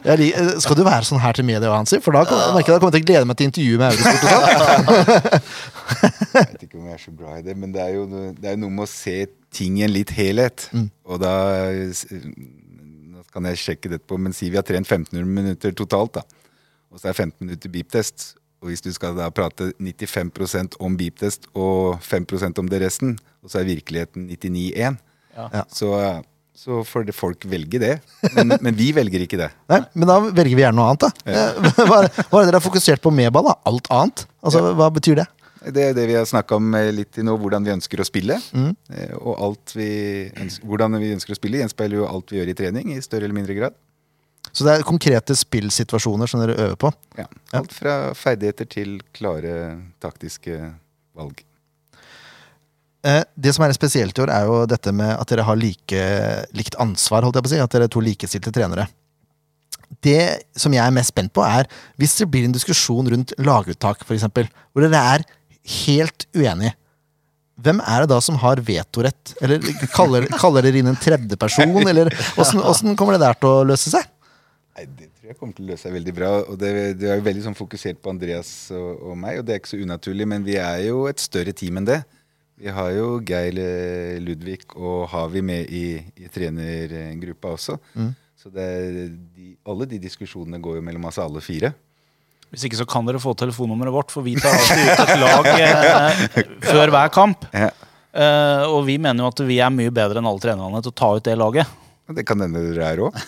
jeg 0.05 0.31
eh, 0.35 0.51
skal 0.63 0.77
du 0.77 0.83
være 0.85 1.07
sånn 1.07 1.21
her 1.23 1.35
til 1.37 1.47
media, 1.47 1.71
Hansi? 1.73 1.99
For 2.03 2.15
da 2.15 2.23
kommer 2.27 2.59
jeg 2.59 2.65
jeg 2.65 2.81
kommer 2.81 2.93
til 2.95 3.03
å 3.03 3.07
glede 3.09 3.29
meg 3.29 3.39
til 3.39 3.49
intervjuet 3.49 3.79
med 3.81 3.87
Eurosport. 3.91 4.21
sånn. 4.25 4.85
Jeg 6.35 6.47
vet 6.51 6.63
ikke 6.65 6.79
om 6.79 6.87
jeg 6.89 6.95
er 6.97 7.01
så 7.03 7.13
glad 7.15 7.39
i 7.39 7.45
det, 7.45 7.55
men 7.61 7.73
det 7.75 7.81
er 7.83 7.91
jo, 7.95 8.05
det 8.35 8.49
er 8.51 8.57
noe 8.59 8.73
med 8.73 8.85
å 8.87 8.91
se 8.91 9.17
ting 9.55 9.77
i 9.79 9.85
en 9.87 9.93
litt 9.93 10.11
helhet. 10.15 10.67
Og 11.07 11.21
da 11.21 11.35
Nå 13.15 13.23
kan 13.31 13.47
jeg 13.51 13.61
sjekke 13.61 13.91
dette 13.91 14.07
på, 14.07 14.17
men 14.19 14.35
si 14.35 14.49
vi 14.51 14.59
har 14.59 14.65
trent 14.67 14.87
1500 14.87 15.27
minutter 15.27 15.75
totalt, 15.75 16.19
da. 16.19 16.23
Og 16.91 17.01
så 17.01 17.11
er 17.11 17.17
15 17.17 17.35
minutter 17.43 17.71
beep-test. 17.71 18.33
Og 18.65 18.71
hvis 18.71 18.81
du 18.81 18.89
skal 18.95 19.13
da 19.13 19.27
prate 19.29 19.67
95% 19.77 20.79
om 20.81 20.95
beep-test 20.97 21.43
og 21.53 21.99
5% 22.01 22.57
om 22.63 22.69
det 22.71 22.79
resten, 22.81 23.11
og 23.45 23.51
så 23.53 23.59
er 23.61 23.67
virkeligheten 23.69 24.25
99-1, 24.31 24.97
Ja. 25.35 25.61
så, 25.69 25.89
så 26.57 26.79
får 26.87 27.05
det 27.09 27.13
folk 27.13 27.43
velge 27.51 27.77
det. 27.83 27.99
Men, 28.33 28.55
men 28.65 28.73
vi 28.79 28.87
velger 28.95 29.21
ikke 29.27 29.37
det. 29.37 29.51
Nei, 29.69 29.81
men 29.93 30.07
da 30.09 30.15
velger 30.31 30.55
vi 30.57 30.63
gjerne 30.63 30.79
noe 30.79 30.93
annet, 30.95 31.05
da. 31.05 31.11
Ja. 31.29 31.45
Hva 31.91 31.99
er 32.01 32.09
det 32.09 32.47
dere 32.47 32.57
har 32.57 32.63
fokusert 32.63 33.03
på 33.05 33.11
med 33.13 33.29
ball? 33.35 33.51
da? 33.51 33.57
Alt 33.69 33.91
annet? 33.93 34.25
Altså, 34.41 34.63
Hva 34.79 34.89
betyr 34.95 35.21
det? 35.21 35.27
Det 35.75 35.81
er 35.81 35.93
det 35.97 36.03
vi 36.09 36.13
har 36.17 36.25
snakka 36.29 36.57
om 36.59 36.73
eh, 36.77 36.91
litt 36.93 37.17
i 37.17 37.23
nå, 37.25 37.35
hvordan 37.41 37.65
vi 37.65 37.71
ønsker 37.73 38.01
å 38.01 38.05
spille. 38.07 38.35
Mm. 38.53 38.71
Eh, 38.93 39.13
Og 39.17 39.37
alt 39.47 39.75
vi 39.77 39.89
ønsker, 40.37 40.65
hvordan 40.71 40.97
vi 41.01 41.13
ønsker 41.19 41.33
å 41.33 41.37
spille, 41.39 41.61
gjenspeiler 41.63 41.99
jo 42.01 42.07
alt 42.09 42.33
vi 42.33 42.37
gjør 42.41 42.51
i 42.53 42.57
trening, 42.63 42.91
i 42.95 43.01
større 43.05 43.25
eller 43.27 43.37
mindre 43.37 43.55
grad. 43.57 43.77
Så 44.55 44.63
det 44.63 44.71
er 44.77 44.85
konkrete 44.87 45.35
spillsituasjoner 45.35 46.29
som 46.31 46.39
dere 46.39 46.55
øver 46.69 46.77
på. 46.79 46.91
Ja. 47.19 47.25
Alt 47.59 47.73
fra 47.75 47.95
ferdigheter 48.15 48.69
til 48.71 48.93
klare 49.15 49.55
taktiske 50.03 50.55
valg. 51.17 51.41
Eh, 53.05 53.23
Det 53.35 53.53
som 53.53 53.65
er 53.67 53.75
spesielt 53.75 54.17
i 54.17 54.21
år, 54.23 54.31
er 54.33 54.45
jo 54.47 54.61
dette 54.65 54.93
med 54.95 55.11
at 55.13 55.27
dere 55.29 55.43
har 55.45 55.59
like, 55.59 55.99
likt 56.55 56.77
ansvar. 56.79 57.21
holdt 57.27 57.35
jeg 57.35 57.43
på 57.43 57.51
å 57.51 57.55
si, 57.55 57.59
At 57.65 57.75
dere 57.75 57.83
er 57.89 57.93
to 57.93 57.99
likestilte 58.01 58.51
trenere. 58.55 58.87
det 60.01 60.43
som 60.57 60.73
jeg 60.73 60.81
er 60.81 60.91
mest 60.91 61.11
spent 61.13 61.31
på, 61.33 61.43
er 61.45 61.67
hvis 61.99 62.15
det 62.17 62.29
blir 62.31 62.45
en 62.45 62.51
diskusjon 62.55 63.07
rundt 63.11 63.33
laguttak, 63.37 64.01
f.eks., 64.01 64.23
hvor 64.73 64.81
dere 64.81 64.97
er 65.19 65.23
helt 65.85 66.25
uenige. 66.35 66.73
Hvem 67.61 67.79
er 67.87 68.01
det 68.03 68.09
da 68.09 68.17
som 68.19 68.35
har 68.35 68.57
vetorett? 68.57 69.35
Eller 69.41 69.59
kaller, 69.93 70.25
kaller 70.27 70.61
dere 70.65 70.77
inn 70.81 70.87
en 70.91 70.97
tredjeperson? 70.99 71.71
Åssen 72.67 72.95
kommer 72.97 73.15
det 73.15 73.21
der 73.23 73.37
til 73.39 73.47
å 73.49 73.63
løse 73.63 73.89
seg? 73.93 74.03
Nei, 74.75 74.85
Det 74.99 75.07
tror 75.15 75.29
jeg 75.31 75.37
kommer 75.39 75.55
til 75.55 75.65
å 75.65 75.69
løse 75.71 75.85
seg 75.87 75.93
veldig 75.95 76.13
bra. 76.17 76.29
og 76.51 76.57
Det, 76.59 76.71
det 76.99 77.07
er 77.11 77.19
jo 77.21 77.25
veldig 77.29 77.43
sånn 77.47 77.55
fokusert 77.57 78.01
på 78.03 78.11
Andreas 78.11 78.49
og, 78.75 78.89
og 79.11 79.17
meg, 79.21 79.39
og 79.39 79.45
det 79.47 79.55
er 79.55 79.61
ikke 79.61 79.71
så 79.75 79.81
unaturlig. 79.81 80.27
Men 80.27 80.43
vi 80.47 80.57
er 80.59 80.81
jo 80.89 81.05
et 81.11 81.21
større 81.23 81.53
team 81.55 81.79
enn 81.81 81.87
det. 81.87 82.01
Vi 82.59 82.71
har 82.71 82.91
jo 82.95 83.07
Geir 83.27 83.57
eh, 83.59 84.19
Ludvig 84.23 84.61
og 84.79 85.07
Havi 85.11 85.41
med 85.43 85.71
i, 85.75 85.85
i 86.23 86.27
trenergruppa 86.31 87.51
også. 87.57 87.75
Så 88.39 88.51
det, 88.53 88.63
er- 88.63 89.09
de, 89.35 89.49
alle 89.67 89.87
de 89.91 89.99
diskusjonene 90.03 90.59
går 90.63 90.77
jo 90.79 90.83
mellom 90.85 91.07
oss 91.09 91.19
alle 91.23 91.41
fire. 91.43 91.73
Hvis 92.53 92.67
ikke 92.67 92.77
så 92.79 92.85
kan 92.87 93.07
dere 93.07 93.19
få 93.19 93.33
telefonnummeret 93.35 93.91
vårt, 93.91 94.11
for 94.13 94.23
vi 94.23 94.35
tar 94.39 94.53
alltid 94.55 94.85
ut 94.87 95.01
et 95.03 95.17
lag 95.19 95.49
eh, 95.55 96.21
før 96.71 96.93
hver 96.93 97.09
kamp. 97.15 97.47
Ja. 97.51 97.71
Eh, 98.15 98.63
og 98.71 98.85
vi 98.87 98.95
mener 99.01 99.25
jo 99.25 99.31
at 99.33 99.41
vi 99.49 99.57
er 99.63 99.73
mye 99.75 99.91
bedre 99.91 100.21
enn 100.21 100.29
alle 100.29 100.39
trenerne 100.43 100.79
til 100.85 100.93
å 100.93 100.99
ta 101.01 101.09
ut 101.17 101.25
det 101.25 101.35
laget. 101.41 101.67
Det 102.13 102.21
kan 102.27 102.37
hende 102.43 102.61
dere 102.61 102.85
er 102.93 102.99
òg. 103.01 103.15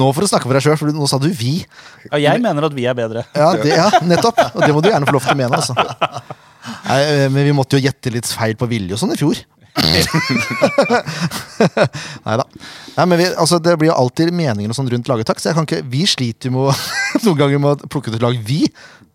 Nå 0.00 0.06
for 0.16 0.24
å 0.24 0.28
snakke 0.28 0.48
for 0.48 0.56
deg 0.56 0.64
sjøl, 0.64 0.76
for 0.80 0.92
nå 0.94 1.06
sa 1.08 1.18
du 1.20 1.28
'vi'. 1.28 1.64
Ja, 2.10 2.16
jeg 2.20 2.42
mener 2.44 2.62
at 2.68 2.74
vi 2.76 2.84
er 2.88 2.94
bedre. 2.96 3.24
Ja, 3.36 3.52
det, 3.56 3.72
ja, 3.72 3.88
nettopp. 4.04 4.38
Og 4.54 4.60
det 4.64 4.72
må 4.76 4.80
du 4.84 4.88
gjerne 4.90 5.08
få 5.08 5.14
lov 5.16 5.24
til 5.24 5.34
å 5.34 5.40
mene. 5.40 5.56
Altså. 5.56 5.72
Nei, 6.88 7.00
eh, 7.00 7.26
men 7.32 7.42
vi 7.48 7.54
måtte 7.56 7.76
jo 7.78 7.84
gjette 7.84 8.12
litt 8.12 8.28
feil 8.28 8.54
på 8.60 8.68
vilje 8.70 8.92
og 8.96 9.00
sånn 9.02 9.14
i 9.16 9.20
fjor. 9.20 9.36
Nei 12.26 12.36
da. 12.40 12.46
Nei, 12.96 13.06
men 13.06 13.18
vi, 13.20 13.26
altså, 13.34 13.58
det 13.62 13.76
blir 13.80 13.90
jo 13.90 13.98
alltid 13.98 14.32
meninger 14.34 14.72
og 14.72 14.78
sånn 14.78 14.90
rundt 14.92 15.10
lagettak, 15.10 15.40
så 15.40 15.50
jeg 15.50 15.58
kan 15.58 15.68
ikke, 15.68 15.82
vi 15.92 16.02
sliter 16.08 16.50
jo 16.50 16.56
med 16.56 16.70
å, 16.70 16.74
noen 17.26 17.38
ganger 17.38 17.62
med 17.62 17.84
å 17.86 17.90
plukke 17.92 18.12
ut 18.12 18.18
et 18.18 18.24
lag, 18.24 18.38
vi, 18.46 18.64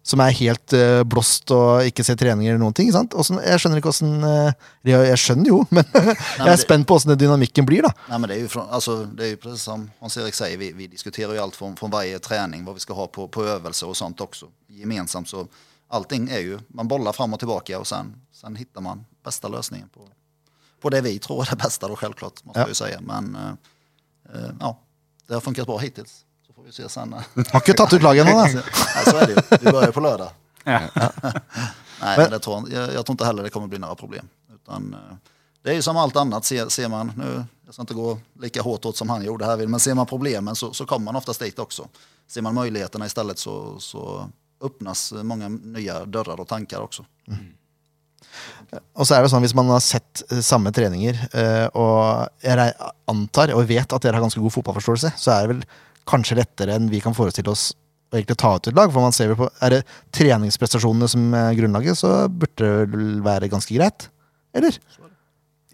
som 0.06 0.22
er 0.22 0.36
helt 0.38 0.74
uh, 0.78 1.02
blåst 1.10 1.50
og 1.56 1.88
ikke 1.90 2.04
ser 2.06 2.18
treninger 2.20 2.54
eller 2.54 2.62
noen 2.62 2.76
ting. 2.78 2.92
sant? 2.94 3.16
Åssen- 3.18 3.42
jeg 3.42 3.62
skjønner 3.62 3.82
ikke 3.82 3.90
åssen 3.90 4.12
uh, 4.22 4.52
jeg 4.86 5.18
skjønner 5.22 5.50
jo, 5.50 5.60
men 5.76 5.86
jeg 5.96 6.46
er 6.46 6.52
det- 6.52 6.62
spent 6.62 6.86
på 6.88 7.00
åssen 7.00 7.16
dynamikken 7.18 7.66
blir, 7.66 7.88
da. 7.88 7.92
Nei, 8.12 8.20
men 8.22 8.30
det, 8.30 8.36
er 8.38 8.42
jo, 8.46 8.52
fra, 8.54 8.68
altså, 8.78 9.00
det 9.10 9.26
er 9.26 9.32
jo 9.34 9.42
precis 9.48 9.64
som 9.66 9.80
Hans-Erik 10.04 10.38
sier, 10.38 10.58
vi, 10.62 10.70
vi 10.78 10.86
diskuterer 10.92 11.34
jo 11.38 11.42
alt 11.48 11.58
från, 11.58 11.74
från 11.80 11.94
trening, 12.22 12.62
hva 12.62 12.74
vad 12.74 12.78
vi 12.78 12.86
skal 12.86 13.00
ha 13.02 13.08
på, 13.08 13.28
på 13.34 13.48
övelser 13.56 13.90
og 13.90 13.98
sånt 13.98 14.22
også. 14.22 14.52
Gemensamt 14.76 15.32
så 15.32 15.48
allting 15.96 16.30
er 16.34 16.42
jo 16.46 16.60
man 16.74 16.88
boller 16.90 17.14
fram 17.14 17.34
og 17.34 17.40
tilbake, 17.42 17.78
og 17.78 17.88
sen, 17.88 18.14
sen 18.34 18.56
hittar 18.60 18.84
man 18.86 19.06
beste 19.26 19.50
løsningen 19.50 19.90
på, 19.94 20.06
på 20.86 20.90
det 20.90 21.02
vi 21.02 21.20
tror 21.20 21.42
är 21.42 21.50
det 21.50 21.56
bästa 21.56 21.88
då 21.88 21.96
självklart, 21.96 22.44
måste 22.44 22.60
Ja. 22.60 22.68
jag 22.68 22.76
säga. 22.76 23.00
Men 23.02 23.36
eh, 23.36 23.50
eh, 24.36 24.50
ja, 24.60 24.80
det 25.28 25.34
har 25.34 25.42
funkat 25.42 25.66
bra 25.68 25.78
hittills. 25.78 26.26
Så 26.48 26.54
får 26.54 26.64
vi 26.64 26.72
se 26.72 26.90
sen. 26.90 27.14
Har 27.52 27.60
ikke 27.62 27.74
tatt 27.74 27.94
ut 27.94 28.02
laget 28.04 28.28
ennå, 28.28 28.38
da. 28.38 28.44
Nej, 28.46 28.64
så 29.06 29.18
är 29.18 29.26
det 29.28 29.34
ju. 29.34 29.58
Vi 29.62 29.72
börjar 29.72 29.92
på 29.92 30.00
lördag. 30.00 30.30
Ja. 30.64 30.80
Nej, 32.02 32.18
men 32.18 32.30
det 32.32 32.40
tror, 32.40 32.70
jag, 32.74 32.94
jag 32.94 33.06
tror 33.06 33.14
inte 33.14 33.26
heller 33.26 33.44
det 33.44 33.50
kommer 33.50 33.68
bli 33.68 33.80
några 33.80 33.96
problem. 33.96 34.28
Utan, 34.56 34.94
eh, 34.94 35.16
det 35.64 35.70
är 35.70 35.74
ju 35.74 35.82
som 35.82 35.98
allt 35.98 36.16
annat, 36.16 36.46
ser, 36.46 36.70
ser 36.70 36.90
man, 36.90 37.12
nu, 37.18 37.46
jag 37.66 37.74
ska 37.74 37.82
inte 37.82 37.94
gå 37.94 38.20
lika 38.42 38.62
hårt 38.62 38.86
åt 38.86 38.98
som 38.98 39.10
han 39.10 39.24
gjorde 39.26 39.46
här, 39.46 39.68
men 39.68 39.80
ser 39.80 39.94
man 39.94 40.06
problemen 40.06 40.56
så, 40.56 40.74
så 40.74 40.86
kommer 40.86 41.06
man 41.06 41.16
oftast 41.16 41.40
dit 41.40 41.60
också. 41.60 41.88
Ser 42.28 42.42
man 42.42 42.54
möjligheterna 42.56 43.06
istället 43.06 43.40
så, 43.40 43.80
så 43.80 44.30
öppnas 44.62 45.14
många 45.24 45.50
nya 45.50 46.06
dörrar 46.06 46.40
och 46.40 46.48
tankar 46.48 46.80
också. 46.80 47.06
Og 48.96 49.08
så 49.08 49.16
er 49.16 49.24
det 49.24 49.32
sånn, 49.32 49.44
Hvis 49.46 49.56
man 49.56 49.70
har 49.72 49.84
sett 49.84 50.24
eh, 50.30 50.42
samme 50.44 50.74
treninger, 50.76 51.20
eh, 51.38 51.66
og 51.78 52.28
jeg 52.44 52.74
antar 53.12 53.54
og 53.56 53.66
vet 53.70 53.96
at 53.96 54.04
dere 54.04 54.18
har 54.18 54.26
ganske 54.26 54.42
god 54.42 54.56
fotballforståelse, 54.56 55.14
så 55.22 55.34
er 55.34 55.46
det 55.46 55.54
vel 55.54 55.64
kanskje 56.10 56.40
lettere 56.42 56.76
enn 56.76 56.92
vi 56.92 57.02
kan 57.04 57.16
forestille 57.18 57.52
oss 57.52 57.72
å 58.12 58.18
egentlig 58.18 58.38
ta 58.42 58.54
ut 58.58 58.70
et 58.70 58.78
lag. 58.78 58.92
For 58.92 59.06
man 59.06 59.16
ser 59.16 59.32
vel 59.32 59.40
på, 59.40 59.50
Er 59.64 59.78
det 59.78 59.82
treningsprestasjonene 60.16 61.10
som 61.12 61.34
er 61.38 61.56
grunnlaget, 61.58 62.02
så 62.02 62.14
burde 62.30 62.60
det 62.60 62.92
vel 62.94 63.10
være 63.26 63.52
ganske 63.52 63.74
greit? 63.74 64.10
Eller? 64.56 64.78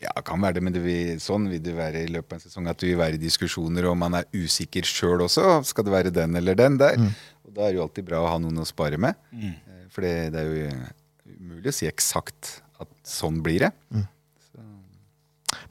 Ja, 0.02 0.10
det 0.18 0.24
kan 0.26 0.42
være 0.42 0.58
det, 0.58 0.64
men 0.66 0.74
det 0.74 0.82
vil, 0.82 1.20
sånn 1.22 1.44
vil 1.52 1.62
det 1.62 1.76
være 1.78 2.06
i 2.08 2.10
løpet 2.10 2.34
av 2.34 2.40
en 2.40 2.46
sesong. 2.48 2.70
At 2.72 2.80
du 2.82 2.88
vil 2.88 2.98
være 2.98 3.20
i 3.20 3.22
diskusjoner, 3.22 3.86
og 3.92 4.00
man 4.02 4.18
er 4.18 4.30
usikker 4.34 4.88
sjøl 4.88 5.28
også. 5.28 5.60
Skal 5.70 5.86
det 5.86 5.94
være 5.94 6.14
den 6.16 6.40
eller 6.40 6.58
den 6.58 6.80
der? 6.82 6.98
Og 7.46 7.54
Da 7.54 7.68
er 7.68 7.74
det 7.74 7.78
jo 7.78 7.84
alltid 7.86 8.08
bra 8.08 8.24
å 8.24 8.32
ha 8.32 8.40
noen 8.42 8.64
å 8.64 8.66
spare 8.66 8.98
med. 8.98 9.20
Mm. 9.30 9.54
For 9.94 10.08
det, 10.08 10.16
det 10.34 10.42
er 10.42 10.50
jo 10.50 10.72
eh, 10.72 10.90
umulig 11.52 11.72
å 11.72 11.76
si 11.76 11.88
eksakt 11.90 12.62
at 12.82 12.88
sånn 13.06 13.42
blir 13.44 13.68
det. 13.68 13.72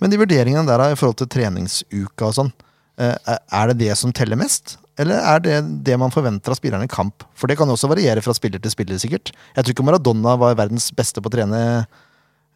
Men 0.01 0.13
de 0.13 0.19
vurderingene 0.21 0.69
der 0.69 0.79
da, 0.81 0.91
i 0.93 0.99
forhold 0.99 1.19
til 1.21 1.31
treningsuka 1.33 2.29
og 2.29 2.35
sånn, 2.37 2.53
eh, 3.01 3.17
er 3.27 3.65
det 3.71 3.79
det 3.81 3.95
som 3.99 4.13
teller 4.13 4.37
mest? 4.41 4.77
Eller 5.01 5.17
er 5.17 5.39
det 5.41 5.57
det 5.87 5.97
man 6.01 6.13
forventer 6.13 6.53
av 6.53 6.59
spillerne 6.59 6.85
i 6.85 6.93
kamp? 6.93 7.25
For 7.35 7.47
det 7.49 7.57
kan 7.59 7.69
jo 7.69 7.75
også 7.77 7.89
variere 7.91 8.23
fra 8.25 8.35
spiller 8.37 8.61
til 8.61 8.73
spiller, 8.73 9.01
sikkert. 9.01 9.33
Jeg 9.57 9.65
tror 9.65 9.73
ikke 9.75 9.89
Maradona 9.89 10.37
var 10.41 10.59
verdens 10.59 10.91
beste 10.93 11.23
på 11.23 11.29
å 11.31 11.35
trene 11.35 11.61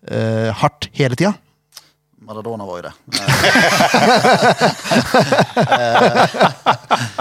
eh, 0.08 0.50
hardt 0.52 0.90
hele 0.96 1.16
tida. 1.16 1.32
Maradona 2.24 2.64
var 2.68 2.76
jo 2.80 2.84
det. 2.88 2.94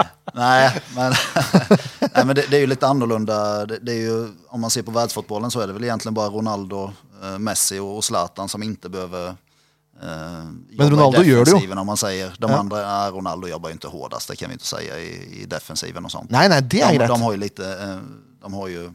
Nei, 0.34 0.66
men, 0.96 1.14
nej, 2.16 2.26
men 2.26 2.34
det, 2.36 2.46
det 2.50 2.56
är 2.56 2.60
ju 2.60 2.66
lite 2.66 2.86
annorlunda. 2.86 3.66
Det, 3.66 3.78
det 3.78 3.92
är 3.92 4.00
ju, 4.00 4.28
om 4.48 4.60
man 4.60 4.70
ser 4.70 4.82
på 4.82 4.90
världsfotbollen 4.90 5.50
så 5.50 5.60
är 5.60 5.66
det 5.66 5.72
väl 5.72 5.84
egentligen 5.84 6.14
bara 6.14 6.28
Ronaldo, 6.28 6.92
eh, 7.22 7.38
Messi 7.38 7.78
och 7.78 7.96
och 7.96 8.04
Zlatan 8.04 8.48
som 8.48 8.62
inte 8.62 8.88
behöver 8.88 9.28
eh, 9.28 10.44
men 10.70 10.90
Ronaldo 10.90 11.22
gör 11.22 11.44
det 11.44 11.64
ju. 11.64 11.72
om 11.72 11.86
man 11.86 11.96
säger. 11.96 12.36
De 12.38 12.50
Ja. 12.50 12.56
andra, 12.58 12.76
nej, 13.00 13.10
Ronaldo 13.10 13.48
jobbar 13.48 13.68
ju 13.68 13.72
inte 13.72 13.88
hårdast, 13.88 14.28
det 14.28 14.36
kan 14.36 14.48
vi 14.48 14.52
inte 14.52 14.66
säga 14.66 15.00
i, 15.00 15.40
i 15.42 15.46
defensiven 15.46 16.04
och 16.04 16.10
sånt. 16.10 16.30
Nei, 16.30 16.48
nei, 16.48 16.60
det 16.60 16.80
er 16.80 16.98
de, 16.98 17.06
de 17.06 17.22
har 17.22 17.32
ju 17.32 17.38
lite, 17.38 17.64
eh, 17.82 17.98
de 18.42 18.54
har 18.54 18.68
ju 18.68 18.90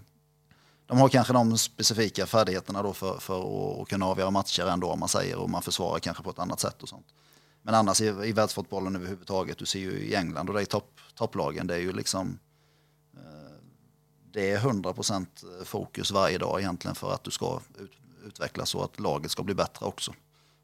de 0.88 0.98
har 0.98 1.10
kanske 1.10 1.34
de 1.34 1.58
specifika 1.58 2.26
färdigheterna 2.26 2.84
då 2.84 2.94
för, 2.94 3.20
för 3.20 3.40
att, 3.40 3.82
att 3.82 3.88
kunna 3.90 4.06
avgöra 4.06 4.32
matcher 4.32 4.68
ändå 4.68 4.88
om 4.88 5.00
man 5.00 5.10
säger 5.10 5.36
och 5.36 5.50
man 5.50 5.62
försvarar 5.62 6.00
kanske 6.00 6.24
på 6.24 6.30
ett 6.30 6.40
annat 6.40 6.60
sätt 6.60 6.84
och 6.84 6.90
sånt. 6.90 7.06
Men 7.64 7.76
annars 7.76 8.02
i, 8.02 8.06
i 8.06 8.32
världsfotbollen 8.32 8.96
överhuvudtaget, 8.96 9.58
du 9.58 9.66
ser 9.66 9.80
ju 9.80 9.92
i 9.92 10.16
England 10.16 10.50
och 10.50 10.56
det 10.56 10.62
är 10.62 10.66
topp, 10.66 11.00
topplagen, 11.16 11.68
det 11.68 11.76
är 11.76 11.80
ju 11.80 11.92
liksom 11.92 12.40
det 14.40 14.52
är 14.52 14.60
100% 14.60 15.26
fokus 15.66 16.12
varje 16.12 16.38
dag 16.38 16.60
egentligen 16.60 16.96
för 16.96 17.14
att 17.14 17.24
du 17.24 17.32
ska 17.32 17.60
ut, 17.80 17.92
utvecklas 18.28 18.76
och 18.76 18.84
att 18.84 19.00
laget 19.00 19.32
ska 19.32 19.44
bli 19.44 19.54
bättre 19.54 19.86
också. 19.86 20.14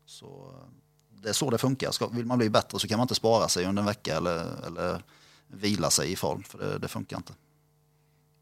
Så 0.05 0.25
eh, 0.25 1.21
det 1.21 1.29
är 1.29 1.33
så 1.33 1.49
det 1.49 1.57
funkar. 1.57 1.91
Ska, 1.91 2.07
vill 2.07 2.25
man 2.25 2.37
bli 2.37 2.49
bättre 2.49 2.79
så 2.79 2.87
kan 2.87 2.97
man 2.97 3.03
inte 3.03 3.15
spara 3.15 3.47
sig 3.47 3.65
under 3.65 3.81
en 3.81 3.85
vecka 3.85 4.17
eller, 4.17 4.65
eller 4.67 5.01
vila 5.47 5.89
sig 5.89 6.11
i 6.11 6.15
form, 6.15 6.43
för 6.43 6.57
det, 6.57 6.77
det 6.77 6.87
funkar 6.87 7.17
inte. 7.17 7.33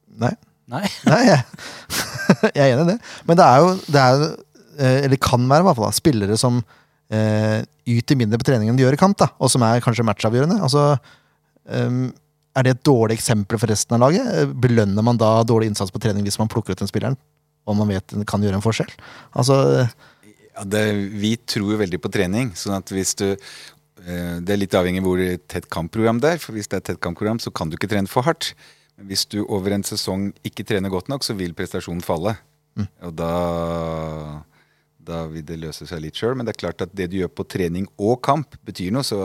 Nei. 0.05 0.35
Nei. 0.65 0.85
Nei, 1.11 1.21
jeg, 1.27 1.41
jeg 2.55 2.69
er 2.69 2.73
enig 2.75 2.85
i 2.85 2.91
det. 2.93 2.99
Men 3.25 3.39
det 3.39 3.47
er 3.49 3.63
jo, 3.63 3.75
det 3.87 4.03
er, 4.03 4.25
eh, 4.77 4.99
eller 5.07 5.21
kan 5.21 5.49
være 5.49 5.65
i 5.65 5.69
hvert 5.69 5.79
fall, 5.79 5.89
da, 5.89 5.97
spillere 5.97 6.37
som 6.39 6.61
eh, 7.09 7.63
yter 7.89 8.19
mindre 8.19 8.37
på 8.37 8.51
trening 8.51 8.69
enn 8.69 8.77
de 8.77 8.85
gjør 8.85 8.99
i 8.99 9.01
kamp, 9.01 9.17
da, 9.19 9.31
og 9.41 9.51
som 9.51 9.65
er 9.65 9.81
kanskje 9.83 10.05
matchavgjørende. 10.07 10.61
Altså, 10.61 10.91
ehm, 11.65 12.11
er 12.55 12.63
det 12.67 12.71
et 12.75 12.83
dårlig 12.85 13.15
eksempel 13.17 13.57
for 13.59 13.71
resten 13.71 13.95
av 13.97 14.03
laget? 14.05 14.27
Eh, 14.29 14.45
Belønner 14.65 15.03
man 15.05 15.17
da 15.17 15.39
dårlig 15.47 15.71
innsats 15.71 15.91
på 15.93 16.01
trening 16.03 16.25
hvis 16.27 16.39
man 16.41 16.49
plukker 16.51 16.73
ut 16.75 16.83
den 16.83 16.91
spilleren, 16.91 17.17
Om 17.65 17.77
man 17.79 17.87
vet 17.93 18.07
den 18.11 18.25
kan 18.25 18.41
gjøre 18.43 18.59
en 18.59 18.65
forskjell? 18.65 18.91
Altså, 19.33 19.87
Ja, 20.53 20.63
det, 20.69 20.83
vi 21.17 21.35
tror 21.49 21.71
jo 21.73 21.77
veldig 21.81 21.99
på 22.03 22.11
trening. 22.11 22.51
sånn 22.53 22.75
at 22.77 22.89
hvis 22.93 23.15
du 23.15 23.31
eh, 23.31 24.39
Det 24.43 24.49
er 24.53 24.57
litt 24.61 24.75
avhengig 24.75 25.01
av 25.01 25.07
hvor 25.07 25.23
tett 25.47 25.69
kampprogram 25.69 26.19
det 26.21 26.33
er. 26.35 26.37
For 26.43 26.53
hvis 26.53 26.67
det 26.67 26.77
er 26.77 26.87
tett 26.91 26.99
kampprogram, 27.01 27.39
så 27.39 27.49
kan 27.51 27.69
du 27.69 27.77
ikke 27.77 27.89
trene 27.89 28.07
for 28.07 28.21
hardt. 28.27 28.53
Men 28.97 29.07
hvis 29.09 29.25
du 29.25 29.45
over 29.47 29.71
en 29.73 29.81
sesong 29.83 30.33
ikke 30.45 30.63
trener 30.69 30.89
godt 30.93 31.09
nok, 31.09 31.23
så 31.25 31.33
vil 31.33 31.53
prestasjonen 31.57 32.03
falle. 32.05 32.35
Og 33.01 33.13
da 33.15 34.43
da 35.03 35.25
vil 35.27 35.43
det 35.43 35.57
løse 35.59 35.83
seg 35.89 35.99
litt 35.99 36.15
sjøl. 36.15 36.35
Men 36.37 36.45
det 36.47 36.53
er 36.55 36.61
klart 36.61 36.81
at 36.85 36.93
det 36.95 37.09
du 37.11 37.17
gjør 37.19 37.31
på 37.35 37.43
trening 37.51 37.87
og 37.99 38.21
kamp, 38.23 38.55
betyr 38.63 38.93
noe. 38.95 39.03
Så 39.03 39.17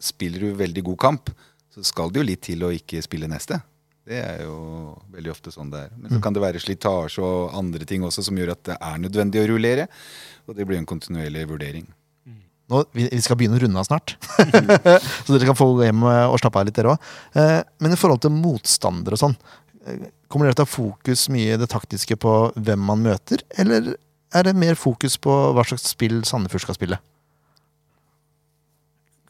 spiller 0.00 0.40
du 0.46 0.54
veldig 0.56 0.84
god 0.86 0.98
kamp, 1.02 1.32
så 1.78 1.84
skal 1.92 2.10
det 2.10 2.22
jo 2.22 2.26
litt 2.26 2.42
til 2.48 2.64
å 2.66 2.72
ikke 2.74 3.02
spille 3.04 3.28
neste. 3.30 3.60
Det 4.08 4.18
er 4.24 4.40
jo 4.46 4.96
veldig 5.12 5.30
ofte 5.34 5.52
sånn 5.52 5.68
det 5.70 5.84
er. 5.84 5.94
Men 6.00 6.14
så 6.14 6.18
kan 6.24 6.34
det 6.34 6.42
være 6.42 6.62
slitasje 6.62 7.22
og 7.22 7.54
andre 7.58 7.86
ting 7.88 8.04
også 8.06 8.24
som 8.24 8.38
gjør 8.40 8.54
at 8.54 8.62
det 8.70 8.76
er 8.80 9.00
nødvendig 9.02 9.42
å 9.42 9.48
rullere. 9.50 9.84
Og 10.48 10.56
det 10.56 10.64
blir 10.68 10.80
en 10.80 10.88
kontinuerlig 10.88 11.44
vurdering. 11.50 11.86
nå, 12.72 12.82
vi, 12.96 13.04
skal 13.24 13.36
begynne 13.40 13.58
å 13.58 13.62
runde 13.62 13.80
av 13.80 13.86
snart, 13.88 14.16
så 15.24 15.32
dere 15.32 15.46
kan 15.48 15.56
få 15.56 15.70
gå 15.76 15.86
hjem 15.86 16.02
og 16.04 16.36
slappe 16.40 16.60
av 16.60 16.66
litt, 16.68 16.76
dere 16.76 16.94
òg. 16.94 17.06
Eh, 17.40 17.60
men 17.80 17.94
i 17.94 18.00
forhold 18.00 18.20
til 18.24 18.34
motstandere 18.34 19.16
og 19.16 19.22
sånn, 19.22 19.36
eh, 19.84 20.10
kommer 20.28 20.48
dere 20.48 20.58
til 20.58 20.66
å 20.66 20.68
ha 20.68 20.72
fokus 20.72 21.28
mye 21.32 21.54
i 21.54 21.60
det 21.60 21.70
taktiske 21.72 22.18
på 22.20 22.34
hvem 22.56 22.84
man 22.90 23.04
møter, 23.04 23.44
eller 23.56 23.94
er 24.36 24.44
det 24.44 24.56
mer 24.60 24.76
fokus 24.76 25.16
på 25.16 25.32
hva 25.56 25.64
slags 25.64 25.88
spill 25.94 26.20
Sandefjord 26.28 26.66
skal 26.66 26.76
spille? 26.76 27.00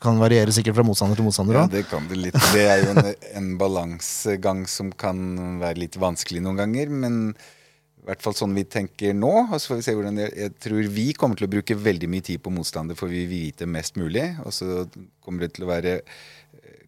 Kan 0.02 0.20
variere 0.22 0.54
sikkert 0.54 0.76
fra 0.78 0.86
motstander 0.86 1.18
til 1.18 1.26
motstander 1.26 1.56
Ja, 1.58 1.68
det 1.70 1.84
kan 1.90 2.04
det 2.06 2.18
litt. 2.20 2.36
Det 2.54 2.64
er 2.70 2.84
jo 2.84 2.92
en, 2.92 3.12
en 3.40 3.48
balansegang 3.58 4.62
som 4.70 4.92
kan 4.94 5.18
være 5.58 5.82
litt 5.82 5.98
vanskelig 5.98 6.42
noen 6.44 6.60
ganger. 6.60 6.92
Men 6.92 7.16
i 7.34 8.06
hvert 8.06 8.22
fall 8.24 8.36
sånn 8.38 8.54
vi 8.56 8.62
tenker 8.64 9.16
nå. 9.16 9.32
Og 9.48 9.58
så 9.58 9.72
får 9.72 9.80
vi 9.80 9.86
se 9.88 9.94
hvordan 9.98 10.20
det 10.20 10.28
Jeg 10.30 10.54
tror 10.64 10.90
vi 10.94 11.08
kommer 11.18 11.40
til 11.40 11.48
å 11.48 11.52
bruke 11.52 11.76
veldig 11.76 12.10
mye 12.12 12.26
tid 12.30 12.44
på 12.44 12.52
motstander, 12.54 12.98
for 12.98 13.10
vi 13.10 13.24
vil 13.26 13.48
vite 13.48 13.66
mest 13.68 13.98
mulig. 13.98 14.30
Og 14.46 14.54
så 14.54 14.84
kommer 15.24 15.44
det 15.44 15.56
til 15.56 15.66
å 15.66 15.72
være 15.72 15.96
eh, 15.98 16.78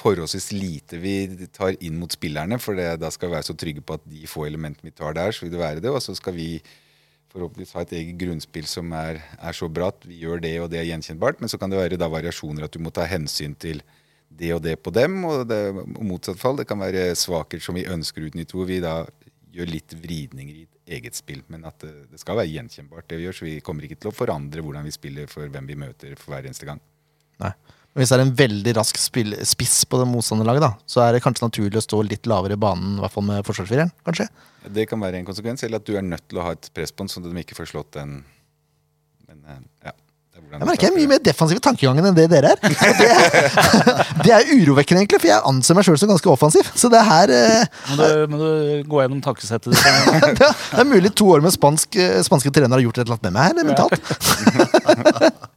forholdsvis 0.00 0.48
lite 0.56 1.02
vi 1.02 1.18
tar 1.52 1.76
inn 1.76 2.00
mot 2.00 2.16
spillerne. 2.16 2.58
For 2.62 2.78
det, 2.78 2.88
da 3.04 3.12
skal 3.12 3.30
vi 3.30 3.36
være 3.36 3.50
så 3.50 3.58
trygge 3.58 3.84
på 3.84 4.00
at 4.00 4.08
de 4.08 4.24
få 4.30 4.48
elementene 4.48 4.88
vi 4.88 4.96
tar 4.96 5.14
der, 5.18 5.36
så 5.36 5.44
vil 5.44 5.52
det 5.54 5.62
være 5.62 5.84
det. 5.84 5.92
Og 5.92 6.00
så 6.02 6.16
skal 6.16 6.34
vi 6.40 6.50
forhåpentligvis 7.36 7.76
ha 7.76 7.84
et 7.84 7.94
eget 7.98 8.16
grunnspill 8.20 8.66
som 8.70 8.90
er, 8.96 9.20
er 9.36 9.56
så 9.56 9.68
bra 9.68 9.90
at 9.92 10.08
vi 10.08 10.22
gjør 10.24 10.42
det, 10.42 10.54
og 10.62 10.70
det 10.72 10.80
er 10.80 10.88
gjenkjennbart. 10.88 11.42
Men 11.42 11.52
så 11.52 11.60
kan 11.60 11.72
det 11.72 11.78
være 11.78 12.00
da 12.00 12.08
variasjoner, 12.12 12.66
at 12.66 12.74
du 12.74 12.80
må 12.82 12.92
ta 12.94 13.06
hensyn 13.08 13.54
til 13.60 13.82
det 14.28 14.52
og 14.56 14.62
det 14.64 14.76
på 14.82 14.92
dem. 14.94 15.20
Og, 15.28 15.44
det, 15.48 15.60
motsatt 16.00 16.40
fall. 16.40 16.58
Det 16.60 16.68
kan 16.70 16.80
være 16.82 17.10
svakheter 17.18 17.64
som 17.64 17.78
vi 17.78 17.86
ønsker 17.90 18.24
å 18.24 18.30
utnytte, 18.30 18.56
hvor 18.56 18.68
vi 18.68 18.80
da 18.84 18.98
gjør 19.56 19.72
litt 19.72 19.94
vridninger 20.02 20.64
i 20.64 20.66
eget 20.98 21.16
spill. 21.18 21.44
Men 21.52 21.68
at 21.68 21.80
det, 21.84 21.94
det 22.12 22.20
skal 22.22 22.40
være 22.40 22.52
gjenkjennbart, 22.54 23.08
det 23.10 23.20
vi 23.20 23.28
gjør. 23.28 23.40
Så 23.40 23.48
vi 23.48 23.56
kommer 23.64 23.86
ikke 23.86 24.00
til 24.00 24.12
å 24.12 24.16
forandre 24.16 24.64
hvordan 24.64 24.88
vi 24.88 24.94
spiller 24.96 25.30
for 25.30 25.52
hvem 25.52 25.70
vi 25.70 25.80
møter 25.86 26.16
for 26.18 26.34
hver 26.34 26.48
eneste 26.48 26.68
gang. 26.68 26.82
Nei. 27.42 27.52
Men 27.96 28.04
hvis 28.04 28.10
det 28.12 28.16
er 28.18 28.22
en 28.26 28.32
veldig 28.36 28.72
rask 28.76 28.98
spiss 29.00 29.76
på 29.88 29.96
det 29.96 30.04
motstanderlaget, 30.10 30.66
da, 30.66 30.68
så 30.84 31.00
er 31.00 31.14
det 31.16 31.22
kanskje 31.24 31.46
naturlig 31.46 31.80
å 31.80 31.84
stå 31.86 32.02
litt 32.04 32.26
lavere 32.28 32.52
i 32.52 32.60
banen, 32.60 32.98
i 32.98 33.00
hvert 33.00 33.14
fall 33.14 33.24
med 33.24 33.46
forsvarsfireren, 33.46 33.88
kanskje? 34.04 34.26
Det 34.76 34.84
kan 34.90 35.00
være 35.00 35.22
en 35.22 35.24
konsekvens, 35.24 35.64
eller 35.64 35.80
at 35.80 35.86
du 35.88 35.94
er 35.96 36.04
nødt 36.04 36.26
til 36.28 36.42
å 36.42 36.44
ha 36.44 36.52
et 36.52 36.68
presspånd 36.76 37.08
så 37.08 37.22
de 37.24 37.32
ikke 37.40 37.56
får 37.56 37.70
slått 37.70 37.96
den. 37.96 38.18
Men 39.24 39.38
eh, 39.48 39.62
ja. 39.88 39.94
er 39.96 40.58
Jeg 40.58 40.68
merker 40.68 40.84
jeg 40.84 40.92
er 40.92 40.98
mye 40.98 41.12
mer 41.14 41.24
defensiv 41.24 41.62
i 41.62 41.64
tankegangen 41.64 42.10
enn 42.10 42.18
det 42.20 42.28
dere 42.34 42.52
er. 42.52 42.60
Det 42.60 42.92
det, 43.00 43.08
det 44.26 44.36
er 44.42 44.52
urovekkende, 44.52 45.06
egentlig, 45.06 45.22
for 45.24 45.32
jeg 45.32 45.48
anser 45.54 45.80
meg 45.80 45.88
sjøl 45.88 45.96
som 46.04 46.12
ganske 46.12 46.32
offensiv. 46.34 46.68
Så 46.76 46.92
det 46.92 47.00
her 47.00 47.32
Men 47.32 47.96
Må 47.96 47.96
du, 47.96 48.12
må 48.28 48.42
du 48.44 48.48
gå 48.92 49.04
gjennom 49.06 49.24
tankesettet 49.24 49.72
ditt? 49.72 49.80
det 50.44 50.52
er 50.84 50.92
mulig 50.92 51.16
to 51.16 51.32
år 51.32 51.40
med 51.48 51.56
spansk, 51.56 51.96
eh, 51.96 52.20
spanske 52.28 52.52
trenere 52.52 52.76
har 52.76 52.90
gjort 52.90 53.00
et 53.00 53.06
eller 53.08 53.16
annet 53.16 53.32
med 53.32 53.40
meg 53.40 53.48
her, 53.48 53.56
mentalt. 53.72 55.42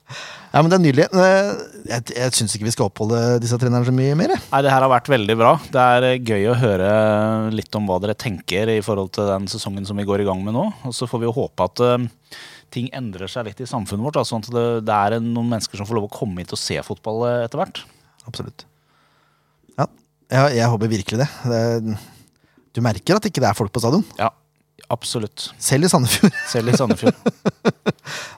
Ja, 0.50 0.64
men 0.64 0.72
det 0.72 0.78
er 0.80 0.82
nydelig. 0.82 1.06
Jeg, 1.90 2.04
jeg 2.14 2.34
syns 2.38 2.54
ikke 2.54 2.68
vi 2.68 2.74
skal 2.76 2.88
oppholde 2.90 3.20
disse 3.42 3.58
trenerne 3.58 3.88
så 3.88 3.94
mye 3.96 4.14
mer. 4.18 4.36
Nei, 4.38 4.60
det 4.62 4.70
her 4.70 4.84
har 4.86 4.92
vært 4.92 5.10
veldig 5.10 5.36
bra. 5.40 5.56
Det 5.74 5.86
er 5.96 6.06
eh, 6.06 6.20
gøy 6.22 6.46
å 6.52 6.58
høre 6.60 6.90
litt 7.56 7.74
om 7.80 7.88
hva 7.90 7.98
dere 8.04 8.14
tenker 8.20 8.70
i 8.76 8.80
forhold 8.86 9.10
til 9.18 9.26
den 9.30 9.48
sesongen 9.50 9.88
som 9.90 9.98
vi 9.98 10.06
går 10.06 10.22
i 10.22 10.28
gang 10.28 10.44
med 10.46 10.54
nå. 10.54 10.68
Og 10.86 10.94
så 10.96 11.08
får 11.10 11.24
vi 11.24 11.30
jo 11.30 11.34
håpe 11.40 11.66
at 11.66 11.82
eh, 11.88 12.36
ting 12.76 12.92
endrer 12.94 13.32
seg 13.32 13.48
litt 13.50 13.64
i 13.64 13.70
samfunnet 13.70 14.06
vårt. 14.06 14.20
da, 14.20 14.26
Sånn 14.28 14.46
at 14.46 14.52
det, 14.54 14.66
det 14.86 14.98
er 14.98 15.18
noen 15.24 15.50
mennesker 15.56 15.82
som 15.82 15.90
får 15.90 15.98
lov 15.98 16.10
å 16.10 16.14
komme 16.14 16.44
hit 16.44 16.54
og 16.54 16.62
se 16.62 16.78
fotball 16.86 17.26
eh, 17.30 17.40
etter 17.48 17.64
hvert. 17.64 17.82
Absolutt. 18.30 18.68
Ja, 19.80 19.88
jeg, 20.30 20.60
jeg 20.60 20.74
håper 20.76 20.94
virkelig 20.94 21.24
det. 21.24 21.30
det. 21.50 21.98
Du 22.78 22.84
merker 22.86 23.18
at 23.18 23.26
ikke 23.32 23.42
det 23.42 23.50
er 23.50 23.58
folk 23.58 23.74
på 23.74 23.82
stadion. 23.82 24.06
Ja, 24.20 24.30
absolutt. 24.94 25.50
Selv 25.58 25.90
i 25.90 25.92
Sandefjord. 25.92 26.38
Selv 26.54 26.70
i 26.70 26.78
Sandefjord. 26.78 27.18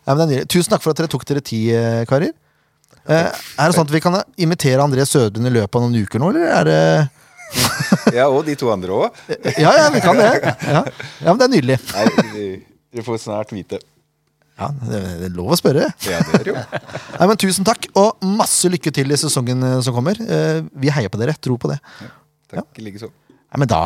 Ja. 0.02 0.16
Tusen 0.50 0.72
takk 0.74 0.82
for 0.84 0.92
at 0.92 0.98
dere 0.98 1.08
tok 1.08 1.22
dere 1.30 1.40
tid, 1.46 1.70
karer. 2.10 2.34
Eh, 3.10 3.28
er 3.28 3.66
det 3.66 3.76
sånn 3.76 3.88
at 3.88 3.94
vi 3.94 4.02
kan 4.04 4.20
imitere 4.42 4.84
André 4.84 5.06
Sødlund 5.10 5.50
i 5.50 5.54
løpet 5.56 5.78
av 5.80 5.86
noen 5.86 6.04
uker 6.06 6.22
nå, 6.22 6.32
eller 6.34 6.52
er 6.60 6.70
det 6.70 6.82
Ja, 8.18 8.28
og 8.30 8.46
de 8.48 8.56
to 8.60 8.70
andre 8.72 8.96
òg. 8.96 9.22
Ja, 9.60 9.72
ja, 9.76 9.88
vi 9.92 10.02
kan 10.04 10.20
det. 10.20 10.30
Ja, 10.64 10.84
ja 10.86 11.32
men 11.34 11.40
det 11.42 11.48
er 11.48 11.54
nydelig. 11.56 11.80
Nei, 11.96 12.46
du 12.92 13.02
får 13.06 13.24
snart 13.26 13.52
vite. 13.56 13.82
Ja, 14.62 14.70
det, 14.86 15.02
er 15.26 15.34
lov 15.34 15.54
å 15.56 15.58
spørre. 15.58 15.88
Ja, 16.06 16.20
det 16.28 16.42
er 16.44 16.50
jo. 16.52 16.56
Nei, 16.56 17.28
men 17.32 17.40
Tusen 17.42 17.66
takk, 17.68 17.88
og 17.98 18.22
masse 18.38 18.70
lykke 18.72 18.94
til 18.94 19.12
i 19.12 19.18
sesongen 19.20 19.66
eh, 19.68 19.78
som 19.86 19.96
kommer. 19.96 20.20
Eh, 20.22 20.62
Vi 20.84 20.92
heier 20.94 21.12
på 21.12 21.20
dere. 21.22 21.36
Tro 21.42 21.58
på 21.62 21.72
det. 21.72 21.80
Takk 22.52 22.82
likeså. 22.84 23.10
Nei, 23.52 23.60
men 23.66 23.68
da 23.68 23.80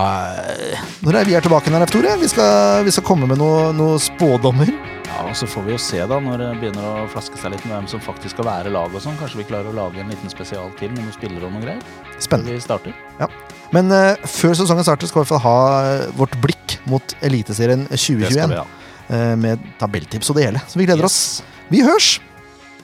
eh, 0.46 0.82
Når 1.02 1.16
er 1.18 1.26
vi 1.26 1.34
er 1.34 1.42
tilbake 1.42 1.72
igjen, 1.72 1.86
Tore? 1.90 2.12
Vi 2.22 2.28
skal, 2.30 2.84
vi 2.86 2.92
skal 2.94 3.06
komme 3.08 3.26
med 3.26 3.40
noe- 3.42 3.72
noen 3.74 3.98
spådommer. 4.02 4.70
Ja, 5.08 5.24
og 5.26 5.34
Så 5.40 5.48
får 5.50 5.66
vi 5.66 5.74
jo 5.74 5.80
se 5.82 6.04
da 6.06 6.20
når 6.22 6.38
det 6.44 6.50
begynner 6.62 6.86
å 6.86 7.08
flaske 7.10 7.40
seg 7.42 7.56
litt 7.56 7.66
med 7.66 7.74
hvem 7.74 7.88
som 7.90 8.04
faktisk 8.04 8.36
skal 8.36 8.46
være 8.46 8.70
lag. 8.76 8.94
og 8.94 9.02
sånn. 9.02 9.18
Kanskje 9.18 9.42
vi 9.42 9.48
klarer 9.50 9.72
å 9.72 9.74
lage 9.74 10.04
en 10.04 10.12
liten 10.14 10.30
spesial 10.30 10.70
til 10.78 10.94
med 10.94 11.02
noen 11.02 11.18
spillere 11.18 11.50
og 11.50 11.56
noe 11.56 11.66
greier. 11.66 11.82
Spennende. 12.22 12.54
vi 12.54 12.62
starter. 12.62 12.94
Ja. 13.18 13.28
Men 13.74 13.90
uh, 13.90 14.14
før 14.30 14.54
sesongen 14.54 14.86
starter, 14.86 15.10
skal 15.10 15.24
vi 15.24 15.26
i 15.26 15.26
hvert 15.26 15.34
fall 15.34 15.46
ha 15.48 15.58
eh, 15.96 16.08
vårt 16.20 16.38
blikk 16.46 16.78
mot 16.86 17.16
Eliteserien 17.26 17.88
Det 17.90 17.98
skal 18.00 18.22
vi 18.22 18.62
ha. 18.62 18.66
Uh, 19.10 19.34
med 19.36 19.66
tabelltips 19.82 20.30
og 20.30 20.38
det 20.38 20.46
hele. 20.52 20.62
Så 20.70 20.78
vi 20.78 20.86
gleder 20.86 21.10
Yes. 21.10 21.42
oss. 21.42 21.44
Vi 21.74 21.82
hørs. 21.82 22.20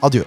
Adjø. 0.02 0.26